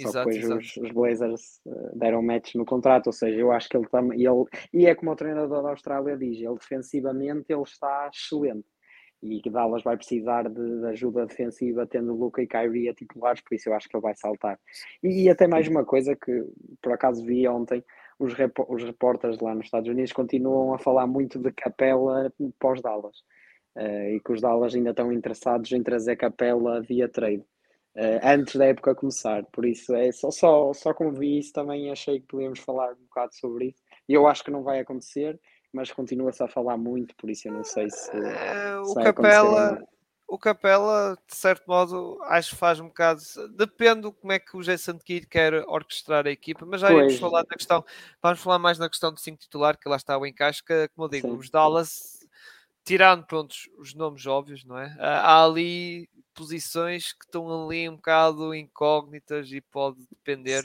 Só 0.00 0.24
depois. 0.24 0.50
Os, 0.50 0.76
os, 0.76 0.90
Blazers 0.90 1.60
uh, 1.66 1.96
deram 1.98 2.22
match 2.22 2.54
no 2.56 2.64
contrato, 2.64 3.06
ou 3.08 3.12
seja, 3.12 3.38
eu 3.38 3.52
acho 3.52 3.68
que 3.68 3.76
ele 3.76 3.86
também. 3.86 4.20
Ele, 4.20 4.44
e 4.72 4.86
é 4.86 4.94
como 4.94 5.12
o 5.12 5.16
treinador 5.16 5.62
da 5.62 5.70
Austrália 5.70 6.16
diz: 6.16 6.38
ele 6.38 6.54
defensivamente 6.54 7.52
ele 7.52 7.62
está 7.62 8.10
excelente 8.12 8.66
e 9.22 9.40
que 9.40 9.48
Dallas 9.48 9.82
vai 9.82 9.96
precisar 9.96 10.48
de, 10.48 10.80
de, 10.80 10.86
ajuda 10.86 11.26
defensiva 11.26 11.86
tendo 11.86 12.14
Luca 12.14 12.42
e 12.42 12.46
Kyrie 12.46 12.90
a 12.90 12.94
titulares, 12.94 13.40
por 13.40 13.54
isso 13.54 13.70
eu 13.70 13.74
acho 13.74 13.88
que 13.88 13.96
ele 13.96 14.02
vai 14.02 14.14
saltar. 14.14 14.60
E, 15.02 15.24
e 15.24 15.30
até 15.30 15.46
mais 15.46 15.66
uma 15.66 15.84
coisa 15.84 16.14
que 16.14 16.44
por 16.82 16.92
acaso 16.92 17.24
vi 17.24 17.48
ontem, 17.48 17.82
os, 18.18 18.34
rep 18.34 18.52
os 18.68 18.84
repórteres 18.84 19.38
lá 19.40 19.54
nos 19.54 19.64
Estados 19.64 19.88
Unidos 19.88 20.12
continuam 20.12 20.74
a 20.74 20.78
falar 20.78 21.06
muito 21.06 21.38
de 21.38 21.50
Capela 21.52 22.30
pós 22.58 22.82
Dallas 22.82 23.16
uh, 23.18 23.22
e 23.76 24.20
que 24.20 24.32
os 24.32 24.40
Dallas 24.40 24.74
ainda 24.74 24.90
estão 24.90 25.12
interessados 25.12 25.70
em 25.72 25.82
trazer 25.82 26.16
Capela 26.16 26.80
via 26.80 27.08
trade. 27.08 27.44
Uh, 27.96 28.18
antes 28.24 28.56
da 28.56 28.66
época 28.66 28.94
começar, 28.94 29.44
por 29.52 29.64
isso 29.64 29.94
é 29.94 30.10
só, 30.10 30.30
só, 30.30 30.72
só 30.72 30.92
como 30.92 31.12
vi 31.12 31.38
isso 31.38 31.52
também 31.52 31.92
achei 31.92 32.18
que 32.18 32.26
podíamos 32.26 32.58
falar 32.58 32.92
um 32.92 33.04
bocado 33.04 33.32
sobre 33.36 33.66
isso 33.66 33.80
e 34.08 34.14
eu 34.14 34.26
acho 34.26 34.42
que 34.42 34.50
não 34.50 34.64
vai 34.64 34.80
acontecer 34.80 35.38
mas 35.74 35.90
continua-se 35.90 36.42
a 36.42 36.48
falar 36.48 36.76
muito, 36.76 37.14
por 37.16 37.28
isso 37.28 37.48
eu 37.48 37.52
não 37.52 37.64
sei 37.64 37.90
se. 37.90 38.10
É, 38.16 38.78
o 38.78 38.94
Capela. 38.94 39.82
O 40.26 40.38
Capela, 40.38 41.18
de 41.28 41.36
certo 41.36 41.64
modo, 41.68 42.18
acho 42.22 42.50
que 42.50 42.56
faz 42.56 42.80
um 42.80 42.86
bocado. 42.86 43.20
Depende 43.54 44.10
como 44.10 44.32
é 44.32 44.38
que 44.38 44.56
o 44.56 44.62
Jason 44.62 44.98
Kidd 44.98 45.26
quer 45.26 45.52
orquestrar 45.68 46.26
a 46.26 46.30
equipa, 46.30 46.64
mas 46.64 46.80
já 46.80 46.88
pois. 46.88 46.98
iremos 46.98 47.20
falar 47.20 47.42
na 47.42 47.56
questão. 47.56 47.84
Vamos 48.22 48.40
falar 48.40 48.58
mais 48.58 48.78
na 48.78 48.88
questão 48.88 49.12
do 49.12 49.20
5 49.20 49.36
titular, 49.36 49.76
que 49.76 49.86
lá 49.86 49.96
está 49.96 50.16
o 50.16 50.24
encaixe, 50.24 50.64
que, 50.64 50.88
como 50.88 51.06
eu 51.06 51.10
digo, 51.10 51.28
Sim. 51.28 51.36
os 51.36 51.50
Dallas, 51.50 52.23
tirando 52.84 53.24
pronto, 53.24 53.54
os 53.78 53.94
nomes 53.94 54.26
óbvios, 54.26 54.64
não 54.64 54.78
é? 54.78 54.94
Há 54.98 55.44
ali 55.44 56.08
posições 56.34 57.12
que 57.12 57.24
estão 57.24 57.64
ali 57.64 57.88
um 57.88 57.96
bocado 57.96 58.54
incógnitas 58.54 59.50
e 59.52 59.60
pode 59.60 59.98
depender. 60.10 60.64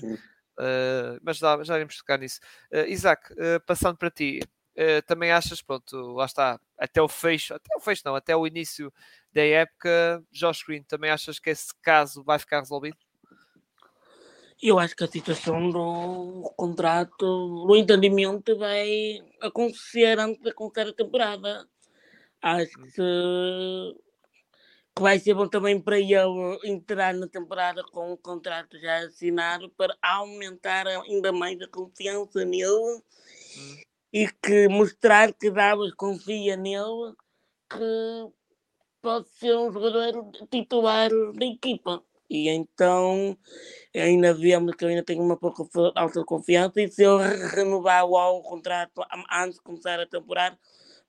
Uh, 0.59 1.15
mas 1.21 1.37
já, 1.37 1.63
já 1.63 1.75
iremos 1.75 1.97
tocar 1.97 2.19
nisso. 2.19 2.39
Uh, 2.71 2.85
Isaac, 2.89 3.31
uh, 3.31 3.61
passando 3.65 3.97
para 3.97 4.11
ti, 4.11 4.41
uh, 4.75 5.01
também 5.07 5.31
achas, 5.31 5.61
pronto, 5.61 5.95
lá 6.13 6.25
está, 6.25 6.59
até 6.77 7.01
o 7.01 7.07
fecho, 7.07 7.53
até 7.53 7.73
o 7.77 7.79
fecho 7.79 8.01
não, 8.03 8.13
até 8.13 8.35
o 8.35 8.45
início 8.45 8.91
da 9.31 9.41
época, 9.41 10.21
Josh 10.31 10.63
Green, 10.63 10.83
também 10.83 11.11
achas 11.11 11.39
que 11.39 11.49
esse 11.49 11.73
caso 11.81 12.23
vai 12.23 12.37
ficar 12.37 12.59
resolvido? 12.59 12.97
Eu 14.61 14.77
acho 14.77 14.93
que 14.93 15.05
a 15.05 15.07
situação 15.07 15.69
do 15.69 16.53
contrato, 16.57 17.25
o 17.25 17.73
entendimento 17.77 18.57
vai 18.57 19.21
acontecer 19.41 20.19
antes 20.19 20.43
de 20.43 20.51
começar 20.51 20.89
a 20.89 20.93
temporada. 20.93 21.65
Acho 22.41 22.79
hum. 22.79 22.83
que, 22.95 24.01
que 24.95 25.01
vai 25.01 25.19
ser 25.19 25.33
bom 25.33 25.47
também 25.47 25.79
para 25.79 25.99
ele 25.99 26.59
entrar 26.63 27.13
na 27.13 27.27
temporada 27.27 27.83
com 27.83 28.13
o 28.13 28.17
contrato 28.17 28.79
já 28.79 29.05
assinado 29.05 29.69
para 29.71 29.95
aumentar 30.01 30.87
ainda 30.87 31.31
mais 31.31 31.61
a 31.61 31.67
confiança 31.67 32.45
nele 32.45 32.67
hum 32.67 33.79
e 34.11 34.27
que 34.41 34.67
mostrar 34.67 35.33
que 35.33 35.51
Davos 35.51 35.93
confia 35.93 36.55
nele, 36.57 37.13
que 37.69 38.31
pode 39.01 39.29
ser 39.29 39.55
um 39.55 39.71
jogador 39.71 40.31
titular 40.51 41.09
da 41.09 41.45
equipa. 41.45 42.03
E 42.29 42.47
então 42.49 43.37
ainda 43.95 44.33
vemos 44.33 44.75
que 44.75 44.85
ainda 44.85 45.03
tem 45.03 45.19
uma 45.19 45.37
pouca 45.37 45.63
alta 45.95 46.23
confiança 46.23 46.79
e 46.79 46.87
se 46.87 47.03
ele 47.03 47.47
renovar 47.47 48.05
o 48.05 48.41
contrato 48.43 49.03
antes 49.31 49.55
de 49.55 49.63
começar 49.63 49.99
a 49.99 50.05
temporada 50.05 50.57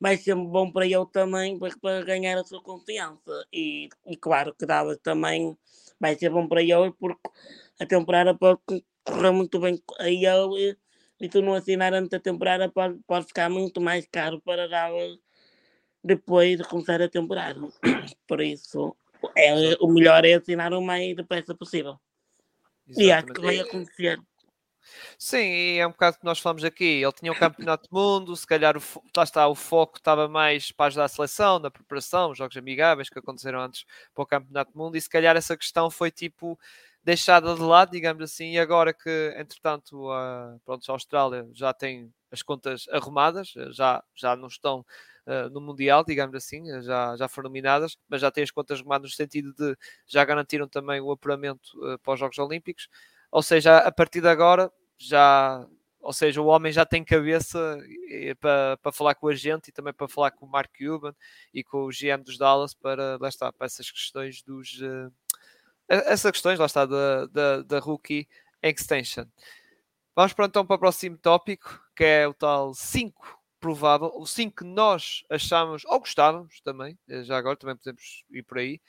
vai 0.01 0.17
ser 0.17 0.35
bom 0.35 0.73
para 0.73 0.87
ele 0.87 1.07
também 1.13 1.59
para 1.59 2.03
ganhar 2.03 2.39
a 2.39 2.45
sua 2.45 2.63
confiança. 2.63 3.47
E, 3.53 3.89
e 4.07 4.17
claro 4.17 4.55
que 4.55 4.65
Davos 4.65 4.97
também 5.03 5.57
vai 6.01 6.15
ser 6.17 6.31
bom 6.31 6.49
para 6.49 6.63
ele 6.63 6.93
porque 6.99 7.21
a 7.79 7.87
temporada 7.87 8.35
pode 8.35 8.61
correr 9.05 9.31
muito 9.31 9.61
bem 9.61 9.81
a 9.99 10.09
ele 10.09 10.77
e 11.21 11.29
tu 11.29 11.43
não 11.43 11.55
assinar 11.55 11.93
antes 11.93 12.09
da 12.09 12.19
temporada 12.19 12.69
pode, 12.69 12.99
pode 13.07 13.27
ficar 13.27 13.51
muito 13.51 13.81
mais 13.81 14.07
caro 14.11 14.41
para 14.41 14.67
dar 14.67 14.91
depois 16.03 16.57
de 16.57 16.65
começar 16.65 17.03
a 17.03 17.09
temporada. 17.09 17.61
Por 18.27 18.41
isso, 18.41 18.97
é, 19.37 19.77
o 19.81 19.89
melhor 19.89 20.25
é 20.25 20.35
assinar 20.35 20.73
o 20.73 20.81
mais 20.81 21.15
depressa 21.15 21.55
possível. 21.55 21.99
Exatamente. 22.89 23.07
E 23.07 23.13
acho 23.13 23.27
que 23.27 23.41
vai 23.43 23.59
acontecer. 23.59 24.19
Sim, 25.18 25.39
e 25.39 25.78
é 25.78 25.87
um 25.87 25.91
bocado 25.91 26.18
que 26.18 26.24
nós 26.24 26.39
falamos 26.39 26.64
aqui. 26.64 26.85
Ele 26.85 27.12
tinha 27.12 27.33
o 27.33 27.35
um 27.35 27.39
campeonato 27.39 27.89
do 27.89 27.95
mundo, 27.95 28.37
se 28.37 28.47
calhar 28.47 28.76
o, 28.76 28.81
lá 29.16 29.22
está, 29.22 29.47
o 29.49 29.55
foco 29.55 29.99
estava 29.99 30.28
mais 30.28 30.72
para 30.72 30.87
ajudar 30.87 31.05
a 31.05 31.09
seleção, 31.09 31.59
na 31.59 31.70
preparação, 31.70 32.35
jogos 32.35 32.57
amigáveis 32.57 33.09
que 33.09 33.18
aconteceram 33.18 33.61
antes 33.61 33.85
para 34.14 34.22
o 34.22 34.26
campeonato 34.26 34.72
do 34.72 34.78
mundo, 34.78 34.97
e 34.97 35.01
se 35.01 35.09
calhar 35.09 35.37
essa 35.37 35.57
questão 35.57 35.91
foi 35.91 36.11
tipo 36.11 36.59
deixada 37.03 37.55
de 37.55 37.62
lado, 37.62 37.93
digamos 37.93 38.22
assim, 38.22 38.53
e 38.53 38.59
agora 38.59 38.93
que, 38.93 39.35
entretanto, 39.37 40.11
a, 40.11 40.57
pronto, 40.64 40.89
a 40.91 40.95
Austrália 40.95 41.49
já 41.53 41.72
tem 41.72 42.12
as 42.31 42.43
contas 42.43 42.87
arrumadas, 42.91 43.53
já, 43.70 44.03
já 44.14 44.37
não 44.37 44.49
estão 44.49 44.85
uh, 45.26 45.49
no 45.51 45.61
Mundial, 45.61 46.05
digamos 46.05 46.37
assim, 46.37 46.62
já, 46.83 47.16
já 47.16 47.28
foram 47.28 47.49
dominadas, 47.49 47.97
mas 48.09 48.20
já 48.20 48.31
têm 48.31 48.45
as 48.45 48.51
contas 48.51 48.81
arrumadas 48.81 49.11
no 49.11 49.16
sentido 49.16 49.53
de 49.55 49.76
já 50.07 50.24
garantiram 50.24 50.68
também 50.68 51.01
o 51.01 51.11
apuramento 51.11 51.70
uh, 51.76 51.99
para 51.99 52.14
os 52.14 52.20
Jogos 52.20 52.39
Olímpicos, 52.39 52.89
ou 53.31 53.43
seja, 53.43 53.78
a 53.78 53.93
partir 53.93 54.20
de 54.20 54.28
agora 54.28 54.72
já 54.99 55.66
ou 56.01 56.12
seja, 56.14 56.41
o 56.41 56.47
homem 56.47 56.72
já 56.72 56.87
tem 56.87 57.05
cabeça 57.05 57.78
para, 58.41 58.78
para 58.78 58.93
falar 58.93 59.14
com 59.14 59.28
a 59.28 59.35
gente 59.35 59.68
e 59.68 59.72
também 59.72 59.93
para 59.93 60.09
falar 60.09 60.31
com 60.31 60.47
o 60.47 60.49
Mark 60.49 60.70
Cuban 60.76 61.14
e 61.53 61.62
com 61.62 61.85
o 61.85 61.91
GM 61.91 62.22
dos 62.24 62.39
Dallas 62.39 62.72
para, 62.72 63.18
lá 63.20 63.28
está, 63.28 63.53
para 63.53 63.66
essas 63.66 63.91
questões 63.91 64.43
dos, 64.43 64.81
uh, 64.81 65.12
essas 65.91 66.31
questões, 66.31 66.59
lá 66.59 66.66
está, 66.66 66.87
da, 66.87 67.26
da, 67.26 67.62
da 67.62 67.78
Rookie 67.81 68.28
Extension. 68.62 69.26
Vamos 70.14 70.33
para, 70.33 70.47
então 70.47 70.64
para 70.64 70.76
o 70.76 70.78
próximo 70.78 71.18
tópico, 71.18 71.83
que 71.97 72.05
é 72.05 72.28
o 72.28 72.33
tal 72.33 72.72
5 72.72 73.39
provável, 73.59 74.11
o 74.14 74.26
5 74.26 74.57
que 74.57 74.64
nós 74.64 75.24
achamos, 75.28 75.85
ou 75.85 75.99
gostávamos 76.01 76.61
também, 76.62 76.99
eh, 77.09 77.24
já 77.24 77.37
agora 77.37 77.57
também 77.57 77.76
podemos 77.76 78.24
ir 78.31 78.43
por 78.43 78.59
aí, 78.59 78.81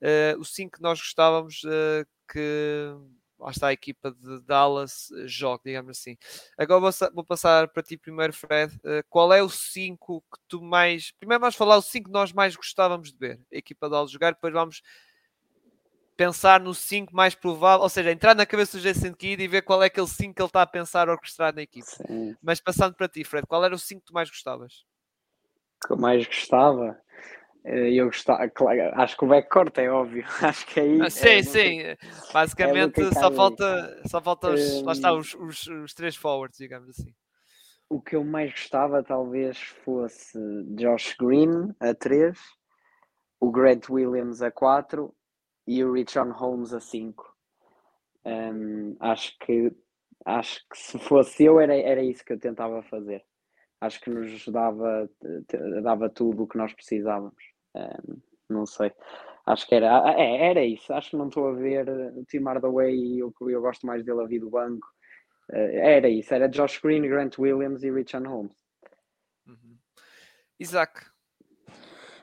uh, 0.00 0.38
o 0.38 0.44
5 0.44 0.76
que 0.76 0.82
nós 0.82 1.00
gostávamos 1.00 1.64
uh, 1.64 2.06
que 2.30 2.94
lá 3.42 3.50
está 3.50 3.68
a 3.68 3.72
equipa 3.72 4.12
de 4.12 4.40
Dallas 4.42 5.08
jogue, 5.26 5.62
digamos 5.66 5.90
assim. 5.90 6.16
Agora 6.56 6.80
vou, 6.80 6.90
vou 7.12 7.24
passar 7.24 7.68
para 7.68 7.82
ti 7.82 7.96
primeiro, 7.96 8.32
Fred. 8.32 8.74
Uh, 8.76 9.02
qual 9.10 9.32
é 9.32 9.42
o 9.42 9.48
5 9.48 10.20
que 10.20 10.40
tu 10.48 10.62
mais. 10.62 11.10
Primeiro 11.12 11.40
vamos 11.40 11.56
falar 11.56 11.76
o 11.76 11.82
5 11.82 12.06
que 12.06 12.12
nós 12.12 12.32
mais 12.32 12.54
gostávamos 12.54 13.12
de 13.12 13.18
ver, 13.18 13.40
a 13.52 13.56
equipa 13.56 13.86
de 13.86 13.92
Dallas 13.92 14.10
jogar, 14.10 14.32
depois 14.32 14.52
vamos 14.52 14.82
pensar 16.16 16.60
no 16.60 16.74
5 16.74 17.14
mais 17.14 17.34
provável, 17.34 17.82
ou 17.82 17.88
seja, 17.88 18.12
entrar 18.12 18.34
na 18.34 18.46
cabeça 18.46 18.76
do 18.76 18.82
Jason 18.82 19.12
Kidd 19.12 19.42
e 19.42 19.48
ver 19.48 19.62
qual 19.62 19.82
é 19.82 19.86
aquele 19.86 20.06
5 20.06 20.34
que 20.34 20.40
ele 20.40 20.46
está 20.46 20.62
a 20.62 20.66
pensar 20.66 21.08
orquestrar 21.08 21.54
na 21.54 21.62
equipe. 21.62 21.86
Sim. 21.86 22.36
Mas 22.40 22.60
passando 22.60 22.94
para 22.94 23.08
ti, 23.08 23.24
Fred, 23.24 23.46
qual 23.46 23.64
era 23.64 23.74
o 23.74 23.78
5 23.78 24.00
que 24.00 24.06
tu 24.06 24.14
mais 24.14 24.28
gostavas? 24.28 24.84
Que 25.84 25.92
eu 25.92 25.96
mais 25.96 26.24
gostava? 26.26 26.96
Eh, 27.64 27.92
eu 27.94 28.06
gostava, 28.06 28.48
claro, 28.48 28.80
acho 28.94 29.16
que 29.16 29.24
o 29.24 29.28
backcourt 29.28 29.76
é 29.78 29.88
óbvio. 29.88 30.24
Acho 30.42 30.66
que 30.66 30.80
aí. 30.80 31.00
Ah, 31.00 31.10
sim, 31.10 31.28
é, 31.28 31.42
sim. 31.42 31.78
Basicamente 32.32 33.00
é 33.00 33.12
só, 33.12 33.30
falta, 33.30 34.02
só 34.06 34.20
falta 34.20 34.50
os, 34.50 34.60
um, 34.60 34.84
lá 34.84 34.92
está, 34.92 35.12
os, 35.12 35.34
os, 35.34 35.66
os 35.66 35.94
três 35.94 36.16
forwards, 36.16 36.58
digamos 36.58 36.88
assim. 36.88 37.14
O 37.88 38.00
que 38.00 38.16
eu 38.16 38.24
mais 38.24 38.50
gostava 38.50 39.02
talvez 39.02 39.58
fosse 39.58 40.38
Josh 40.74 41.14
Green 41.20 41.74
a 41.78 41.94
3, 41.94 42.38
o 43.38 43.50
Grant 43.50 43.88
Williams 43.88 44.42
a 44.42 44.50
4 44.50 45.14
e 45.66 45.84
o 45.84 45.92
Richon 45.92 46.30
Holmes 46.32 46.72
a 46.72 46.80
5. 46.80 47.32
Um, 48.24 48.96
acho 48.98 49.36
que 49.38 49.72
acho 50.24 50.60
que 50.70 50.78
se 50.78 50.98
fosse 50.98 51.44
eu 51.44 51.60
era, 51.60 51.76
era 51.76 52.02
isso 52.02 52.24
que 52.24 52.32
eu 52.32 52.38
tentava 52.38 52.82
fazer. 52.82 53.22
Acho 53.80 54.00
que 54.00 54.10
nos 54.10 54.46
dava, 54.46 55.10
dava 55.82 56.08
tudo 56.08 56.44
o 56.44 56.46
que 56.46 56.56
nós 56.56 56.72
precisávamos. 56.72 57.51
Um, 57.74 58.20
não 58.48 58.66
sei. 58.66 58.92
Acho 59.46 59.66
que 59.66 59.74
era, 59.74 60.04
ah, 60.04 60.14
é, 60.16 60.50
era 60.50 60.64
isso. 60.64 60.92
Acho 60.92 61.10
que 61.10 61.16
não 61.16 61.28
estou 61.28 61.48
a 61.48 61.52
ver 61.52 61.88
o 61.88 62.24
Tim 62.24 62.44
Hardaway 62.44 62.94
e 62.94 63.22
o 63.22 63.32
que 63.32 63.44
eu 63.44 63.60
gosto 63.60 63.86
mais 63.86 64.04
dele 64.04 64.22
a 64.22 64.26
vir 64.26 64.40
do 64.40 64.50
banco. 64.50 64.86
Uh, 65.50 65.78
era 65.78 66.08
isso. 66.08 66.32
Era 66.32 66.48
Josh 66.48 66.78
Green, 66.78 67.02
Grant 67.02 67.38
Williams 67.38 67.82
e 67.82 67.90
Richard 67.90 68.26
Holmes. 68.26 68.56
Uhum. 69.46 69.76
Isaac, 70.60 71.12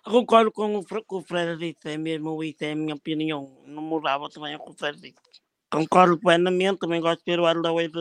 Concordo 0.03 0.51
com 0.51 0.77
o, 0.77 0.83
com 1.05 1.17
o 1.17 1.21
Fred 1.21 1.57
disse, 1.57 1.93
é 1.93 1.97
mesmo 1.97 2.43
isso, 2.43 2.63
é 2.63 2.71
a 2.71 2.75
minha 2.75 2.95
opinião. 2.95 3.61
Não 3.65 3.81
mudava 3.81 4.27
também 4.29 4.55
o 4.55 4.59
que 4.59 4.71
o 4.71 4.73
Fred 4.73 4.99
disse. 4.99 5.21
concordo 5.69 6.19
plenamente, 6.19 6.79
também 6.79 6.99
gosto 6.99 7.19
de 7.19 7.31
ver 7.31 7.39
o 7.39 7.45
Hardaway 7.45 7.91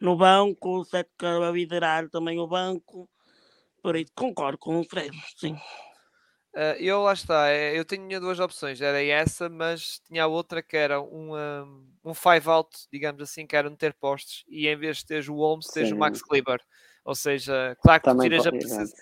no 0.00 0.16
banco, 0.16 0.80
o 0.80 0.84
Seth 0.84 1.10
Curry 1.16 1.44
a 1.44 1.50
liderar 1.52 2.08
também 2.08 2.40
o 2.40 2.48
banco, 2.48 3.08
por 3.82 3.94
isso 3.94 4.10
concordo 4.14 4.58
com 4.58 4.80
o 4.80 4.84
Fred, 4.84 5.16
sim. 5.36 5.56
Uh, 6.52 6.74
eu 6.80 7.02
lá 7.02 7.12
está, 7.12 7.48
é, 7.48 7.78
eu 7.78 7.84
tinha 7.84 8.18
duas 8.18 8.40
opções, 8.40 8.80
era 8.80 9.00
essa, 9.04 9.48
mas 9.48 10.00
tinha 10.08 10.26
outra 10.26 10.60
que 10.60 10.76
era 10.76 11.00
um, 11.00 11.36
um, 11.36 11.86
um 12.06 12.14
five 12.14 12.48
out, 12.48 12.68
digamos 12.92 13.22
assim, 13.22 13.46
que 13.46 13.54
era 13.54 13.70
não 13.70 13.76
ter 13.76 13.94
postes, 13.94 14.44
e 14.48 14.66
em 14.66 14.76
vez 14.76 14.98
de 14.98 15.06
teres 15.06 15.28
o 15.28 15.34
Holmes, 15.34 15.68
teres 15.68 15.92
o 15.92 15.96
Max 15.96 16.20
Kleber. 16.20 16.60
Ou 17.04 17.14
seja, 17.14 17.76
claro 17.80 18.02
que 18.02 18.10
tu 18.10 18.18
tiras, 18.18 18.46
a 18.46 18.50
presença, 18.50 18.96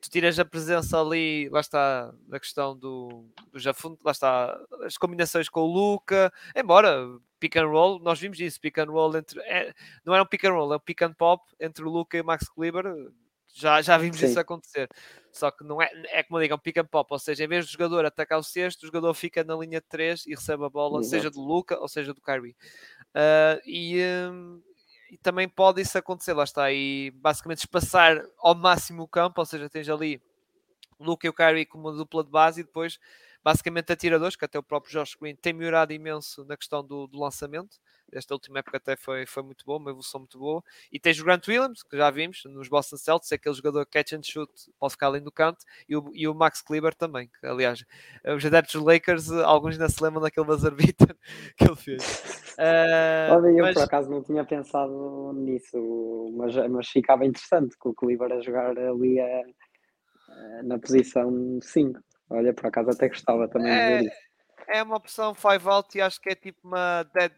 tu 0.00 0.10
tiras 0.10 0.38
a 0.38 0.44
presença 0.44 1.00
ali, 1.00 1.50
lá 1.50 1.60
está, 1.60 2.14
da 2.26 2.40
questão 2.40 2.74
do, 2.74 3.26
do 3.52 3.58
Jafundo, 3.58 3.98
lá 4.02 4.12
está, 4.12 4.58
as 4.82 4.96
combinações 4.96 5.50
com 5.50 5.60
o 5.60 5.66
Luca, 5.66 6.32
embora 6.54 7.06
pick 7.38 7.56
and 7.56 7.66
roll, 7.66 7.98
nós 7.98 8.18
vimos 8.18 8.40
isso, 8.40 8.58
pick 8.58 8.78
and 8.78 8.90
roll 8.90 9.14
entre, 9.14 9.38
é, 9.40 9.74
não 10.02 10.14
era 10.14 10.22
um 10.22 10.26
pick 10.26 10.44
and 10.44 10.52
roll, 10.52 10.72
é 10.72 10.76
um 10.76 10.80
pick 10.80 11.02
and 11.02 11.12
pop 11.12 11.44
entre 11.60 11.84
o 11.84 11.90
Luca 11.90 12.16
e 12.16 12.22
o 12.22 12.24
Max 12.24 12.48
Kleber, 12.48 12.84
já, 13.56 13.80
já 13.80 13.96
vimos 13.96 14.18
Sim. 14.18 14.26
isso 14.26 14.38
acontecer. 14.38 14.88
Só 15.32 15.50
que 15.50 15.64
não 15.64 15.80
é, 15.80 15.90
é 16.06 16.22
como 16.22 16.40
digam, 16.40 16.58
pick 16.58 16.76
and 16.76 16.84
pop, 16.84 17.10
ou 17.10 17.18
seja, 17.18 17.44
em 17.44 17.48
vez 17.48 17.64
do 17.64 17.72
jogador 17.72 18.04
atacar 18.04 18.38
o 18.38 18.42
sexto, 18.42 18.82
o 18.82 18.86
jogador 18.86 19.14
fica 19.14 19.42
na 19.42 19.56
linha 19.56 19.80
de 19.80 19.86
3 19.88 20.26
e 20.26 20.34
recebe 20.34 20.64
a 20.64 20.68
bola, 20.68 21.00
Exato. 21.00 21.10
seja 21.10 21.30
do 21.30 21.40
Luca 21.40 21.78
ou 21.78 21.88
seja 21.88 22.12
do 22.12 22.20
Kyrie. 22.20 22.54
Uh, 23.14 23.60
e, 23.64 24.02
um, 24.30 24.62
e, 25.10 25.16
também 25.18 25.48
pode 25.48 25.80
isso 25.80 25.96
acontecer, 25.96 26.34
lá 26.34 26.44
está, 26.44 26.70
e 26.70 27.10
basicamente 27.12 27.60
espaçar 27.60 28.22
ao 28.38 28.54
máximo 28.54 29.02
o 29.02 29.08
campo, 29.08 29.40
ou 29.40 29.46
seja, 29.46 29.70
tens 29.70 29.88
ali 29.88 30.20
o 30.98 31.04
Luca 31.04 31.26
e 31.26 31.30
o 31.30 31.34
Kyrie 31.34 31.64
como 31.64 31.92
dupla 31.92 32.22
de 32.24 32.30
base 32.30 32.60
e 32.60 32.64
depois 32.64 32.98
basicamente 33.46 33.92
atiradores, 33.92 34.34
que 34.34 34.44
até 34.44 34.58
o 34.58 34.62
próprio 34.62 34.92
Josh 34.92 35.14
Green 35.14 35.36
tem 35.36 35.52
melhorado 35.52 35.92
imenso 35.92 36.44
na 36.46 36.56
questão 36.56 36.84
do, 36.84 37.06
do 37.06 37.16
lançamento 37.16 37.78
esta 38.12 38.34
última 38.34 38.60
época 38.60 38.76
até 38.76 38.96
foi, 38.96 39.26
foi 39.26 39.42
muito 39.42 39.64
boa, 39.64 39.78
uma 39.78 39.90
evolução 39.90 40.20
muito 40.20 40.38
boa. 40.38 40.62
E 40.92 40.98
tens 40.98 41.18
o 41.20 41.24
Grant 41.24 41.46
Williams, 41.48 41.82
que 41.82 41.96
já 41.96 42.10
vimos 42.10 42.42
nos 42.46 42.68
Boston 42.68 42.96
Celtics, 42.96 43.32
aquele 43.32 43.54
jogador 43.54 43.86
catch 43.86 44.12
and 44.12 44.22
shoot, 44.22 44.50
pode 44.78 44.92
ficar 44.92 45.08
ali 45.08 45.20
no 45.20 45.32
canto, 45.32 45.64
e 45.88 45.96
o, 45.96 46.10
e 46.14 46.28
o 46.28 46.34
Max 46.34 46.62
Kleber 46.62 46.94
também, 46.94 47.28
que 47.28 47.46
aliás, 47.46 47.84
os 48.24 48.44
adeptos 48.44 48.74
dos 48.74 48.84
Lakers, 48.84 49.30
alguns 49.32 49.74
ainda 49.74 49.88
se 49.88 50.02
lembram 50.02 50.22
daquele 50.22 50.46
buzzer 50.46 50.74
beater 50.74 51.16
que 51.56 51.64
ele 51.64 51.76
fez. 51.76 52.02
Uh, 52.58 53.34
Olha, 53.34 53.48
eu 53.48 53.64
mas... 53.64 53.74
por 53.74 53.82
acaso 53.82 54.10
não 54.10 54.22
tinha 54.22 54.44
pensado 54.44 55.32
nisso, 55.34 56.32
mas, 56.36 56.54
mas 56.70 56.88
ficava 56.88 57.24
interessante 57.24 57.76
com 57.78 57.90
o 57.90 57.94
Kleber 57.94 58.32
a 58.32 58.40
jogar 58.40 58.78
ali 58.78 59.20
a, 59.20 59.42
a, 60.28 60.62
na 60.62 60.78
posição 60.78 61.58
5. 61.60 62.05
Olha, 62.28 62.52
por 62.52 62.66
acaso 62.66 62.90
até 62.90 63.08
gostava 63.08 63.48
também 63.48 63.72
é... 63.72 63.98
de 63.98 64.04
ver 64.04 64.12
isso 64.12 64.26
é 64.68 64.82
uma 64.82 64.96
opção 64.96 65.34
5 65.34 65.70
out 65.70 65.96
e 65.96 66.00
acho 66.00 66.20
que 66.20 66.30
é 66.30 66.34
tipo 66.34 66.66
uma 66.66 67.04
dead. 67.14 67.32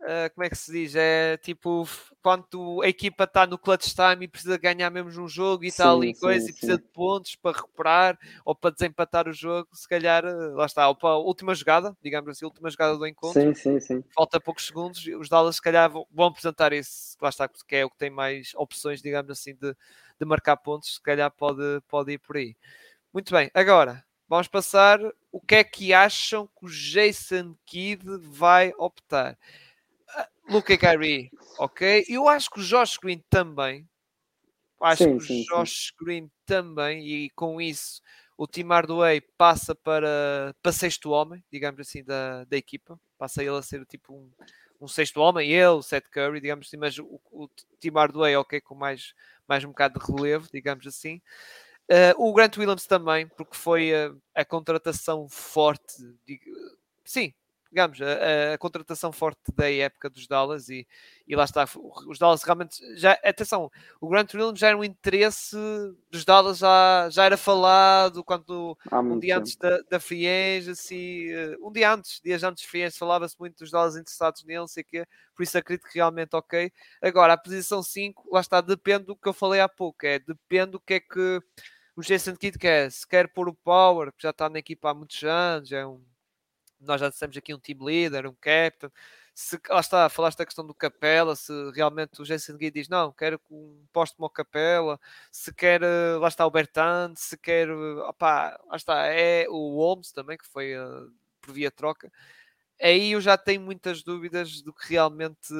Uh, 0.00 0.28
como 0.34 0.44
é 0.44 0.50
que 0.50 0.56
se 0.56 0.70
diz? 0.70 0.94
É 0.96 1.38
tipo 1.38 1.88
quando 2.20 2.82
a 2.82 2.88
equipa 2.88 3.24
está 3.24 3.46
no 3.46 3.56
clutch 3.56 3.94
time 3.94 4.24
e 4.24 4.28
precisa 4.28 4.58
ganhar 4.58 4.90
mesmo 4.90 5.22
um 5.22 5.28
jogo 5.28 5.64
e 5.64 5.70
sim, 5.70 5.78
tal 5.78 6.04
e 6.04 6.12
coisa, 6.14 6.44
sim, 6.44 6.50
e 6.50 6.52
precisa 6.52 6.76
sim. 6.76 6.82
de 6.82 6.88
pontos 6.88 7.36
para 7.36 7.56
recuperar 7.56 8.18
ou 8.44 8.54
para 8.54 8.70
desempatar 8.70 9.28
o 9.28 9.32
jogo, 9.32 9.68
se 9.72 9.88
calhar, 9.88 10.22
eh, 10.24 10.48
lá 10.52 10.66
está, 10.66 10.88
ou 10.88 10.94
para 10.94 11.10
a 11.10 11.18
última 11.18 11.54
jogada, 11.54 11.96
digamos 12.02 12.28
assim, 12.28 12.44
a 12.44 12.48
última 12.48 12.68
jogada 12.68 12.98
do 12.98 13.06
encontro. 13.06 13.40
Sim, 13.40 13.54
sim, 13.54 13.80
sim. 13.80 14.04
Falta 14.14 14.38
poucos 14.38 14.66
segundos, 14.66 15.06
os 15.06 15.28
Dallas 15.28 15.56
se 15.56 15.62
calhar 15.62 15.90
vão 15.90 16.26
apresentar 16.26 16.74
esse, 16.74 17.16
lá 17.22 17.30
está, 17.30 17.48
que 17.48 17.76
é 17.76 17.84
o 17.84 17.90
que 17.90 17.96
tem 17.96 18.10
mais 18.10 18.52
opções, 18.56 19.00
digamos 19.00 19.30
assim, 19.30 19.54
de, 19.54 19.74
de 20.18 20.26
marcar 20.26 20.56
pontos, 20.58 20.96
se 20.96 21.02
calhar 21.02 21.30
pode, 21.30 21.80
pode 21.88 22.12
ir 22.12 22.18
por 22.18 22.36
aí. 22.36 22.54
Muito 23.14 23.32
bem, 23.32 23.50
agora 23.54 24.04
Vamos 24.26 24.48
passar 24.48 24.98
o 25.30 25.40
que 25.40 25.56
é 25.56 25.62
que 25.64 25.92
acham 25.92 26.46
que 26.46 26.64
o 26.64 26.68
Jason 26.68 27.54
Kidd 27.66 28.02
vai 28.22 28.72
optar. 28.78 29.38
Uh, 30.08 30.52
Luca 30.54 30.76
Kyrie, 30.76 31.30
ok? 31.58 32.04
Eu 32.08 32.28
acho 32.28 32.50
que 32.50 32.58
o 32.58 32.64
Josh 32.64 32.96
Green 32.96 33.22
também. 33.28 33.88
Acho 34.80 35.04
sim, 35.04 35.10
que 35.10 35.16
o 35.16 35.26
sim, 35.26 35.44
Josh 35.44 35.88
sim. 35.88 36.04
Green 36.04 36.30
também, 36.44 37.06
e 37.06 37.30
com 37.30 37.60
isso 37.60 38.02
o 38.36 38.46
Tim 38.46 38.64
Hardaway 38.64 39.20
passa 39.38 39.74
para, 39.74 40.54
para 40.60 40.72
sexto 40.72 41.10
homem, 41.10 41.44
digamos 41.52 41.80
assim, 41.80 42.02
da, 42.02 42.44
da 42.44 42.56
equipa. 42.56 42.98
Passa 43.16 43.42
ele 43.42 43.56
a 43.56 43.62
ser 43.62 43.86
tipo 43.86 44.14
um, 44.14 44.30
um 44.80 44.88
sexto 44.88 45.20
homem, 45.20 45.52
ele, 45.52 45.66
o 45.66 45.82
Seth 45.82 46.08
Curry, 46.10 46.40
digamos 46.40 46.66
assim, 46.66 46.76
mas 46.76 46.98
o, 46.98 47.20
o 47.30 47.48
Tim 47.78 47.90
Hardaway, 47.90 48.34
ok, 48.36 48.60
com 48.60 48.74
mais, 48.74 49.14
mais 49.46 49.64
um 49.64 49.68
bocado 49.68 50.00
de 50.00 50.12
relevo, 50.12 50.48
digamos 50.52 50.86
assim. 50.86 51.22
Uh, 51.90 52.14
o 52.16 52.32
Grant 52.32 52.56
Williams 52.56 52.86
também, 52.86 53.26
porque 53.28 53.56
foi 53.56 53.94
a, 53.94 54.14
a 54.34 54.44
contratação 54.44 55.28
forte, 55.28 56.02
sim, 57.04 57.34
digamos, 57.74 58.00
a, 58.00 58.54
a, 58.54 58.58
contratação 58.58 59.10
forte 59.10 59.40
da 59.52 59.68
época 59.68 60.08
dos 60.08 60.28
Dallas 60.28 60.68
e, 60.68 60.86
e 61.26 61.34
lá 61.34 61.42
está, 61.42 61.66
os 62.06 62.18
Dallas 62.20 62.44
realmente 62.44 62.78
já, 62.96 63.18
atenção, 63.24 63.68
o 64.00 64.08
Grant 64.08 64.32
Williams 64.32 64.60
já 64.60 64.68
era 64.68 64.78
um 64.78 64.84
interesse 64.84 65.56
dos 66.08 66.24
Dallas, 66.24 66.58
já, 66.58 67.08
já 67.10 67.24
era 67.24 67.36
falado 67.36 68.22
quando 68.22 68.78
um 68.92 69.18
dia 69.18 69.34
tempo. 69.34 69.40
antes 69.40 69.56
da, 69.56 69.80
da 69.90 69.98
Free 69.98 70.24
Agency, 70.28 71.32
eh, 71.32 71.56
um 71.60 71.72
dia 71.72 71.92
antes, 71.92 72.20
dias 72.22 72.44
antes 72.44 72.62
da 72.62 72.70
Free 72.70 72.84
Agency, 72.84 72.98
falava-se 72.98 73.36
muito 73.40 73.58
dos 73.58 73.72
Dallas 73.72 73.96
interessados 73.96 74.44
nele, 74.44 74.68
sei 74.68 74.84
que 74.84 75.04
por 75.34 75.42
isso 75.42 75.58
acredito 75.58 75.88
que 75.88 75.98
realmente 75.98 76.36
ok. 76.36 76.70
Agora, 77.02 77.32
a 77.32 77.36
posição 77.36 77.82
5, 77.82 78.30
lá 78.32 78.40
está, 78.40 78.60
depende 78.60 79.06
do 79.06 79.16
que 79.16 79.28
eu 79.28 79.32
falei 79.32 79.60
há 79.60 79.68
pouco, 79.68 80.06
é 80.06 80.20
depende 80.20 80.72
do 80.72 80.80
que 80.80 80.94
é 80.94 81.00
que 81.00 81.42
o 81.96 82.02
Jason 82.02 82.36
Kidd 82.36 82.58
quer, 82.58 82.90
se 82.90 83.06
quer 83.06 83.28
pôr 83.28 83.48
o 83.48 83.54
Power, 83.54 84.12
que 84.12 84.22
já 84.22 84.30
está 84.30 84.48
na 84.48 84.58
equipa 84.58 84.90
há 84.90 84.94
muitos 84.94 85.22
anos, 85.22 85.70
é 85.72 85.86
um, 85.86 86.02
nós 86.80 87.00
já 87.00 87.08
dissemos 87.08 87.36
aqui 87.36 87.54
um 87.54 87.58
team 87.58 87.82
leader, 87.82 88.26
um 88.26 88.34
captain. 88.34 88.90
Se, 89.34 89.58
lá 89.68 89.80
está, 89.80 90.08
falaste 90.08 90.38
da 90.38 90.46
questão 90.46 90.64
do 90.64 90.74
Capela, 90.74 91.34
se 91.34 91.52
realmente 91.74 92.22
o 92.22 92.24
Jason 92.24 92.56
Kidd 92.56 92.70
diz 92.70 92.88
não, 92.88 93.12
quero 93.12 93.40
um 93.50 93.84
posto 93.92 94.16
como 94.16 94.30
Capela, 94.30 94.98
se 95.32 95.52
quer, 95.52 95.82
eh, 95.82 96.16
lá 96.20 96.28
está 96.28 96.46
o 96.46 96.50
Bertrand, 96.50 97.14
se 97.16 97.36
quer, 97.36 97.68
opá, 97.70 98.56
lá 98.68 98.76
está, 98.76 99.06
é 99.06 99.46
o 99.48 99.76
Holmes 99.76 100.12
também, 100.12 100.38
que 100.38 100.46
foi 100.46 100.78
uh, 100.78 101.12
por 101.40 101.52
via 101.52 101.70
troca. 101.70 102.12
Aí 102.80 103.12
eu 103.12 103.20
já 103.20 103.36
tenho 103.36 103.60
muitas 103.60 104.02
dúvidas 104.04 104.62
do 104.62 104.72
que 104.72 104.88
realmente 104.90 105.52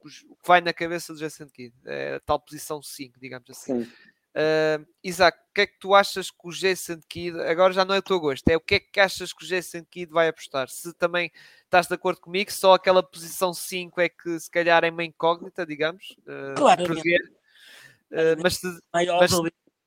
o 0.00 0.36
que 0.36 0.46
vai 0.46 0.60
na 0.60 0.72
cabeça 0.72 1.12
do 1.14 1.18
Jason 1.18 1.46
Kidd, 1.48 1.74
é 1.86 2.16
a 2.16 2.20
tal 2.20 2.38
posição 2.38 2.82
5, 2.82 3.18
digamos 3.18 3.48
assim. 3.48 3.84
Sim. 3.84 3.92
Uh, 4.34 4.86
Isaac, 5.04 5.38
o 5.38 5.54
que 5.54 5.60
é 5.60 5.66
que 5.66 5.78
tu 5.78 5.94
achas 5.94 6.30
que 6.30 6.48
o 6.48 6.50
Jason 6.50 6.98
Kidd, 7.06 7.38
agora 7.42 7.72
já 7.74 7.84
não 7.84 7.94
é 7.94 7.98
o 7.98 8.02
teu 8.02 8.18
gosto, 8.18 8.48
é 8.48 8.56
o 8.56 8.60
que 8.60 8.76
é 8.76 8.80
que 8.80 8.98
achas 8.98 9.32
que 9.32 9.44
o 9.44 9.46
Jason 9.46 9.84
Kidd 9.84 10.10
vai 10.10 10.28
apostar? 10.28 10.68
Se 10.70 10.94
também 10.94 11.30
estás 11.64 11.86
de 11.86 11.94
acordo 11.94 12.20
comigo, 12.20 12.50
só 12.50 12.74
aquela 12.74 13.02
posição 13.02 13.52
5 13.52 14.00
é 14.00 14.08
que 14.08 14.40
se 14.40 14.50
calhar 14.50 14.84
é 14.84 14.90
uma 14.90 15.04
incógnita, 15.04 15.66
digamos. 15.66 16.16
Uh, 16.20 16.54
claro. 16.56 16.84
Uh, 16.84 18.36
mas, 18.42 18.56
se, 18.56 18.66
mas, 18.92 19.30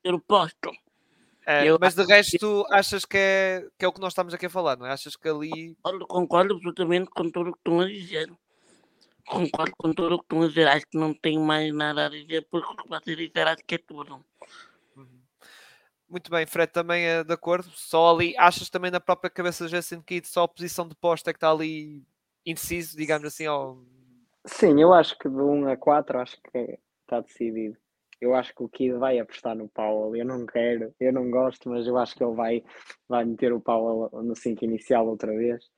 ter 0.02 0.14
o 0.14 0.20
posto. 0.20 0.70
É, 1.44 1.64
mas 1.78 1.94
de 1.94 2.04
resto, 2.04 2.66
achas 2.70 3.04
que 3.04 3.16
é, 3.16 3.66
que 3.78 3.84
é 3.84 3.88
o 3.88 3.92
que 3.92 4.00
nós 4.00 4.12
estamos 4.12 4.34
aqui 4.34 4.46
a 4.46 4.50
falar, 4.50 4.76
não 4.76 4.84
é? 4.84 4.90
Achas 4.90 5.14
que 5.14 5.28
ali. 5.28 5.76
Concordo 6.08 6.54
absolutamente 6.54 7.08
com 7.10 7.30
tudo 7.30 7.50
o 7.50 7.52
que 7.52 7.58
estão 7.58 7.80
a 7.80 7.86
dizer 7.86 8.28
concordo 9.26 9.72
com 9.76 9.92
tudo 9.92 10.14
o 10.14 10.18
que 10.18 10.24
estão 10.24 10.42
a 10.42 10.48
dizer. 10.48 10.68
Acho 10.68 10.86
que 10.86 10.98
não 10.98 11.12
tenho 11.12 11.40
mais 11.40 11.74
nada 11.74 12.06
a 12.06 12.08
dizer, 12.08 12.46
porque 12.50 12.72
o 12.72 12.76
que 12.76 12.88
vocês 12.88 13.16
disseram 13.16 13.52
acho 13.52 13.64
que 13.66 13.74
é 13.74 13.78
tudo. 13.78 14.24
Uhum. 14.96 15.20
Muito 16.08 16.30
bem, 16.30 16.46
Fred 16.46 16.72
também 16.72 17.04
é 17.04 17.24
de 17.24 17.32
acordo. 17.32 17.68
Só 17.74 18.14
ali, 18.14 18.34
achas 18.38 18.70
também 18.70 18.90
na 18.90 19.00
própria 19.00 19.28
cabeça 19.30 19.66
de 19.66 19.72
Jason 19.72 20.02
Kidd, 20.02 20.26
só 20.26 20.44
a 20.44 20.48
posição 20.48 20.88
de 20.88 20.94
posto 20.94 21.28
é 21.28 21.32
que 21.32 21.36
está 21.36 21.50
ali 21.50 22.04
indeciso, 22.44 22.96
digamos 22.96 23.26
assim? 23.26 23.46
Ou... 23.48 23.84
Sim, 24.46 24.80
eu 24.80 24.94
acho 24.94 25.18
que 25.18 25.28
de 25.28 25.36
1 25.36 25.68
a 25.68 25.76
4 25.76 26.20
acho 26.20 26.36
que 26.40 26.78
está 27.02 27.20
decidido. 27.20 27.76
Eu 28.20 28.34
acho 28.34 28.54
que 28.54 28.62
o 28.62 28.68
Kid 28.68 28.96
vai 28.96 29.18
apostar 29.18 29.54
no 29.54 29.68
Powell. 29.68 30.16
Eu 30.16 30.24
não 30.24 30.46
quero, 30.46 30.94
eu 30.98 31.12
não 31.12 31.30
gosto, 31.30 31.68
mas 31.68 31.86
eu 31.86 31.98
acho 31.98 32.14
que 32.14 32.24
ele 32.24 32.34
vai, 32.34 32.64
vai 33.08 33.24
meter 33.24 33.52
o 33.52 33.60
Powell 33.60 34.10
no 34.22 34.34
5 34.34 34.64
inicial 34.64 35.06
outra 35.06 35.36
vez. 35.36 35.68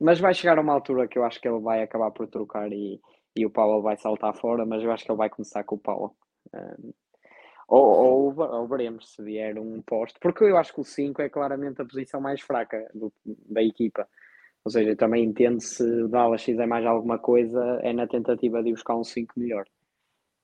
Mas 0.00 0.20
vai 0.20 0.34
chegar 0.34 0.58
a 0.58 0.60
uma 0.60 0.74
altura 0.74 1.08
que 1.08 1.18
eu 1.18 1.24
acho 1.24 1.40
que 1.40 1.48
ele 1.48 1.60
vai 1.60 1.82
acabar 1.82 2.10
por 2.10 2.26
trocar 2.28 2.70
e, 2.72 3.00
e 3.34 3.46
o 3.46 3.50
Paulo 3.50 3.82
vai 3.82 3.96
saltar 3.96 4.34
fora, 4.34 4.66
mas 4.66 4.82
eu 4.82 4.92
acho 4.92 5.04
que 5.04 5.10
ele 5.10 5.18
vai 5.18 5.30
começar 5.30 5.64
com 5.64 5.76
o 5.76 5.78
Paulo. 5.78 6.14
Ou, 7.68 7.84
ou, 7.84 8.38
ou, 8.38 8.68
veremos 8.68 9.12
se 9.12 9.22
vier 9.22 9.58
um 9.58 9.82
posto, 9.82 10.20
porque 10.20 10.44
eu 10.44 10.56
acho 10.56 10.72
que 10.72 10.80
o 10.80 10.84
5 10.84 11.20
é 11.20 11.28
claramente 11.28 11.82
a 11.82 11.84
posição 11.84 12.20
mais 12.20 12.40
fraca 12.40 12.88
do, 12.94 13.12
da 13.24 13.62
equipa. 13.62 14.08
Ou 14.64 14.70
seja, 14.70 14.94
também 14.96 15.24
entendo 15.24 15.60
se 15.60 15.82
o 15.82 16.08
Dallas 16.08 16.42
fizer 16.42 16.66
mais 16.66 16.84
alguma 16.86 17.18
coisa, 17.18 17.80
é 17.82 17.92
na 17.92 18.06
tentativa 18.06 18.62
de 18.62 18.70
buscar 18.70 18.96
um 18.96 19.04
5 19.04 19.34
melhor. 19.36 19.64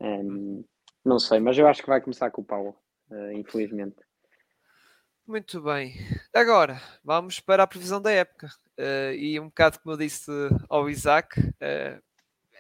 Um, 0.01 0.65
não 1.05 1.19
sei, 1.19 1.39
mas 1.39 1.57
eu 1.59 1.67
acho 1.67 1.83
que 1.83 1.89
vai 1.89 2.01
começar 2.01 2.31
com 2.31 2.43
o 2.43 2.45
Paulo, 2.45 2.77
uh, 3.11 3.33
infelizmente. 3.33 3.97
Muito 5.27 5.61
bem. 5.63 5.95
Agora, 6.35 6.81
vamos 7.05 7.39
para 7.39 7.63
a 7.63 7.67
previsão 7.67 8.03
da 8.03 8.11
época. 8.11 8.49
Uh, 8.79 9.13
e 9.15 9.39
um 9.39 9.47
bocado 9.47 9.79
como 9.81 9.95
eu 9.95 9.99
disse 9.99 10.31
ao 10.69 10.89
Isaac, 10.89 11.39
uh, 11.39 12.03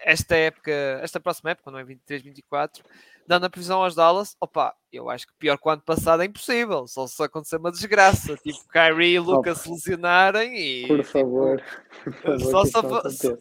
esta 0.04 0.36
época, 0.36 0.72
esta 1.02 1.20
próxima 1.20 1.50
época, 1.50 1.70
não 1.70 1.78
é 1.78 1.84
23, 1.84 2.22
24, 2.22 2.82
dando 3.26 3.46
a 3.46 3.50
previsão 3.50 3.82
aos 3.82 3.94
Dallas, 3.94 4.36
opa, 4.40 4.74
eu 4.92 5.08
acho 5.08 5.26
que 5.26 5.32
pior 5.38 5.56
que 5.56 5.66
o 5.66 5.70
ano 5.70 5.82
passado 5.82 6.22
é 6.22 6.26
impossível, 6.26 6.86
só 6.86 7.06
se 7.06 7.22
acontecer 7.22 7.56
uma 7.56 7.70
desgraça, 7.70 8.36
tipo 8.36 8.58
Kyrie 8.68 9.14
e 9.14 9.18
Lucas 9.20 9.58
se 9.58 9.70
lesionarem 9.70 10.56
e. 10.56 10.86
Por 10.86 11.04
favor, 11.04 11.62
por 12.04 12.12
favor 12.40 12.66
só, 12.66 13.08
se, 13.08 13.38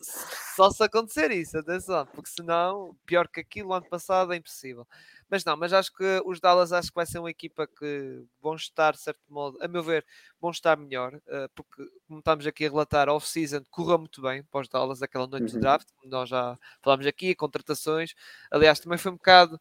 só 0.56 0.70
se 0.70 0.84
acontecer 0.84 1.32
isso, 1.32 1.58
atenção, 1.58 2.06
porque 2.14 2.30
senão, 2.30 2.96
pior 3.06 3.28
que 3.28 3.40
aquilo, 3.40 3.74
ano 3.74 3.88
passado 3.90 4.34
é 4.34 4.38
impossível. 4.38 4.88
Mas 5.32 5.46
não, 5.46 5.56
mas 5.56 5.72
acho 5.72 5.94
que 5.94 6.22
os 6.26 6.42
Dallas 6.42 6.74
acho 6.74 6.90
que 6.90 6.96
vai 6.96 7.06
ser 7.06 7.18
uma 7.20 7.30
equipa 7.30 7.66
que 7.66 8.22
vão 8.42 8.54
estar, 8.54 8.92
de 8.92 9.00
certo 9.00 9.22
modo, 9.30 9.58
a 9.62 9.68
meu 9.68 9.82
ver, 9.82 10.06
vão 10.42 10.52
estar 10.52 10.76
melhor, 10.76 11.16
uh, 11.16 11.50
porque 11.56 11.84
como 12.06 12.20
estamos 12.20 12.46
aqui 12.46 12.66
a 12.66 12.70
relatar, 12.70 13.08
a 13.08 13.14
off-season 13.14 13.64
correu 13.72 13.98
muito 13.98 14.22
bem 14.22 14.44
para 14.44 14.60
os 14.60 14.68
Dallas, 14.68 15.02
aquela 15.02 15.26
noite 15.28 15.44
uhum. 15.44 15.48
de 15.54 15.60
draft, 15.60 15.88
como 15.96 16.12
nós 16.12 16.28
já 16.28 16.58
falámos 16.84 17.08
aqui, 17.08 17.34
contratações. 17.34 18.14
Aliás, 18.52 18.82
também 18.82 18.98
foi 18.98 19.14
um 19.14 19.16
bocado, 19.16 19.58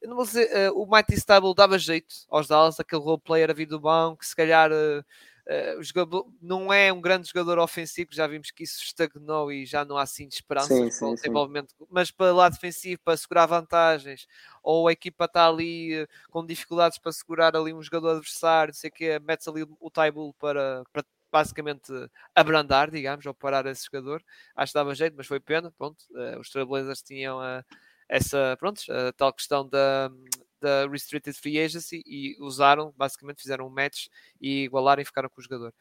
eu 0.00 0.08
não 0.08 0.16
vou 0.16 0.24
dizer, 0.24 0.70
uh, 0.70 0.82
o 0.82 0.90
Mighty 0.90 1.14
Stable 1.16 1.54
dava 1.54 1.78
jeito 1.78 2.14
aos 2.30 2.48
Dallas, 2.48 2.80
aquele 2.80 3.02
role 3.02 3.20
player 3.20 3.50
a 3.50 3.54
vir 3.54 3.66
do 3.66 3.78
banco, 3.78 4.20
que 4.20 4.26
se 4.26 4.34
calhar. 4.34 4.70
Uh, 5.50 5.80
o 5.80 5.82
jogador 5.82 6.32
não 6.40 6.72
é 6.72 6.92
um 6.92 7.00
grande 7.00 7.26
jogador 7.26 7.58
ofensivo, 7.58 8.10
já 8.12 8.24
vimos 8.24 8.52
que 8.52 8.62
isso 8.62 8.80
estagnou 8.84 9.50
e 9.50 9.66
já 9.66 9.84
não 9.84 9.96
há 9.96 10.02
assim 10.02 10.28
de 10.28 10.34
esperança 10.36 10.72
sim, 10.72 10.88
sim, 10.92 11.04
o 11.06 11.14
desenvolvimento, 11.16 11.74
sim. 11.76 11.86
mas 11.90 12.12
para 12.12 12.32
o 12.32 12.36
lado 12.36 12.52
defensivo, 12.52 13.00
para 13.04 13.16
segurar 13.16 13.46
vantagens, 13.46 14.28
ou 14.62 14.86
a 14.86 14.92
equipa 14.92 15.24
está 15.24 15.48
ali 15.48 16.04
uh, 16.04 16.08
com 16.30 16.46
dificuldades 16.46 16.98
para 16.98 17.10
segurar 17.10 17.56
ali 17.56 17.74
um 17.74 17.82
jogador 17.82 18.10
adversário, 18.10 18.72
sei 18.72 18.92
que 18.92 19.18
metes 19.18 19.48
ali 19.48 19.66
o 19.80 19.90
Taibull 19.90 20.32
para, 20.34 20.84
para 20.92 21.04
basicamente 21.32 21.92
abrandar, 22.32 22.88
digamos, 22.88 23.26
ou 23.26 23.34
parar 23.34 23.66
esse 23.66 23.86
jogador. 23.86 24.22
Acho 24.54 24.72
que 24.72 24.78
dava 24.78 24.94
jeito, 24.94 25.16
mas 25.16 25.26
foi 25.26 25.40
pena. 25.40 25.72
Pronto, 25.76 26.04
uh, 26.10 26.38
os 26.38 26.48
Trailblazers 26.50 27.02
tinham 27.02 27.40
essa, 28.08 28.56
pronto, 28.56 28.80
a 28.88 29.12
tal 29.12 29.32
questão 29.32 29.68
da, 29.68 30.10
da 30.60 30.86
Restricted 30.86 31.36
Free 31.36 31.58
Agency 31.58 32.02
e 32.06 32.36
usaram, 32.40 32.92
basicamente 32.96 33.42
fizeram 33.42 33.66
um 33.66 33.70
match 33.70 34.06
e 34.40 34.64
igualaram 34.64 35.02
e 35.02 35.04
ficaram 35.04 35.28
com 35.28 35.40
o 35.40 35.42
jogador. 35.42 35.72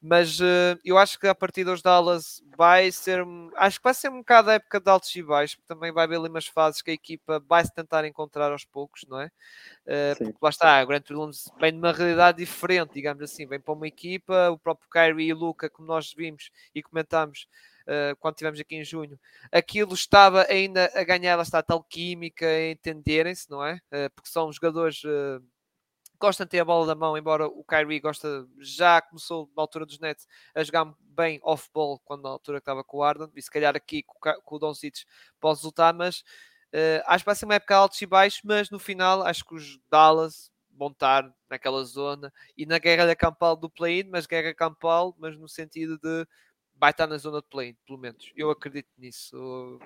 Mas 0.00 0.40
uh, 0.40 0.78
eu 0.84 0.98
acho 0.98 1.18
que 1.18 1.26
a 1.26 1.34
partir 1.34 1.64
dos 1.64 1.82
Dallas 1.82 2.42
vai 2.56 2.92
ser, 2.92 3.24
acho 3.56 3.78
que 3.78 3.84
vai 3.84 3.94
ser 3.94 4.10
um 4.10 4.18
bocado 4.18 4.50
a 4.50 4.54
época 4.54 4.78
de 4.78 4.90
altos 4.90 5.14
e 5.16 5.22
baixos, 5.22 5.56
porque 5.56 5.66
também 5.66 5.90
vai 5.90 6.04
haver 6.04 6.18
ali 6.18 6.28
umas 6.28 6.46
fases 6.46 6.82
que 6.82 6.90
a 6.90 6.94
equipa 6.94 7.42
vai 7.48 7.64
se 7.64 7.74
tentar 7.74 8.04
encontrar 8.04 8.52
aos 8.52 8.64
poucos, 8.64 9.04
não 9.08 9.20
é? 9.20 9.26
Uh, 9.86 10.16
porque 10.18 10.38
lá 10.40 10.50
está, 10.50 10.82
o 10.82 10.86
Grant 10.86 11.10
Williams 11.10 11.50
vem 11.58 11.72
numa 11.72 11.92
realidade 11.92 12.38
diferente, 12.38 12.94
digamos 12.94 13.22
assim, 13.22 13.46
vem 13.46 13.60
para 13.60 13.72
uma 13.74 13.88
equipa, 13.88 14.50
o 14.50 14.58
próprio 14.58 14.88
Kyrie 14.90 15.28
e 15.28 15.32
o 15.32 15.36
Luca, 15.36 15.70
como 15.70 15.88
nós 15.88 16.12
vimos 16.12 16.50
e 16.74 16.82
comentámos, 16.82 17.48
uh, 17.86 18.16
quando 18.18 18.34
estivemos 18.34 18.60
aqui 18.60 18.76
em 18.76 18.84
junho, 18.84 19.18
aquilo 19.50 19.94
estava 19.94 20.46
ainda 20.48 20.90
a 20.94 21.04
ganhar, 21.04 21.32
ela 21.32 21.42
está 21.42 21.62
tal 21.62 21.82
química, 21.82 22.46
a 22.46 22.70
entenderem-se, 22.70 23.50
não 23.50 23.64
é? 23.64 23.74
Uh, 23.92 24.10
porque 24.14 24.28
são 24.28 24.52
jogadores 24.52 25.02
uh, 25.04 25.42
gostam 26.18 26.44
de 26.44 26.50
ter 26.50 26.60
a 26.60 26.64
bola 26.64 26.86
da 26.86 26.94
mão, 26.94 27.16
embora 27.16 27.46
o 27.46 27.64
Kyrie 27.64 28.00
gosta, 28.00 28.46
já 28.58 29.00
começou 29.00 29.50
na 29.56 29.62
altura 29.62 29.86
dos 29.86 29.98
Nets 29.98 30.26
a 30.54 30.62
jogar 30.62 30.92
bem 31.00 31.38
off-ball, 31.42 32.00
quando 32.04 32.22
na 32.22 32.30
altura 32.30 32.58
que 32.58 32.62
estava 32.62 32.82
com 32.82 32.98
o 32.98 33.02
Arden, 33.02 33.30
e 33.34 33.42
se 33.42 33.50
calhar 33.50 33.76
aqui 33.76 34.02
com, 34.02 34.18
com 34.42 34.56
o 34.56 34.58
Doncic 34.58 35.04
pode 35.40 35.58
resultar, 35.58 35.92
mas 35.92 36.20
uh, 36.72 37.02
acho 37.06 37.24
que 37.24 37.26
vai 37.26 37.34
ser 37.34 37.44
uma 37.44 37.54
época 37.54 37.76
altos 37.76 38.00
e 38.00 38.06
baixos, 38.06 38.40
mas 38.44 38.70
no 38.70 38.78
final 38.78 39.22
acho 39.22 39.44
que 39.44 39.54
os 39.54 39.78
Dallas 39.90 40.50
vão 40.76 40.88
estar 40.88 41.30
naquela 41.48 41.82
zona 41.84 42.32
e 42.56 42.66
na 42.66 42.78
guerra 42.78 43.06
da 43.06 43.16
campal 43.16 43.56
do 43.56 43.70
play-in, 43.70 44.08
mas 44.10 44.26
guerra 44.26 44.54
campal, 44.54 45.14
mas 45.18 45.36
no 45.38 45.48
sentido 45.48 45.98
de 45.98 46.26
vai 46.78 46.90
estar 46.90 47.06
na 47.06 47.16
zona 47.16 47.40
de 47.40 47.48
play, 47.48 47.76
pelo 47.86 47.98
menos. 47.98 48.32
Eu 48.36 48.50
acredito 48.50 48.88
nisso, 48.98 49.78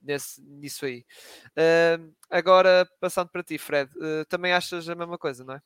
nesse, 0.00 0.42
nisso 0.42 0.84
aí. 0.86 1.04
Uh, 1.50 2.12
agora, 2.30 2.88
passando 3.00 3.28
para 3.28 3.42
ti, 3.42 3.58
Fred, 3.58 3.90
uh, 3.96 4.24
também 4.28 4.52
achas 4.52 4.88
a 4.88 4.94
mesma 4.94 5.18
coisa, 5.18 5.44
não 5.44 5.54
é? 5.54 5.62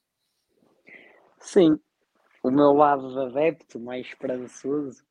Sim. 1.41 1.79
O 2.43 2.51
meu 2.51 2.73
lado 2.73 3.13
de 3.13 3.19
adepto, 3.19 3.81
mais 3.81 4.07
esperançoso, 4.07 5.03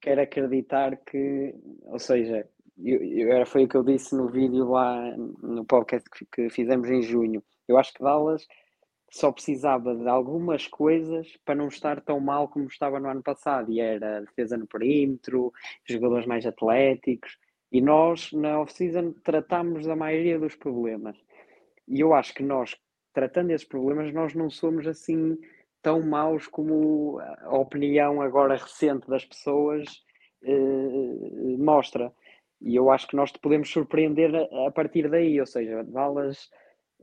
quer 0.00 0.18
acreditar 0.18 0.96
que, 0.98 1.54
ou 1.82 1.98
seja, 1.98 2.48
eu, 2.78 3.02
eu, 3.02 3.32
era, 3.32 3.46
foi 3.46 3.64
o 3.64 3.68
que 3.68 3.76
eu 3.76 3.82
disse 3.82 4.14
no 4.14 4.28
vídeo 4.28 4.68
lá 4.68 5.16
no 5.16 5.64
podcast 5.64 6.08
que, 6.10 6.26
que 6.26 6.50
fizemos 6.50 6.88
em 6.90 7.02
junho. 7.02 7.42
Eu 7.66 7.78
acho 7.78 7.92
que 7.92 8.02
Dallas 8.02 8.46
só 9.16 9.32
precisava 9.32 9.94
de 9.94 10.08
algumas 10.08 10.66
coisas 10.66 11.36
para 11.44 11.54
não 11.54 11.68
estar 11.68 12.00
tão 12.00 12.20
mal 12.20 12.48
como 12.48 12.66
estava 12.66 13.00
no 13.00 13.08
ano 13.08 13.22
passado, 13.22 13.70
e 13.72 13.80
era 13.80 14.20
defesa 14.20 14.56
no 14.56 14.66
perímetro, 14.66 15.52
jogadores 15.84 16.26
mais 16.26 16.44
atléticos, 16.44 17.38
e 17.72 17.80
nós 17.80 18.30
na 18.32 18.60
off-season 18.60 19.12
tratámos 19.24 19.86
da 19.86 19.96
maioria 19.96 20.38
dos 20.38 20.54
problemas. 20.54 21.16
E 21.88 22.00
eu 22.00 22.14
acho 22.14 22.34
que 22.34 22.42
nós, 22.42 22.76
tratando 23.12 23.50
esses 23.50 23.66
problemas, 23.66 24.12
nós 24.12 24.34
não 24.34 24.50
somos 24.50 24.86
assim 24.86 25.38
tão 25.82 26.02
maus 26.02 26.46
como 26.46 27.18
a 27.20 27.56
opinião 27.56 28.20
agora 28.20 28.56
recente 28.56 29.08
das 29.08 29.24
pessoas 29.24 29.84
eh, 30.42 31.56
mostra. 31.58 32.12
E 32.60 32.74
eu 32.74 32.90
acho 32.90 33.06
que 33.08 33.16
nós 33.16 33.30
te 33.30 33.38
podemos 33.38 33.70
surpreender 33.70 34.34
a, 34.66 34.70
partir 34.70 35.08
daí, 35.08 35.38
ou 35.40 35.46
seja, 35.46 35.84
Dallas 35.84 36.50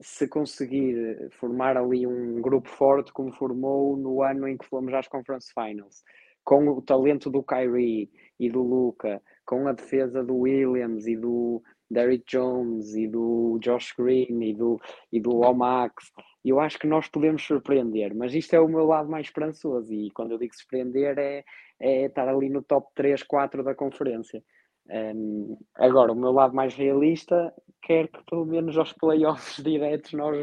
se 0.01 0.27
conseguir 0.27 1.29
formar 1.39 1.77
ali 1.77 2.05
um 2.07 2.41
grupo 2.41 2.67
forte 2.69 3.13
como 3.13 3.31
formou 3.33 3.95
no 3.95 4.21
ano 4.23 4.47
em 4.47 4.57
que 4.57 4.65
fomos 4.65 4.93
às 4.93 5.07
Conference 5.07 5.51
Finals, 5.53 6.03
com 6.43 6.67
o 6.67 6.81
talento 6.81 7.29
do 7.29 7.43
Kyrie 7.43 8.09
e 8.39 8.49
do 8.49 8.61
Luca, 8.61 9.21
com 9.45 9.67
a 9.67 9.71
defesa 9.71 10.23
do 10.23 10.35
Williams 10.37 11.07
e 11.07 11.15
do 11.15 11.61
Derrick 11.89 12.25
Jones 12.27 12.95
e 12.95 13.07
do 13.07 13.59
Josh 13.61 13.93
Green 13.97 14.41
e 14.41 14.53
do, 14.53 14.81
e 15.11 15.19
do 15.19 15.41
Omax, 15.41 16.11
eu 16.43 16.59
acho 16.59 16.77
que 16.77 16.87
nós 16.87 17.07
podemos 17.07 17.43
surpreender, 17.43 18.13
mas 18.15 18.33
isto 18.33 18.53
é 18.53 18.59
o 18.59 18.67
meu 18.67 18.85
lado 18.85 19.09
mais 19.09 19.27
esperançoso 19.27 19.93
e 19.93 20.11
quando 20.11 20.31
eu 20.31 20.37
digo 20.37 20.53
surpreender 20.55 21.17
é, 21.17 21.43
é 21.79 22.05
estar 22.05 22.27
ali 22.27 22.49
no 22.49 22.61
top 22.61 22.87
3, 22.95 23.23
4 23.23 23.63
da 23.63 23.75
conferência. 23.75 24.43
Um, 24.89 25.57
agora, 25.75 26.11
o 26.11 26.15
meu 26.15 26.31
lado 26.31 26.55
mais 26.55 26.75
realista 26.75 27.53
quer 27.81 28.07
que 28.07 28.23
pelo 28.25 28.45
menos 28.45 28.77
aos 28.77 28.93
playoffs 28.93 29.57
diretos 29.63 30.13
nós, 30.13 30.37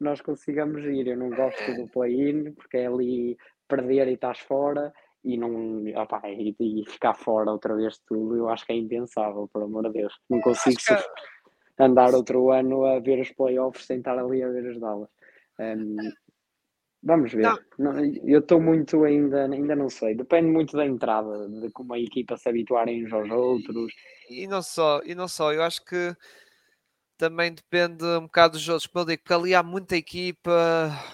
nós 0.00 0.20
consigamos 0.20 0.84
ir. 0.84 1.06
Eu 1.06 1.16
não 1.16 1.30
gosto 1.30 1.74
do 1.76 1.88
play-in 1.88 2.52
porque 2.52 2.78
é 2.78 2.86
ali 2.86 3.36
perder 3.68 4.08
e 4.08 4.14
estás 4.14 4.40
fora 4.40 4.92
e 5.22 5.36
não 5.36 5.84
opa, 5.96 6.22
e, 6.24 6.56
e, 6.58 6.84
ficar 6.88 7.14
fora 7.14 7.52
outra 7.52 7.76
vez 7.76 7.94
de 7.94 8.00
tudo, 8.06 8.36
eu 8.36 8.48
acho 8.48 8.64
que 8.64 8.72
é 8.72 8.76
impensável, 8.76 9.48
por 9.52 9.62
amor 9.62 9.84
de 9.84 10.00
Deus. 10.00 10.14
Não 10.28 10.40
consigo 10.40 10.76
que... 10.76 11.82
andar 11.82 12.14
outro 12.14 12.50
ano 12.50 12.84
a 12.86 12.98
ver 13.00 13.20
os 13.20 13.30
playoffs 13.30 13.84
sem 13.84 13.98
estar 13.98 14.18
ali 14.18 14.42
a 14.42 14.48
ver 14.48 14.70
as 14.70 14.80
Dallas. 14.80 15.10
Um, 15.58 15.96
Vamos 17.02 17.32
ver. 17.32 17.50
Não. 17.78 18.04
eu 18.24 18.40
estou 18.40 18.60
muito 18.60 19.04
ainda, 19.04 19.44
ainda 19.44 19.74
não 19.74 19.88
sei. 19.88 20.14
Depende 20.14 20.48
muito 20.48 20.76
da 20.76 20.84
entrada, 20.84 21.48
de 21.48 21.70
como 21.70 21.94
a 21.94 21.98
equipa 21.98 22.36
se 22.36 22.48
habituarem 22.48 23.06
uns 23.06 23.12
aos 23.12 23.30
outros. 23.30 23.92
E 24.28 24.46
não 24.46 24.62
só, 24.62 25.00
e 25.04 25.14
não 25.14 25.26
só, 25.26 25.52
eu 25.52 25.62
acho 25.62 25.82
que 25.84 26.14
também 27.16 27.52
depende 27.52 28.02
um 28.02 28.22
bocado 28.22 28.54
dos 28.54 28.66
outros, 28.68 28.86
como 28.86 29.02
eu 29.02 29.08
digo, 29.08 29.22
porque 29.22 29.34
ali 29.34 29.54
há 29.54 29.62
muita 29.62 29.94
equipa, 29.94 30.50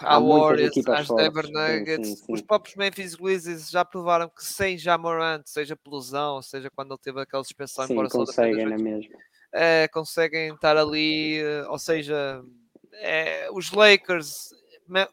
há, 0.01 0.15
há 0.15 0.21
Warriors, 0.21 0.77
há 0.87 1.15
Denver 1.15 1.51
Nuggets, 1.51 2.09
sim, 2.09 2.15
sim, 2.15 2.25
sim. 2.27 2.33
os 2.33 2.43
próprios 2.43 2.77
Memphis 2.77 3.17
Grizzlies 3.17 3.71
já 3.71 3.85
provaram 3.85 4.29
que 4.29 4.45
sem 4.45 4.79
Jamorant, 4.79 5.43
seja 5.47 5.75
por 5.75 5.97
lesão, 5.97 6.41
seja 6.43 6.71
quando 6.71 6.93
ele 6.93 7.01
teve 7.03 7.21
aquela 7.21 7.43
suspensão, 7.43 7.87
sim, 7.87 7.93
embora 7.93 8.09
conseguem, 8.09 8.73
é 8.73 8.79
mesmo. 8.79 9.17
É, 9.53 9.89
conseguem 9.89 10.55
estar 10.55 10.77
ali, 10.77 11.39
eh, 11.39 11.67
ou 11.69 11.79
seja, 11.79 12.41
é, 12.93 13.49
os 13.51 13.73
Lakers 13.73 14.51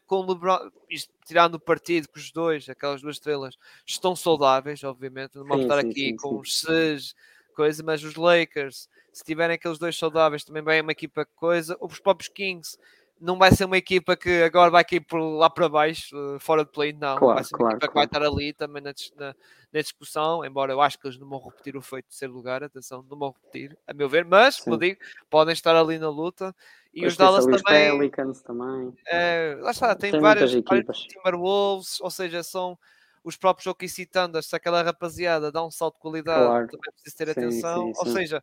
com 0.06 0.16
o 0.16 0.32
LeBron, 0.32 0.70
isto, 0.88 1.12
tirando 1.26 1.56
o 1.56 1.60
partido 1.60 2.08
com 2.08 2.18
os 2.18 2.30
dois, 2.30 2.68
aquelas 2.68 3.02
duas 3.02 3.16
estrelas, 3.16 3.56
estão 3.86 4.14
saudáveis, 4.14 4.82
obviamente. 4.84 5.36
Não 5.36 5.44
vamos 5.44 5.64
estar 5.64 5.78
aqui 5.78 6.08
sim, 6.08 6.16
com 6.16 6.38
os 6.38 6.60
seis 6.60 7.14
coisa, 7.54 7.82
mas 7.82 8.02
os 8.02 8.16
Lakers, 8.16 8.88
se 9.12 9.24
tiverem 9.24 9.54
aqueles 9.54 9.78
dois 9.78 9.96
saudáveis, 9.96 10.44
também 10.44 10.62
vai 10.62 10.80
uma 10.80 10.92
equipa 10.92 11.24
coisa. 11.24 11.76
Os 11.80 12.00
próprios 12.00 12.28
Kings 12.28 12.76
não 13.20 13.38
vai 13.38 13.52
ser 13.52 13.64
uma 13.64 13.78
equipa 13.78 14.16
que 14.16 14.42
agora 14.42 14.70
vai 14.70 14.84
cair 14.84 15.00
por 15.00 15.18
lá 15.18 15.48
para 15.48 15.68
baixo, 15.68 16.16
fora 16.40 16.64
de 16.64 16.72
play, 16.72 16.92
não. 16.92 17.16
Claro, 17.16 17.34
vai 17.34 17.44
ser 17.44 17.54
uma 17.54 17.58
claro, 17.58 17.76
equipa 17.76 17.92
claro. 17.92 17.92
que 17.92 17.94
vai 17.94 18.04
estar 18.04 18.22
ali 18.22 18.52
também 18.52 18.82
na, 18.82 18.92
na, 19.16 19.34
na, 19.74 19.80
discussão, 19.80 20.44
embora 20.44 20.72
eu 20.72 20.80
acho 20.80 20.98
que 20.98 21.06
eles 21.06 21.18
não 21.18 21.28
vão 21.28 21.40
repetir 21.40 21.76
o 21.76 21.82
feito 21.82 22.08
de 22.08 22.14
ser 22.14 22.28
lugar, 22.28 22.62
atenção, 22.62 23.04
não 23.10 23.18
vão 23.18 23.32
repetir, 23.32 23.76
a 23.86 23.92
meu 23.92 24.08
ver, 24.08 24.24
mas, 24.24 24.60
como 24.60 24.78
digo, 24.78 25.00
podem 25.28 25.52
estar 25.52 25.74
ali 25.74 25.98
na 25.98 26.08
luta. 26.08 26.54
E 26.94 27.00
pois 27.00 27.12
os 27.12 27.18
Dallas 27.18 27.44
também. 27.44 27.98
Pelicans 27.98 28.40
também. 28.42 28.94
É, 29.08 29.56
lá 29.60 29.72
está, 29.72 29.94
tem, 29.96 30.12
tem 30.12 30.20
várias 30.20 30.54
equipas. 30.54 30.98
Timberwolves, 31.00 32.00
ou 32.00 32.10
seja, 32.10 32.42
são 32.42 32.78
os 33.24 33.36
próprios 33.36 33.66
OKC 33.66 34.06
Thunder, 34.06 34.42
se 34.42 34.54
aquela 34.54 34.82
rapaziada 34.82 35.50
dá 35.50 35.64
um 35.64 35.70
salto 35.70 35.94
de 35.94 36.00
qualidade, 36.00 36.46
claro. 36.46 36.66
também 36.68 36.92
precisa 36.92 37.16
ter 37.16 37.34
sim, 37.34 37.40
atenção. 37.40 37.86
Sim, 37.86 37.92
ou 37.96 38.06
seja, 38.06 38.42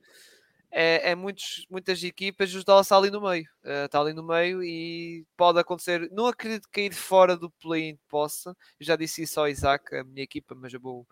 é, 0.71 1.11
é 1.11 1.15
muitos, 1.15 1.67
muitas 1.69 2.01
equipas, 2.01 2.53
os 2.55 2.63
Dallas 2.63 2.86
está 2.86 2.97
ali 2.97 3.11
no 3.11 3.21
meio. 3.21 3.45
Uh, 3.63 3.86
está 3.86 3.99
ali 3.99 4.13
no 4.13 4.23
meio 4.23 4.63
e 4.63 5.25
pode 5.36 5.59
acontecer. 5.59 6.09
Não 6.11 6.27
acredito 6.27 6.69
que 6.69 6.82
cair 6.82 6.93
fora 6.93 7.36
do 7.36 7.51
play-in 7.51 7.99
possa. 8.07 8.55
Eu 8.79 8.86
já 8.86 8.95
disse 8.95 9.21
isso 9.21 9.39
ao 9.39 9.49
Isaac, 9.49 9.93
a 9.93 10.03
minha 10.03 10.23
equipa, 10.23 10.55
mas 10.55 10.73
eu 10.73 10.79
vou, 10.79 11.05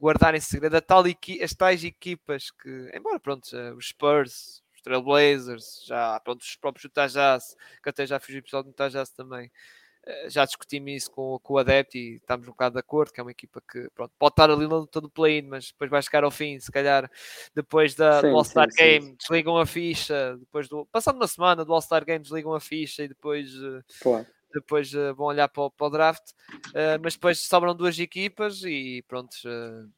guardar 0.00 0.34
em 0.34 0.40
segredo 0.40 0.76
a 0.76 0.80
tal 0.80 1.06
equi 1.06 1.42
as 1.42 1.52
tais 1.52 1.84
equipas 1.84 2.50
que, 2.50 2.90
embora 2.94 3.20
pronto, 3.20 3.44
os 3.76 3.88
Spurs, 3.88 4.62
os 4.74 4.80
Trailblazers, 4.82 5.84
já 5.86 6.18
pronto, 6.20 6.40
os 6.40 6.56
próprios 6.56 6.84
Utah 6.84 7.06
Jazz, 7.06 7.54
que 7.82 7.88
até 7.90 8.06
já 8.06 8.18
fiz 8.18 8.34
o 8.34 8.38
episódio 8.38 8.70
do 8.70 8.72
Utah 8.72 8.88
Jazz 8.88 9.10
também, 9.10 9.50
eh, 10.06 10.30
já 10.30 10.46
discutimos 10.46 10.90
isso 10.92 11.10
com, 11.10 11.38
com 11.42 11.54
o 11.54 11.58
Adept 11.58 11.98
e 11.98 12.14
estamos 12.16 12.48
um 12.48 12.52
bocado 12.52 12.74
de 12.74 12.80
acordo, 12.80 13.12
que 13.12 13.20
é 13.20 13.22
uma 13.22 13.30
equipa 13.30 13.62
que 13.70 13.88
pronto, 13.94 14.12
pode 14.18 14.32
estar 14.32 14.50
ali 14.50 14.66
na 14.66 14.76
luta 14.76 15.00
do 15.00 15.10
play-in, 15.10 15.42
mas 15.42 15.68
depois 15.68 15.90
vai 15.90 16.02
chegar 16.02 16.24
ao 16.24 16.30
fim, 16.30 16.58
se 16.58 16.72
calhar 16.72 17.10
depois 17.54 17.94
da, 17.94 18.22
sim, 18.22 18.30
do 18.30 18.36
All-Star 18.36 18.68
Game, 18.68 19.06
sim. 19.06 19.16
desligam 19.16 19.58
a 19.58 19.66
ficha, 19.66 20.36
depois 20.38 20.68
do, 20.68 20.86
passando 20.86 21.16
uma 21.16 21.28
semana 21.28 21.64
do 21.64 21.74
All-Star 21.74 22.04
Game, 22.04 22.22
desligam 22.22 22.54
a 22.54 22.60
ficha 22.60 23.02
e 23.04 23.08
depois, 23.08 23.50
eh, 23.54 23.82
claro. 24.00 24.26
Depois 24.52 24.92
uh, 24.94 25.14
vão 25.14 25.26
olhar 25.26 25.48
para 25.48 25.64
o, 25.64 25.70
para 25.70 25.86
o 25.86 25.90
draft, 25.90 26.30
uh, 26.68 27.00
mas 27.02 27.14
depois 27.14 27.40
sobram 27.40 27.74
duas 27.74 27.98
equipas 27.98 28.62
e 28.64 29.04
pronto. 29.06 29.34
Uh, 29.44 29.90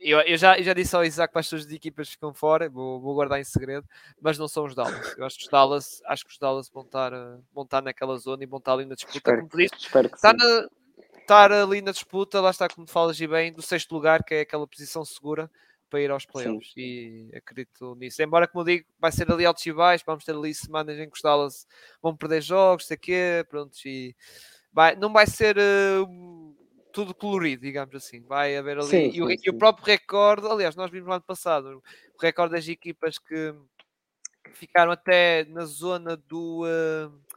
eu, 0.00 0.18
eu, 0.20 0.36
já, 0.36 0.56
eu 0.56 0.64
já 0.64 0.72
disse 0.72 0.96
ao 0.96 1.04
Isaac 1.04 1.32
para 1.32 1.40
as 1.40 1.46
suas 1.46 1.70
equipas 1.70 2.08
ficam 2.08 2.32
fora, 2.32 2.70
vou, 2.70 3.00
vou, 3.00 3.14
guardar 3.14 3.38
em 3.38 3.44
segredo, 3.44 3.86
mas 4.20 4.38
não 4.38 4.48
são 4.48 4.64
os 4.64 4.74
Dallas. 4.74 5.14
Eu 5.18 5.26
acho 5.26 5.36
que 5.36 5.44
os 5.44 5.50
Dallas, 5.50 6.02
acho 6.06 6.24
que 6.24 6.32
os 6.32 6.38
Dallas 6.38 6.70
vão 6.70 6.82
estar, 6.82 7.10
vão 7.52 7.64
estar 7.64 7.82
naquela 7.82 8.16
zona 8.16 8.42
e 8.42 8.46
vão 8.46 8.58
estar 8.58 8.72
ali 8.72 8.86
na 8.86 8.94
disputa. 8.94 9.18
Espero, 9.18 9.48
como 9.48 9.62
disse, 9.62 9.74
espero 9.76 10.08
que 10.08 10.16
está 10.16 10.32
na, 10.32 10.68
estar 11.18 11.52
ali 11.52 11.82
na 11.82 11.92
disputa, 11.92 12.40
lá 12.40 12.50
está 12.50 12.66
como 12.66 12.86
falas 12.86 13.20
e 13.20 13.26
bem, 13.26 13.52
do 13.52 13.60
sexto 13.60 13.92
lugar, 13.92 14.24
que 14.24 14.34
é 14.34 14.40
aquela 14.40 14.66
posição 14.66 15.04
segura 15.04 15.50
para 15.90 16.00
ir 16.00 16.10
aos 16.10 16.24
playoffs. 16.24 16.72
Sim. 16.72 16.80
E 16.80 17.30
acredito 17.36 17.94
nisso. 17.96 18.22
Embora, 18.22 18.46
como 18.46 18.64
digo, 18.64 18.86
vai 18.98 19.10
ser 19.10 19.30
ali 19.30 19.44
altos 19.44 19.66
e 19.66 19.72
baixos, 19.72 20.06
vamos 20.06 20.24
ter 20.24 20.34
ali 20.34 20.54
semanas 20.54 20.98
em 20.98 21.10
que 21.10 21.16
os 21.16 21.22
Dallas 21.22 21.66
vão 22.00 22.16
perder 22.16 22.40
jogos, 22.40 22.86
sei 22.86 22.96
quê, 22.96 23.44
pronto, 23.48 23.76
e 23.84 24.14
vai, 24.72 24.94
não 24.96 25.12
vai 25.12 25.26
ser. 25.26 25.56
Uh, 25.58 26.50
tudo 26.92 27.14
colorido, 27.14 27.62
digamos 27.62 27.94
assim. 27.94 28.20
Vai 28.22 28.56
haver 28.56 28.78
ali. 28.78 28.88
Sim, 28.88 29.10
e, 29.12 29.22
o, 29.22 29.30
e, 29.30 29.48
o, 29.48 29.54
próprio 29.54 29.86
recorde, 29.86 30.46
aliás, 30.46 30.74
nós 30.74 30.90
vimos 30.90 31.06
no 31.06 31.12
ano 31.12 31.22
passado 31.22 31.82
o 32.16 32.20
recorde 32.20 32.54
das 32.54 32.66
equipas 32.66 33.16
que 33.18 33.54
ficaram 34.52 34.92
até 34.92 35.44
na 35.44 35.64
zona 35.64 36.16
do. 36.16 36.64
Uh, 36.64 37.29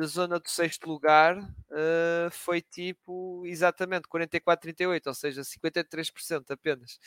da 0.00 0.06
zona 0.06 0.40
do 0.40 0.48
sexto 0.48 0.88
lugar 0.88 1.38
uh, 1.38 2.30
foi 2.30 2.62
tipo 2.62 3.42
exatamente 3.46 4.08
44-38, 4.08 5.06
ou 5.06 5.14
seja, 5.14 5.42
53% 5.42 6.44
apenas 6.48 6.98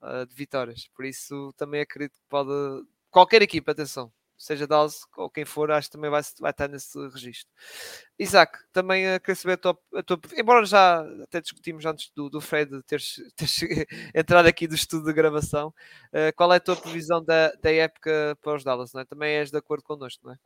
uh, 0.00 0.24
de 0.24 0.34
vitórias. 0.34 0.88
Por 0.94 1.04
isso 1.04 1.52
também 1.56 1.80
acredito 1.80 2.14
que 2.14 2.26
pode. 2.28 2.50
Qualquer 3.10 3.42
equipa, 3.42 3.72
atenção, 3.72 4.12
seja 4.38 4.66
Dallas 4.66 5.00
ou 5.16 5.28
quem 5.28 5.44
for, 5.44 5.72
acho 5.72 5.88
que 5.88 5.94
também 5.94 6.10
vai, 6.10 6.22
vai 6.38 6.50
estar 6.52 6.68
nesse 6.68 6.96
registro. 7.08 7.52
Isaac, 8.16 8.58
também 8.72 9.12
uh, 9.12 9.18
queria 9.18 9.34
saber 9.34 9.54
a 9.54 9.56
tua, 9.56 9.78
a 9.94 10.02
tua, 10.04 10.20
Embora 10.36 10.64
já 10.64 11.00
até 11.24 11.40
discutimos 11.40 11.84
antes 11.84 12.12
do, 12.14 12.30
do 12.30 12.40
Fred 12.40 12.80
ter, 12.84 13.00
entrado 14.14 14.46
aqui 14.46 14.68
do 14.68 14.74
estudo 14.76 15.06
de 15.06 15.12
gravação, 15.12 15.74
uh, 16.12 16.32
qual 16.36 16.52
é 16.52 16.58
a 16.58 16.60
tua 16.60 16.76
previsão 16.76 17.24
da, 17.24 17.50
da 17.60 17.72
época 17.72 18.38
para 18.40 18.54
os 18.54 18.62
Dallas? 18.62 18.92
Não 18.92 19.00
é? 19.00 19.04
Também 19.04 19.36
és 19.36 19.50
de 19.50 19.58
acordo 19.58 19.82
connosco, 19.82 20.24
não 20.24 20.34
é? 20.34 20.38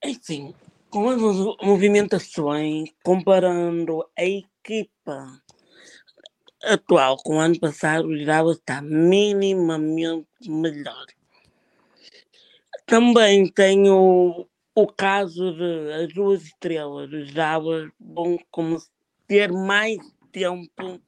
É 0.00 0.14
sim, 0.22 0.54
com 0.90 1.08
as 1.08 1.20
movimentações, 1.62 2.90
comparando 3.02 4.04
a 4.16 4.24
equipa 4.24 5.42
atual 6.62 7.16
com 7.18 7.36
o 7.36 7.40
ano 7.40 7.58
passado, 7.58 8.08
o 8.08 8.24
Dallas 8.24 8.56
está 8.56 8.80
minimamente 8.80 10.26
melhor? 10.48 11.06
Também 12.86 13.46
tenho 13.48 14.48
o 14.74 14.86
caso 14.86 15.52
de 15.54 15.92
as 15.92 16.14
duas 16.14 16.42
estrelas 16.44 17.10
dos 17.10 17.32
Dallas 17.32 17.90
vão 18.00 18.38
ter 19.26 19.52
mais 19.52 19.98
tempo 20.32 21.00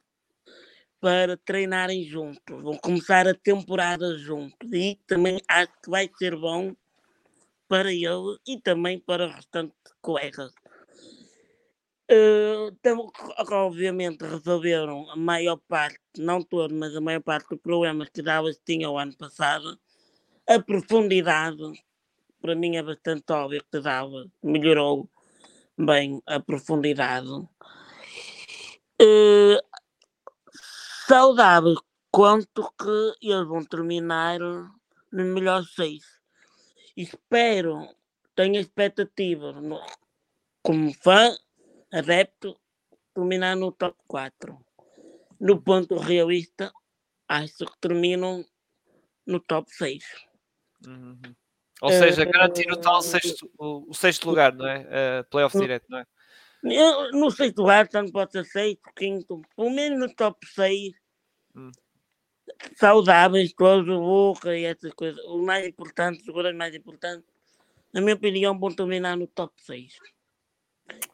para 1.00 1.38
treinarem 1.38 2.04
juntos, 2.04 2.62
vão 2.62 2.76
começar 2.76 3.26
a 3.26 3.34
temporada 3.34 4.18
juntos 4.18 4.70
e 4.70 5.00
também 5.06 5.40
acho 5.48 5.72
que 5.82 5.90
vai 5.90 6.10
ser 6.18 6.36
bom 6.36 6.74
para 7.70 7.92
ele 7.92 8.36
e 8.44 8.60
também 8.60 8.98
para 8.98 9.28
os 9.28 9.34
restantes 9.34 9.78
colegas. 10.02 10.52
Uh, 12.10 12.66
então, 12.72 13.08
obviamente 13.52 14.24
resolveram 14.24 15.08
a 15.10 15.14
maior 15.14 15.58
parte, 15.68 16.00
não 16.18 16.42
todo, 16.42 16.74
mas 16.74 16.96
a 16.96 17.00
maior 17.00 17.22
parte 17.22 17.50
dos 17.50 17.60
problemas 17.60 18.08
que 18.08 18.20
Dallas 18.20 18.60
tinha 18.66 18.90
o 18.90 18.98
ano 18.98 19.16
passado 19.16 19.78
a 20.48 20.58
profundidade, 20.58 21.62
para 22.42 22.56
mim 22.56 22.76
é 22.76 22.82
bastante 22.82 23.32
óbvio 23.32 23.64
que 23.70 23.78
dava, 23.78 24.26
melhorou 24.42 25.08
bem 25.78 26.20
a 26.26 26.40
profundidade. 26.40 27.30
Uh, 29.00 29.60
saudável 31.06 31.76
quanto 32.10 32.68
que 32.76 33.14
eles 33.22 33.46
vão 33.46 33.64
terminar 33.64 34.40
no 34.40 35.24
melhor 35.34 35.62
seis. 35.62 36.19
Espero, 37.00 37.88
tenho 38.34 38.60
expectativa, 38.60 39.52
no, 39.52 39.80
como 40.62 40.92
fã, 40.92 41.34
adepto, 41.90 42.60
terminar 43.14 43.56
no 43.56 43.72
top 43.72 43.96
4. 44.06 44.58
No 45.40 45.62
ponto 45.62 45.96
realista, 45.96 46.70
acho 47.26 47.64
que 47.64 47.80
terminam 47.80 48.44
no 49.26 49.40
top 49.40 49.72
6. 49.72 50.04
Uhum. 50.86 51.18
Ou 51.80 51.90
seja, 51.90 52.26
garantir 52.26 52.70
o 52.70 52.76
tal 52.76 53.00
sexto, 53.00 53.50
o, 53.58 53.90
o 53.90 53.94
sexto 53.94 54.28
lugar, 54.28 54.52
não 54.52 54.68
é? 54.68 54.80
Uh, 54.82 55.30
playoff 55.30 55.58
direto, 55.58 55.86
não 55.88 56.00
é? 56.00 56.06
Eu, 56.62 57.12
no 57.12 57.30
sexto 57.30 57.60
lugar, 57.60 57.88
tanto 57.88 58.12
pode 58.12 58.32
ser 58.32 58.44
sexto, 58.44 58.90
quinto, 58.94 59.40
pelo 59.56 59.70
menos 59.70 59.98
no 59.98 60.14
top 60.14 60.46
6. 60.46 60.92
Hum. 61.56 61.70
Saudáveis, 62.76 63.52
o 63.58 63.84
Boca 63.84 64.56
e 64.56 64.64
essas 64.64 64.92
coisas. 64.94 65.22
O 65.26 65.38
mais 65.38 65.66
importante, 65.66 66.22
os 66.30 66.54
mais 66.54 66.74
importantes, 66.74 67.24
na 67.92 68.00
minha 68.00 68.14
opinião, 68.14 68.58
vão 68.58 68.70
terminar 68.70 69.16
no 69.16 69.26
top 69.26 69.52
6. 69.62 69.94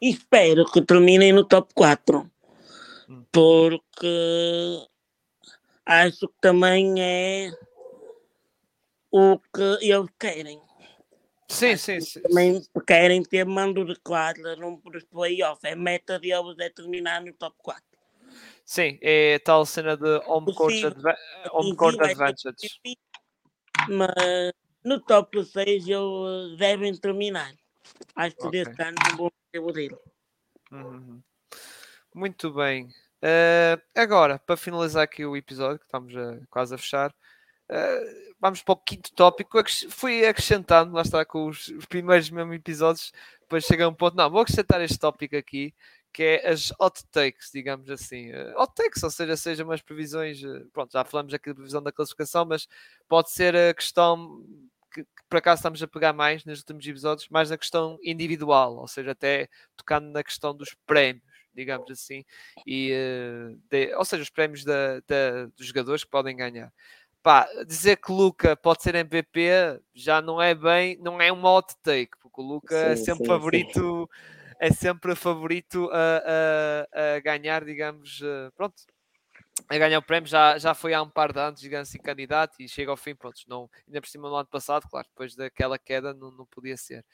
E 0.01 0.09
espero 0.09 0.65
que 0.65 0.81
terminem 0.81 1.33
no 1.33 1.43
top 1.43 1.73
4. 1.73 2.29
Hum. 3.09 3.23
Porque 3.31 4.87
acho 5.85 6.27
que 6.27 6.35
também 6.41 6.95
é 7.01 7.51
o 9.11 9.39
que 9.39 9.77
eles 9.81 10.09
querem. 10.19 10.61
Sim, 11.49 11.77
sim, 11.77 12.01
sim. 12.01 12.21
Também 12.21 12.61
querem 12.85 13.23
ter 13.23 13.45
mando 13.45 13.85
de 13.85 13.95
quadra 14.01 14.55
não 14.57 14.77
por 14.77 15.01
playoff. 15.05 15.65
É 15.65 15.75
meta 15.75 16.19
deles 16.19 16.59
é 16.59 16.69
terminar 16.69 17.21
no 17.21 17.33
top 17.33 17.55
4. 17.59 17.83
Sim, 18.67 18.99
é 19.01 19.39
tal 19.39 19.65
cena 19.65 19.95
de 19.95 20.21
home 20.25 20.53
court, 20.53 20.83
adva 20.83 21.15
home 21.53 21.73
court 21.73 21.97
advantage. 22.01 22.51
Mas 23.87 24.51
no 24.83 24.99
top 24.99 25.45
6 25.45 25.87
eles 25.87 26.57
devem 26.57 26.93
terminar. 26.97 27.53
Acho 28.13 28.35
que 28.35 28.47
okay. 28.47 28.65
deste 28.65 28.83
ano 28.83 28.97
vão 29.15 29.31
ter 29.53 29.59
o 29.59 29.71
dele. 29.71 29.97
Uhum. 30.69 31.23
Muito 32.13 32.51
bem. 32.51 32.89
Uh, 33.23 33.81
agora, 33.95 34.37
para 34.37 34.57
finalizar 34.57 35.03
aqui 35.03 35.25
o 35.25 35.37
episódio, 35.37 35.79
que 35.79 35.85
estamos 35.85 36.13
a, 36.17 36.37
quase 36.49 36.75
a 36.75 36.77
fechar, 36.77 37.15
Uh, 37.69 38.33
vamos 38.39 38.63
para 38.63 38.73
o 38.73 38.77
quinto 38.77 39.11
tópico. 39.13 39.59
Fui 39.89 40.25
acrescentando, 40.25 40.93
lá 40.93 41.01
está 41.01 41.25
com 41.25 41.47
os, 41.47 41.67
os 41.67 41.85
primeiros 41.85 42.29
mesmo 42.29 42.53
episódios, 42.53 43.11
depois 43.41 43.65
chega 43.65 43.85
a 43.85 43.89
um 43.89 43.93
ponto. 43.93 44.15
Não, 44.15 44.29
vou 44.29 44.41
acrescentar 44.41 44.81
este 44.81 44.97
tópico 44.97 45.35
aqui, 45.35 45.73
que 46.13 46.23
é 46.23 46.49
as 46.49 46.71
hot 46.79 47.03
takes, 47.11 47.51
digamos 47.53 47.89
assim. 47.89 48.31
Uh, 48.31 48.59
hot 48.59 48.73
takes, 48.75 49.03
ou 49.03 49.09
seja, 49.09 49.37
sejam 49.37 49.67
umas 49.67 49.81
previsões. 49.81 50.41
Uh, 50.43 50.67
pronto, 50.73 50.91
já 50.91 51.03
falamos 51.05 51.33
aqui 51.33 51.49
da 51.49 51.55
previsão 51.55 51.81
da 51.81 51.91
classificação, 51.91 52.45
mas 52.45 52.67
pode 53.07 53.31
ser 53.31 53.55
a 53.55 53.73
questão 53.73 54.43
que, 54.93 55.03
que, 55.03 55.23
por 55.29 55.37
acaso 55.37 55.59
estamos 55.59 55.81
a 55.83 55.87
pegar 55.87 56.13
mais 56.13 56.43
nos 56.45 56.59
últimos 56.59 56.87
episódios, 56.87 57.29
mais 57.29 57.49
na 57.49 57.57
questão 57.57 57.97
individual, 58.03 58.77
ou 58.77 58.87
seja, 58.87 59.11
até 59.11 59.47
tocando 59.75 60.09
na 60.11 60.23
questão 60.23 60.55
dos 60.55 60.75
prémios 60.85 61.25
digamos 61.53 61.89
assim, 61.89 62.23
e, 62.67 62.91
de, 63.67 63.91
ou 63.95 64.05
seja, 64.05 64.21
os 64.21 64.29
prémios 64.29 64.63
da, 64.63 64.99
da, 65.07 65.45
dos 65.57 65.65
jogadores 65.65 66.03
que 66.03 66.09
podem 66.11 66.35
ganhar 66.35 66.71
pá, 67.27 67.45
dizer 67.65 67.97
que 67.97 68.09
Luca 68.09 68.55
pode 68.55 68.81
ser 68.81 68.95
MVP 68.95 69.49
já 69.93 70.21
não 70.21 70.41
é 70.41 70.55
bem, 70.55 70.97
não 71.01 71.21
é 71.21 71.29
um 71.29 71.43
hot 71.43 71.75
take, 71.83 72.11
porque 72.21 72.39
o 72.39 72.43
Luca 72.43 72.73
é 72.73 72.95
sim, 72.95 73.01
é 73.01 73.05
sempre 73.05 73.25
sim, 73.25 73.29
favorito, 73.29 74.09
sim. 74.09 74.36
É 74.59 74.71
sempre 74.71 75.15
favorito 75.15 75.89
a, 75.91 76.23
a, 76.93 77.15
a 77.15 77.19
ganhar, 77.19 77.63
digamos, 77.65 78.21
eh, 78.23 78.51
pronto, 78.55 78.75
a 79.69 79.77
ganhar 79.77 79.99
o 79.99 80.01
prémio, 80.01 80.27
já, 80.29 80.57
já 80.57 80.73
foi 80.73 80.93
há 80.93 81.01
um 81.01 81.09
par 81.09 81.31
de 81.33 81.39
anos, 81.39 81.59
digamos 81.59 81.89
assim, 81.89 81.99
candidato 81.99 82.55
e 82.59 82.67
chega 82.67 82.91
ao 82.91 82.97
fim, 82.97 83.15
pronto, 83.15 83.39
não, 83.47 83.69
ainda 83.87 84.01
por 84.01 84.07
cima 84.07 84.29
no 84.29 84.35
ano 84.35 84.47
passado, 84.47 84.87
claro, 84.89 85.07
depois 85.09 85.35
daquela 85.35 85.77
queda 85.77 86.13
não, 86.13 86.31
não 86.31 86.45
podia 86.45 86.77
ser. 86.77 87.05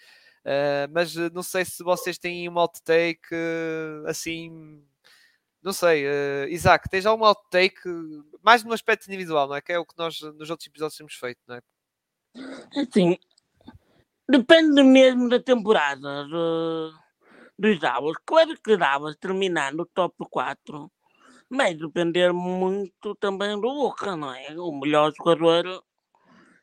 Uh, 0.46 0.92
mas 0.92 1.16
não 1.32 1.42
sei 1.42 1.64
se 1.64 1.82
vocês 1.84 2.18
têm 2.18 2.50
um 2.50 2.58
hot 2.58 2.82
take 2.84 3.30
assim 4.06 4.84
não 5.64 5.72
sei, 5.72 6.06
uh, 6.06 6.50
Isaac, 6.50 6.90
tens 6.90 7.06
algum 7.06 7.24
outtake 7.24 7.80
mais 8.44 8.66
no 8.66 8.74
aspecto 8.74 9.08
individual, 9.08 9.48
não 9.48 9.56
é? 9.56 9.62
Que 9.62 9.72
é 9.72 9.80
o 9.80 9.86
que 9.86 9.98
nós 9.98 10.20
nos 10.20 10.50
outros 10.50 10.68
episódios 10.68 10.98
temos 10.98 11.14
feito, 11.14 11.40
não 11.48 11.56
é? 11.56 11.62
Assim, 12.82 13.18
depende 14.28 14.84
mesmo 14.84 15.30
da 15.30 15.40
temporada 15.40 16.26
de, 16.26 17.03
dos 17.58 17.80
Davos. 17.80 18.18
Claro 18.26 18.56
que 18.64 18.78
Davos 18.78 19.16
terminar 19.18 19.74
no 19.74 19.86
top 19.86 20.16
4 20.30 20.92
Vai 21.56 21.76
depender 21.76 22.34
muito 22.34 23.14
também 23.16 23.60
do 23.62 23.68
Luca, 23.68 24.16
não 24.16 24.34
é? 24.34 24.56
O 24.58 24.72
melhor 24.72 25.14
jogador, 25.16 25.84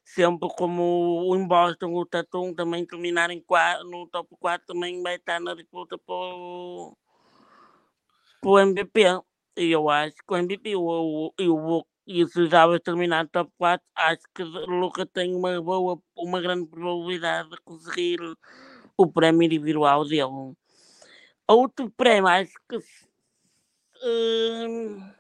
sempre 0.05 0.49
como 0.57 1.32
o 1.32 1.47
Boston, 1.47 1.95
o 1.95 2.05
Tatum 2.05 2.53
também 2.55 2.84
terminar 2.84 3.30
em 3.30 3.41
quatro, 3.41 3.88
no 3.88 4.09
top 4.09 4.28
4 4.41 4.66
também 4.66 5.01
vai 5.01 5.14
estar 5.14 5.41
na 5.41 5.55
disputa 5.55 5.97
para 5.97 6.16
o 8.45 8.59
MVP. 8.59 9.03
E 9.57 9.70
eu 9.70 9.88
acho 9.88 10.16
que 10.16 10.34
o 10.34 10.36
MVP 10.36 10.74
o, 10.74 11.32
o, 11.38 11.38
o, 11.38 11.86
e 12.07 12.26
se 12.26 12.49
já 12.49 12.66
vai 12.66 12.80
terminar 12.80 13.24
no 13.24 13.30
top 13.30 13.53
4, 13.59 13.86
acho 13.95 14.22
que 14.34 14.43
o 14.43 14.66
Luca 14.66 15.07
tem 15.07 15.36
uma 15.36 15.62
boa, 15.62 16.01
uma 16.16 16.41
grande 16.41 16.66
probabilidade 16.66 17.49
de 17.51 17.57
conseguir 17.62 18.18
o 18.97 19.07
prémio 19.07 19.45
individual 19.45 20.05
dele. 20.05 20.57
Outro 21.51 21.90
prémio, 21.90 22.28
acho 22.28 22.55
que 22.68 22.78
hum, 24.05 25.12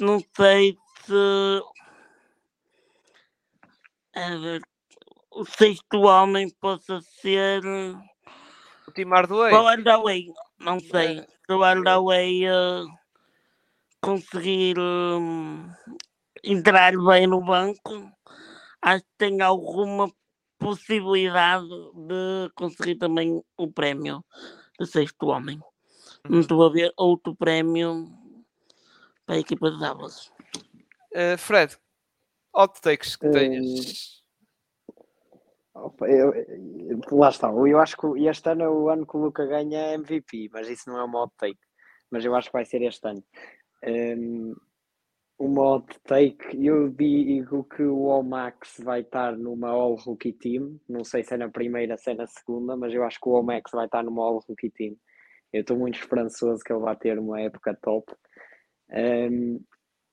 não 0.00 0.18
sei 0.36 0.76
se 1.06 1.62
ver, 4.40 4.60
o 5.30 5.44
sexto 5.44 6.00
homem 6.00 6.50
possa 6.60 7.00
ser 7.00 7.62
o 8.88 8.92
Tim 8.92 9.08
Hardaway. 9.08 9.54
O 9.54 9.62
Hardaway, 9.62 10.26
não 10.58 10.80
sei. 10.80 11.20
Se 11.46 11.52
o 11.52 11.62
Hardaway 11.62 12.50
uh, 12.50 12.84
conseguir 14.02 14.80
uh, 14.80 15.94
entrar 16.42 16.92
bem 16.96 17.28
no 17.28 17.40
banco, 17.40 18.10
acho 18.82 19.04
que 19.04 19.10
tem 19.16 19.40
alguma 19.42 20.12
possibilidade 20.58 21.68
de 21.68 22.50
conseguir 22.56 22.96
também 22.96 23.40
o 23.56 23.72
prémio 23.72 24.24
de 24.78 24.86
sexto 24.86 25.26
homem. 25.26 25.60
Não 26.24 26.34
uhum. 26.34 26.40
estou 26.40 26.64
a 26.64 26.70
ver 26.70 26.92
outro 26.96 27.34
prémio 27.34 28.08
para 29.26 29.36
a 29.36 29.38
equipa 29.38 29.70
de 29.70 29.78
Dallas. 29.78 30.32
Uh, 31.12 31.36
Fred, 31.38 31.76
hot 32.54 32.80
takes 32.80 33.16
que 33.16 33.30
tens? 33.30 34.18
Eu, 36.00 36.32
lá 37.12 37.28
está, 37.28 37.48
eu 37.48 37.78
acho 37.78 37.96
que 37.96 38.26
este 38.26 38.50
ano 38.50 38.62
é 38.62 38.68
o 38.68 38.88
ano 38.88 39.06
que 39.06 39.16
o 39.16 39.20
Luca 39.20 39.46
ganha 39.46 39.94
MVP, 39.94 40.50
mas 40.52 40.68
isso 40.68 40.90
não 40.90 40.98
é 40.98 41.04
uma 41.04 41.24
hot 41.24 41.32
take. 41.36 41.60
Mas 42.10 42.24
eu 42.24 42.34
acho 42.34 42.48
que 42.48 42.52
vai 42.54 42.64
ser 42.64 42.82
este 42.82 43.06
ano. 43.06 43.22
Um, 43.84 44.56
uma 45.38 45.76
hot 45.76 45.98
take, 46.04 46.66
eu 46.66 46.88
digo 46.88 47.62
que 47.64 47.82
o 47.82 48.06
Omax 48.06 48.80
vai 48.82 49.02
estar 49.02 49.36
numa 49.36 49.68
All 49.68 49.94
Rookie 49.94 50.32
Team. 50.32 50.80
Não 50.88 51.04
sei 51.04 51.22
se 51.22 51.34
é 51.34 51.36
na 51.36 51.48
primeira, 51.48 51.96
se 51.96 52.10
é 52.10 52.14
na 52.14 52.26
segunda, 52.26 52.76
mas 52.76 52.92
eu 52.92 53.04
acho 53.04 53.20
que 53.20 53.28
o 53.28 53.32
Omax 53.32 53.70
vai 53.70 53.86
estar 53.86 54.02
numa 54.02 54.24
All 54.24 54.42
Rookie 54.46 54.70
Team. 54.70 54.96
Eu 55.52 55.60
estou 55.60 55.78
muito 55.78 55.98
esperançoso 55.98 56.62
que 56.64 56.72
ele 56.72 56.82
vai 56.82 56.96
ter 56.96 57.18
uma 57.18 57.40
época 57.40 57.78
top. 57.80 58.12
Um, 58.90 59.60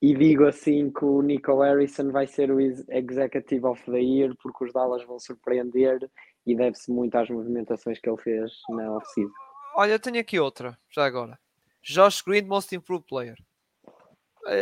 e 0.00 0.14
digo 0.14 0.46
assim 0.46 0.92
que 0.92 1.04
o 1.04 1.22
Nico 1.22 1.60
Harrison 1.60 2.12
vai 2.12 2.26
ser 2.26 2.50
o 2.52 2.60
Executive 2.60 3.66
of 3.66 3.82
the 3.90 3.98
Year 3.98 4.34
porque 4.40 4.66
os 4.66 4.72
Dallas 4.72 5.04
vão 5.04 5.18
surpreender 5.18 5.98
e 6.46 6.54
deve-se 6.54 6.92
muito 6.92 7.16
às 7.16 7.28
movimentações 7.28 7.98
que 7.98 8.08
ele 8.08 8.20
fez 8.22 8.52
na 8.68 8.92
off-season. 8.92 9.32
Olha, 9.74 9.92
eu 9.92 9.98
tenho 9.98 10.20
aqui 10.20 10.38
outra, 10.38 10.78
já 10.90 11.04
agora. 11.04 11.38
Josh 11.82 12.22
Green, 12.22 12.42
Most 12.42 12.74
Improved 12.74 13.06
Player. 13.08 13.36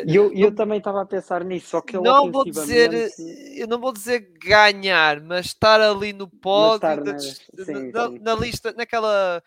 E 0.07 0.16
eu, 0.16 0.32
eu 0.32 0.55
também 0.55 0.78
estava 0.78 1.03
a 1.03 1.07
pensar 1.07 1.45
nisso, 1.45 1.68
só 1.68 1.80
que 1.80 1.97
ele 1.97 2.05
não 2.05 2.32
vou 2.32 2.45
dizer, 2.45 3.11
eu 3.57 3.66
não 3.66 3.78
vou 3.78 3.93
dizer 3.93 4.32
ganhar, 4.39 5.20
mas 5.20 5.47
estar 5.47 5.80
ali 5.80 6.12
no 6.12 6.28
pódio, 6.28 7.05
na, 7.05 7.18
sim, 7.18 7.91
na, 7.93 8.09
sim. 8.09 8.18
na, 8.20 8.35
lista, 8.35 8.72
naquela, 8.72 9.43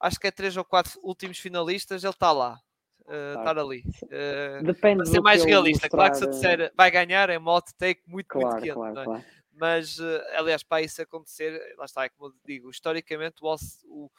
acho 0.00 0.18
que 0.18 0.26
é 0.26 0.30
três 0.30 0.56
ou 0.56 0.64
quatro 0.64 0.98
últimos 1.02 1.38
finalistas, 1.38 2.04
ele 2.04 2.12
está 2.12 2.32
lá. 2.32 2.58
Uh, 3.02 3.38
estar 3.38 3.58
ali. 3.58 3.82
Uh, 4.04 4.64
Depende 4.64 5.08
ser 5.08 5.20
mais 5.20 5.44
realista. 5.44 5.86
Mostrar... 5.86 5.98
Claro 5.98 6.12
que 6.12 6.18
se 6.18 6.24
eu 6.24 6.30
disser 6.30 6.72
vai 6.76 6.90
ganhar, 6.90 7.28
é 7.30 7.38
moto 7.38 7.72
take 7.76 8.00
muito, 8.06 8.28
claro, 8.28 8.48
muito 8.50 8.62
quente. 8.62 8.74
Claro, 8.74 9.00
é? 9.00 9.04
claro. 9.04 9.24
Mas, 9.54 9.98
uh, 9.98 10.22
aliás, 10.36 10.62
para 10.62 10.82
isso 10.82 11.02
acontecer, 11.02 11.74
lá 11.76 11.84
está, 11.84 12.04
é 12.04 12.08
como 12.08 12.30
eu 12.30 12.34
digo, 12.46 12.70
historicamente 12.70 13.36
o, 13.42 13.54
o 13.86 14.10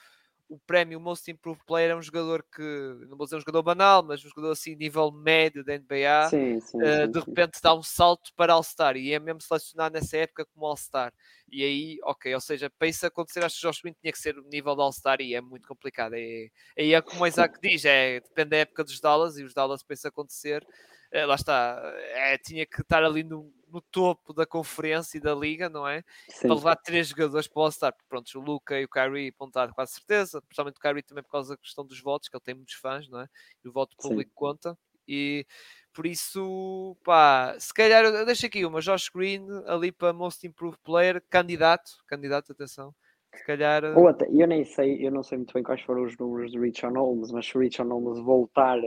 o 0.50 0.60
prémio 0.60 1.00
Most 1.00 1.30
Improved 1.32 1.64
Player 1.66 1.92
é 1.92 1.96
um 1.96 2.02
jogador 2.02 2.46
que, 2.54 2.62
não 3.08 3.18
vou 3.18 3.26
dizer 3.26 3.38
um 3.38 3.40
jogador 3.40 3.64
banal, 3.64 4.04
mas 4.04 4.24
um 4.24 4.30
jogador 4.30 4.52
assim, 4.52 4.76
nível 4.76 5.12
médio 5.12 5.64
da 5.64 5.78
NBA, 5.78 6.30
sim, 6.30 6.60
sim, 6.60 6.78
uh, 6.78 7.06
sim, 7.06 7.12
de 7.12 7.20
repente 7.20 7.60
dá 7.62 7.74
um 7.74 7.82
salto 7.82 8.32
para 8.36 8.54
All-Star 8.54 8.96
e 8.98 9.14
é 9.14 9.20
mesmo 9.20 9.42
selecionado 9.42 9.94
nessa 9.94 10.18
época 10.18 10.46
como 10.46 10.66
All-Star. 10.66 11.14
E 11.50 11.64
aí, 11.64 12.00
ok, 12.04 12.34
ou 12.34 12.42
seja, 12.42 12.70
para 12.70 12.88
isso 12.88 13.06
acontecer, 13.06 13.44
acho 13.44 13.60
que 13.60 13.68
o 13.68 13.70
Josh 13.70 13.82
Green 13.82 13.96
tinha 14.00 14.12
que 14.12 14.20
ser 14.20 14.38
o 14.38 14.48
nível 14.50 14.76
de 14.76 14.82
All-Star 14.82 15.22
e 15.22 15.34
é 15.34 15.42
muito 15.42 15.68
complicado. 15.68 16.14
É, 16.16 16.48
aí 16.78 16.94
é 16.94 17.02
como 17.02 17.24
o 17.24 17.28
Isaac 17.28 17.60
diz, 17.62 17.86
é, 17.86 18.20
depende 18.20 18.50
da 18.50 18.58
época 18.58 18.84
dos 18.84 19.00
Dallas 19.00 19.38
e 19.38 19.44
os 19.44 19.54
Dallas 19.54 19.84
para 19.84 19.94
isso 19.94 20.08
acontecer, 20.08 20.66
é, 21.12 21.26
lá 21.26 21.36
está, 21.36 21.80
é, 21.96 22.38
tinha 22.38 22.66
que 22.66 22.82
estar 22.82 23.04
ali 23.04 23.24
no 23.24 23.54
no 23.74 23.82
topo 23.82 24.34
da 24.34 24.46
conferência 24.46 25.18
e 25.18 25.22
da 25.22 25.34
liga, 25.34 25.68
não 25.68 25.88
é? 25.88 26.04
Sim. 26.30 26.48
Para 26.48 26.56
levar 26.56 26.76
três 26.76 27.08
jogadores 27.08 27.48
para 27.48 27.60
o 27.60 27.64
All-Star. 27.64 27.96
Pronto, 28.08 28.40
o 28.40 28.42
Luca 28.42 28.80
e 28.80 28.86
o 28.86 28.90
Kyrie 28.90 29.30
apontaram 29.30 29.74
quase 29.74 29.94
certeza, 29.94 30.42
principalmente 30.44 30.78
o 30.78 30.80
Kyrie 30.80 31.02
também 31.02 31.24
por 31.24 31.32
causa 31.32 31.56
da 31.56 31.58
questão 31.58 31.84
dos 31.84 32.00
votos, 32.00 32.30
que 32.30 32.36
ele 32.36 32.44
tem 32.44 32.54
muitos 32.54 32.76
fãs, 32.76 33.10
não 33.10 33.20
é? 33.20 33.28
E 33.66 33.68
o 33.68 33.72
voto 33.72 33.98
público 33.98 34.30
Sim. 34.30 34.36
conta. 34.36 34.78
E 35.08 35.46
por 35.92 36.06
isso, 36.06 36.96
pá, 37.04 37.56
se 37.60 37.74
calhar 37.74 38.06
eu 38.06 38.26
deixo 38.26 38.46
aqui 38.46 38.64
uma 38.64 38.80
Josh 38.80 39.10
Green 39.10 39.46
ali 39.66 39.92
para 39.92 40.14
Most 40.14 40.46
Improved 40.46 40.80
Player, 40.84 41.22
candidato, 41.30 41.92
candidato, 42.08 42.52
atenção. 42.52 42.94
Se 43.36 43.44
calhar. 43.44 43.84
Ou 43.98 44.08
até, 44.08 44.28
eu 44.30 44.48
nem 44.48 44.64
sei, 44.64 45.06
eu 45.06 45.12
não 45.12 45.24
sei 45.24 45.40
muito 45.40 45.54
bem 45.54 45.64
quais 45.64 45.82
foram 45.82 46.04
os 46.04 46.16
números 46.18 46.52
de 46.52 46.60
Richard 46.60 46.96
Holmes, 46.96 47.32
mas 47.32 47.48
se 47.48 47.58
o 47.58 47.60
Richard 47.60 47.92
Holmes 47.92 48.20
voltar 48.24 48.80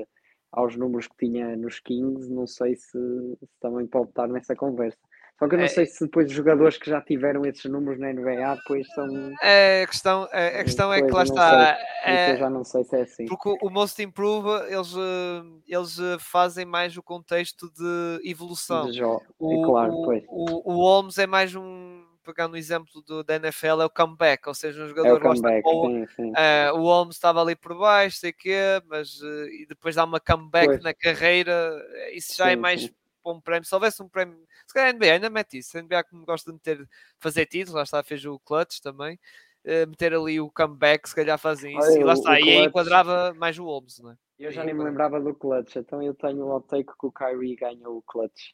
aos 0.53 0.77
números 0.77 1.09
que 1.09 1.27
tinha 1.27 1.57
nos 1.57 1.81
Kings, 1.81 2.31
não 2.31 2.47
sei 2.47 2.77
se, 2.77 2.91
se 2.91 3.49
também 3.61 3.87
pode 3.87 4.09
estar 4.09 4.27
nessa 4.29 4.55
conversa. 4.55 4.99
Só 5.39 5.47
que 5.47 5.55
eu 5.55 5.59
não 5.59 5.67
é, 5.67 5.69
sei 5.69 5.85
se 5.85 6.05
depois 6.05 6.29
os 6.29 6.33
jogadores 6.33 6.79
que 6.79 6.89
já 6.89 7.01
tiveram 7.03 7.45
esses 7.45 7.65
números 7.71 8.01
na 8.01 8.11
NBA 8.11 8.55
depois 8.57 8.87
são. 8.95 9.07
É, 9.43 9.83
a 9.83 9.87
questão, 9.87 10.29
é, 10.33 10.61
a 10.61 10.65
questão 10.65 10.93
é 10.93 11.03
que 11.03 11.13
lá 11.13 11.23
está. 11.25 11.79
é, 12.05 12.33
eu 12.33 12.37
já 12.39 12.49
não 12.49 12.65
sei 12.65 12.85
se 12.85 12.97
é 12.97 13.03
assim. 13.03 13.27
Porque 13.27 13.55
o 13.61 13.69
Most 13.69 14.03
Improve 14.03 14.49
eles, 14.73 14.95
eh, 14.97 15.43
eles 15.69 15.99
eh, 15.99 16.17
fazem 16.19 16.65
mais 16.65 16.97
o 16.97 17.03
contexto 17.03 17.71
de 17.71 18.31
evolução. 18.31 18.91
De 18.91 19.05
o, 19.05 19.21
é 19.53 19.67
claro, 19.67 19.93
o, 19.93 20.11
o, 20.29 20.73
o 20.73 20.77
Holmes 20.77 21.19
é 21.19 21.27
mais 21.27 21.55
um 21.55 22.06
pegando 22.27 22.55
o 22.55 22.57
exemplo 22.57 23.01
do, 23.03 23.23
da 23.23 23.37
NFL, 23.37 23.81
é 23.81 23.85
o 23.85 23.91
comeback, 23.91 24.49
ou 24.49 24.55
seja, 24.55 24.83
um 24.83 24.89
jogador 24.89 25.17
é 25.17 25.21
gosta 25.21 25.49
sim, 25.49 26.07
sim. 26.17 26.31
Uh, 26.31 26.75
o 26.75 26.83
Holmes 26.83 27.15
estava 27.15 27.41
ali 27.41 27.55
por 27.55 27.79
baixo, 27.79 28.19
sei 28.19 28.33
quê, 28.33 28.83
mas 28.87 29.21
uh, 29.23 29.49
e 29.49 29.65
depois 29.69 29.95
dá 29.95 30.05
uma 30.05 30.19
comeback 30.19 30.67
pois. 30.67 30.83
na 30.83 30.93
carreira, 30.93 31.81
isso 32.13 32.35
já 32.37 32.47
é 32.47 32.49
sim, 32.49 32.53
é 32.55 32.57
mais 32.57 32.83
sim. 32.83 32.95
para 33.23 33.33
um 33.33 33.41
prémio. 33.41 33.65
Se 33.65 33.75
houvesse 33.75 34.03
um 34.03 34.09
prémio, 34.09 34.37
se 34.67 34.75
calhar 34.75 34.91
a 34.91 34.93
NBA 34.93 35.13
ainda 35.13 35.31
mete 35.31 35.59
isso, 35.59 35.79
a 35.79 35.83
NBA 35.83 36.03
como 36.05 36.27
gosta 36.27 36.51
de 36.51 36.55
meter, 36.55 36.89
fazer 37.21 37.47
títulos, 37.47 37.75
lá 37.75 37.85
está, 37.85 38.03
fez 38.03 38.25
o 38.25 38.39
clutch 38.41 38.81
também. 38.81 39.19
Uh, 39.65 39.87
meter 39.89 40.13
ali 40.15 40.41
o 40.41 40.51
comeback, 40.51 41.09
se 41.09 41.15
calhar 41.15 41.39
fazem 41.39 41.77
isso, 41.79 41.91
Olha, 41.91 42.01
e 42.01 42.05
lá 42.05 42.13
está, 42.13 42.41
e 42.41 42.51
aí 42.51 42.65
enquadrava 42.65 43.35
mais 43.35 43.59
o 43.59 43.65
Holmes, 43.65 44.01
não 44.01 44.11
é? 44.11 44.17
Eu 44.39 44.53
já 44.53 44.63
nem 44.63 44.75
me 44.75 44.85
lembrava 44.85 45.21
do 45.21 45.35
clutch, 45.35 45.77
então 45.77 46.03
eu 46.03 46.15
tenho 46.15 46.47
o 46.47 46.61
take 46.61 46.93
que 46.99 47.07
o 47.07 47.13
Kyrie 47.13 47.57
ganha 47.57 47.89
o 47.89 48.03
clutch. 48.03 48.53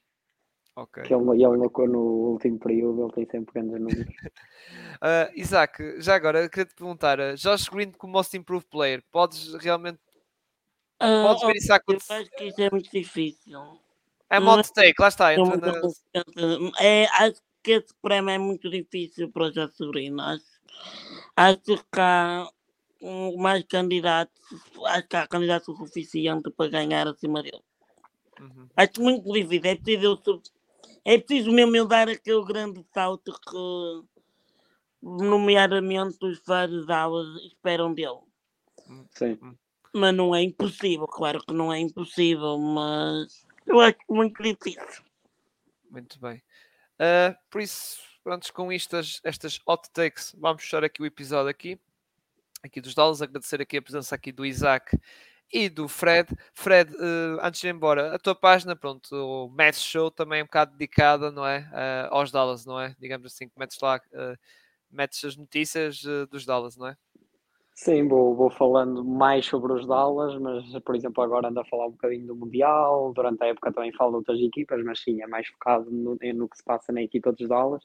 Okay. 0.75 1.03
Que 1.03 1.14
ele, 1.14 1.45
ele 1.45 1.59
marcou 1.59 1.87
no 1.87 2.01
último 2.33 2.59
período, 2.59 3.03
ele 3.05 3.27
tem 3.27 3.27
sempre 3.27 3.53
grandes 3.55 3.79
números. 3.79 4.14
uh, 5.03 5.29
Isaac, 5.37 6.01
já 6.01 6.14
agora, 6.14 6.49
queria 6.49 6.64
te 6.64 6.75
perguntar: 6.75 7.20
uh, 7.20 7.35
Josh 7.37 7.68
Green 7.68 7.93
como 7.93 8.14
Most 8.14 8.35
Improved 8.37 8.68
Player, 8.70 9.03
podes 9.11 9.55
realmente. 9.55 10.01
Uh, 11.03 11.27
podes 11.27 11.43
ver 11.43 11.57
isso 11.57 11.73
acontecer? 11.73 12.12
Eu 12.12 12.16
acho 12.23 12.31
que 12.31 12.45
isso 12.45 12.62
é 12.62 12.70
muito 12.70 12.91
difícil. 12.91 13.61
É 14.31 14.41
mod 14.41 14.73
take, 14.73 14.95
lá 14.99 15.09
está. 15.09 15.35
Entra 15.35 15.57
na... 15.59 16.73
é, 16.81 17.07
acho 17.07 17.43
que 17.62 17.73
esse 17.73 17.95
prémio 18.01 18.31
é 18.31 18.39
muito 18.39 18.70
difícil 18.70 19.31
para 19.31 19.45
o 19.45 19.51
Josh 19.51 19.77
Green. 19.91 20.16
Acho, 20.18 20.45
acho 21.37 21.85
que 21.93 22.01
há 22.01 22.49
mais 23.37 23.62
candidatos, 23.64 24.43
acho 24.87 25.07
que 25.07 25.16
há 25.16 25.27
candidatos 25.27 25.77
suficiente 25.77 26.51
para 26.51 26.70
ganhar 26.70 27.07
acima 27.07 27.43
dele. 27.43 27.62
Uhum. 28.41 28.68
Acho 28.75 29.03
muito 29.03 29.31
difícil. 29.31 29.70
É 29.70 29.75
preciso 29.75 30.16
é 31.05 31.18
preciso 31.18 31.50
mesmo 31.50 31.76
eu 31.76 31.86
dar 31.86 32.09
aquele 32.09 32.44
grande 32.44 32.84
salto 32.92 33.32
que, 33.32 34.22
nomeadamente, 35.03 36.18
os 36.22 36.42
vários 36.44 36.88
aulas 36.88 37.42
esperam 37.44 37.92
dele. 37.92 38.20
Sim. 39.11 39.38
Mas 39.92 40.14
não 40.14 40.34
é 40.34 40.42
impossível, 40.42 41.07
claro 41.07 41.44
que 41.44 41.53
não 41.53 41.72
é 41.72 41.78
impossível, 41.78 42.59
mas 42.59 43.46
eu 43.66 43.80
acho 43.80 43.98
muito 44.09 44.42
difícil. 44.42 45.05
Muito 45.90 46.18
bem. 46.20 46.42
Uh, 46.94 47.36
por 47.50 47.61
isso, 47.61 48.00
antes 48.26 48.50
com 48.50 48.72
estas, 48.72 49.20
estas 49.24 49.61
hot 49.66 49.90
takes, 49.92 50.34
vamos 50.38 50.62
fechar 50.62 50.84
aqui 50.84 51.03
o 51.03 51.07
episódio 51.07 51.50
aqui, 51.50 51.78
aqui 52.62 52.80
dos 52.80 52.94
Dallas, 52.94 53.20
agradecer 53.20 53.61
aqui 53.61 53.76
a 53.76 53.82
presença 53.82 54.14
aqui 54.14 54.32
do 54.32 54.46
Isaac 54.46 54.96
e 55.53 55.68
do 55.68 55.86
Fred. 55.88 56.28
Fred, 56.55 56.94
uh, 56.94 57.38
antes 57.42 57.61
de 57.61 57.68
ir 57.68 57.74
embora, 57.74 58.14
a 58.14 58.18
tua 58.18 58.34
página, 58.34 58.74
pronto, 58.74 59.14
o 59.14 59.48
Match 59.48 59.78
Show 59.78 60.11
também 60.11 60.40
é 60.40 60.42
um 60.42 60.46
bocado 60.46 60.72
dedicada, 60.72 61.30
não 61.30 61.46
é? 61.46 61.61
Uh, 61.61 62.14
aos 62.14 62.30
Dallas, 62.30 62.64
não 62.64 62.80
é? 62.80 62.96
Digamos 62.98 63.26
assim, 63.26 63.48
que 63.48 63.59
metes 63.59 63.78
lá, 63.80 63.96
uh, 63.96 64.38
metes 64.90 65.24
as 65.24 65.36
notícias 65.36 66.03
dos 66.30 66.46
Dallas, 66.46 66.76
não 66.76 66.88
é? 66.88 66.96
Sim, 67.74 68.07
vou, 68.07 68.34
vou 68.34 68.50
falando 68.50 69.05
mais 69.05 69.46
sobre 69.46 69.72
os 69.72 69.86
Dallas, 69.86 70.38
mas 70.38 70.64
por 70.84 70.94
exemplo 70.94 71.22
agora 71.22 71.48
ando 71.48 71.61
a 71.61 71.64
falar 71.64 71.86
um 71.86 71.92
bocadinho 71.92 72.26
do 72.26 72.36
Mundial, 72.36 73.12
durante 73.14 73.42
a 73.42 73.46
época 73.46 73.72
também 73.72 73.92
falo 73.92 74.11
de 74.11 74.16
outras 74.18 74.40
equipas, 74.40 74.84
mas 74.84 75.00
sim, 75.00 75.22
é 75.22 75.26
mais 75.26 75.48
focado 75.48 75.90
no, 75.90 76.18
no 76.34 76.48
que 76.48 76.57
se 76.59 76.62
passa 76.62 76.92
na 76.92 77.03
equipa 77.03 77.32
dos 77.32 77.48
Dallas, 77.48 77.82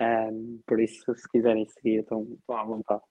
um, 0.00 0.60
por 0.66 0.80
isso 0.80 1.14
se 1.14 1.28
quiserem 1.28 1.64
seguir 1.66 2.00
estão, 2.00 2.26
estão 2.38 2.56
à 2.56 2.64
vontade. 2.64 3.02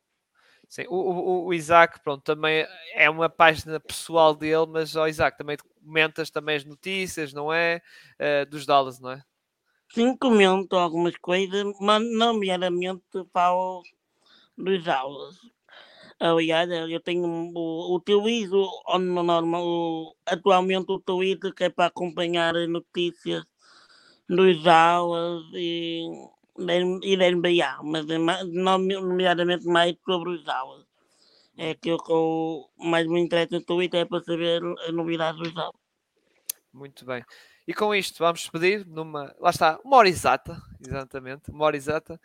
Sim, 0.72 0.86
o, 0.88 0.96
o, 0.96 1.46
o, 1.48 1.54
Isaac, 1.54 2.00
pronto, 2.02 2.24
também 2.24 2.66
é 2.94 3.10
uma 3.10 3.28
página 3.28 3.78
pessoal 3.78 4.34
dele, 4.34 4.66
mas 4.70 4.96
o 4.96 5.06
Isaac 5.06 5.38
também 5.38 5.58
comentas 5.84 6.30
também 6.30 6.56
as 6.56 6.64
notícias, 6.64 7.34
não 7.34 7.52
é? 7.52 7.82
Uh, 8.18 8.50
dos 8.50 8.66
Dallas, 8.66 8.98
não 8.98 9.12
é? 9.12 9.22
Sim, 9.94 10.16
comento 10.16 10.78
algumas 10.78 11.18
coisas, 11.18 11.66
mas 11.82 12.02
nomeadamente 12.02 13.04
falo 13.34 13.84
dos 14.58 14.82
Dallas. 14.82 15.36
Aliás, 16.18 16.70
eu 16.90 17.02
tenho 17.02 17.52
utilizo 17.94 18.66
normal, 18.98 20.16
atualmente 20.26 20.90
o 20.90 21.02
Twitter 21.02 21.54
que 21.54 21.66
é 21.66 21.70
para 21.70 21.88
acompanhar 21.88 22.56
as 22.56 22.70
notícias 22.70 23.44
dos 24.30 24.64
Dallas 24.64 25.44
e 25.54 26.08
da 26.58 27.32
NBA, 27.32 27.82
mas 27.84 28.06
nomeadamente 28.48 29.66
mais 29.66 29.96
sobre 30.06 30.32
os 30.32 30.48
aulas. 30.48 30.86
É 31.58 31.72
aquilo 31.72 32.02
que 32.04 32.12
eu 32.12 32.70
mais 32.78 33.08
me 33.08 33.20
interessa 33.20 33.56
no 33.56 33.62
Twitter 33.62 34.02
é 34.02 34.06
para 34.06 34.24
saber 34.24 34.62
as 34.88 34.94
novidades 34.94 35.40
dos 35.40 35.58
aulas. 35.58 35.80
Muito 36.74 37.06
bem. 37.06 37.24
E 37.68 37.74
com 37.74 37.94
isto 37.94 38.20
vamos 38.20 38.50
pedir 38.50 38.86
numa. 38.86 39.36
Lá 39.40 39.50
está, 39.50 39.80
uma 39.84 39.98
hora 39.98 40.10
exata, 40.10 40.62
exatamente, 40.80 41.52
uma 41.52 41.66
hora 41.66 41.76
exata. 41.76 42.20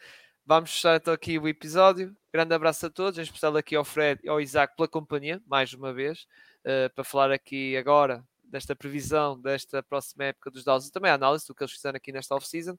Vamos 0.45 0.71
fechar 0.71 0.97
então 0.97 1.13
aqui 1.13 1.39
o 1.39 1.49
episódio. 1.49 2.17
Grande 2.33 2.55
abraço 2.55 2.87
a 2.87 2.91
todos, 2.91 3.19
em 3.19 3.23
especial 3.23 3.57
aqui 3.57 3.75
ao 3.75 3.85
Fred 3.85 4.21
e 4.23 4.29
ao 4.29 4.41
Isaac 4.41 4.77
pela 4.77 4.89
companhia, 4.89 5.43
mais 5.47 5.73
uma 5.73 5.93
vez, 5.93 6.27
uh, 6.61 6.93
para 6.95 7.03
falar 7.03 7.33
aqui 7.33 7.77
agora 7.77 8.25
desta 8.49 8.77
previsão 8.77 9.41
desta 9.41 9.83
próxima 9.83 10.25
época 10.25 10.51
dos 10.51 10.65
Dallas 10.65 10.87
e 10.87 10.93
também 10.93 11.11
a 11.11 11.15
análise 11.15 11.47
do 11.47 11.55
que 11.55 11.63
eles 11.63 11.73
fizeram 11.73 11.97
aqui 11.97 12.13
nesta 12.13 12.35
off-season. 12.35 12.79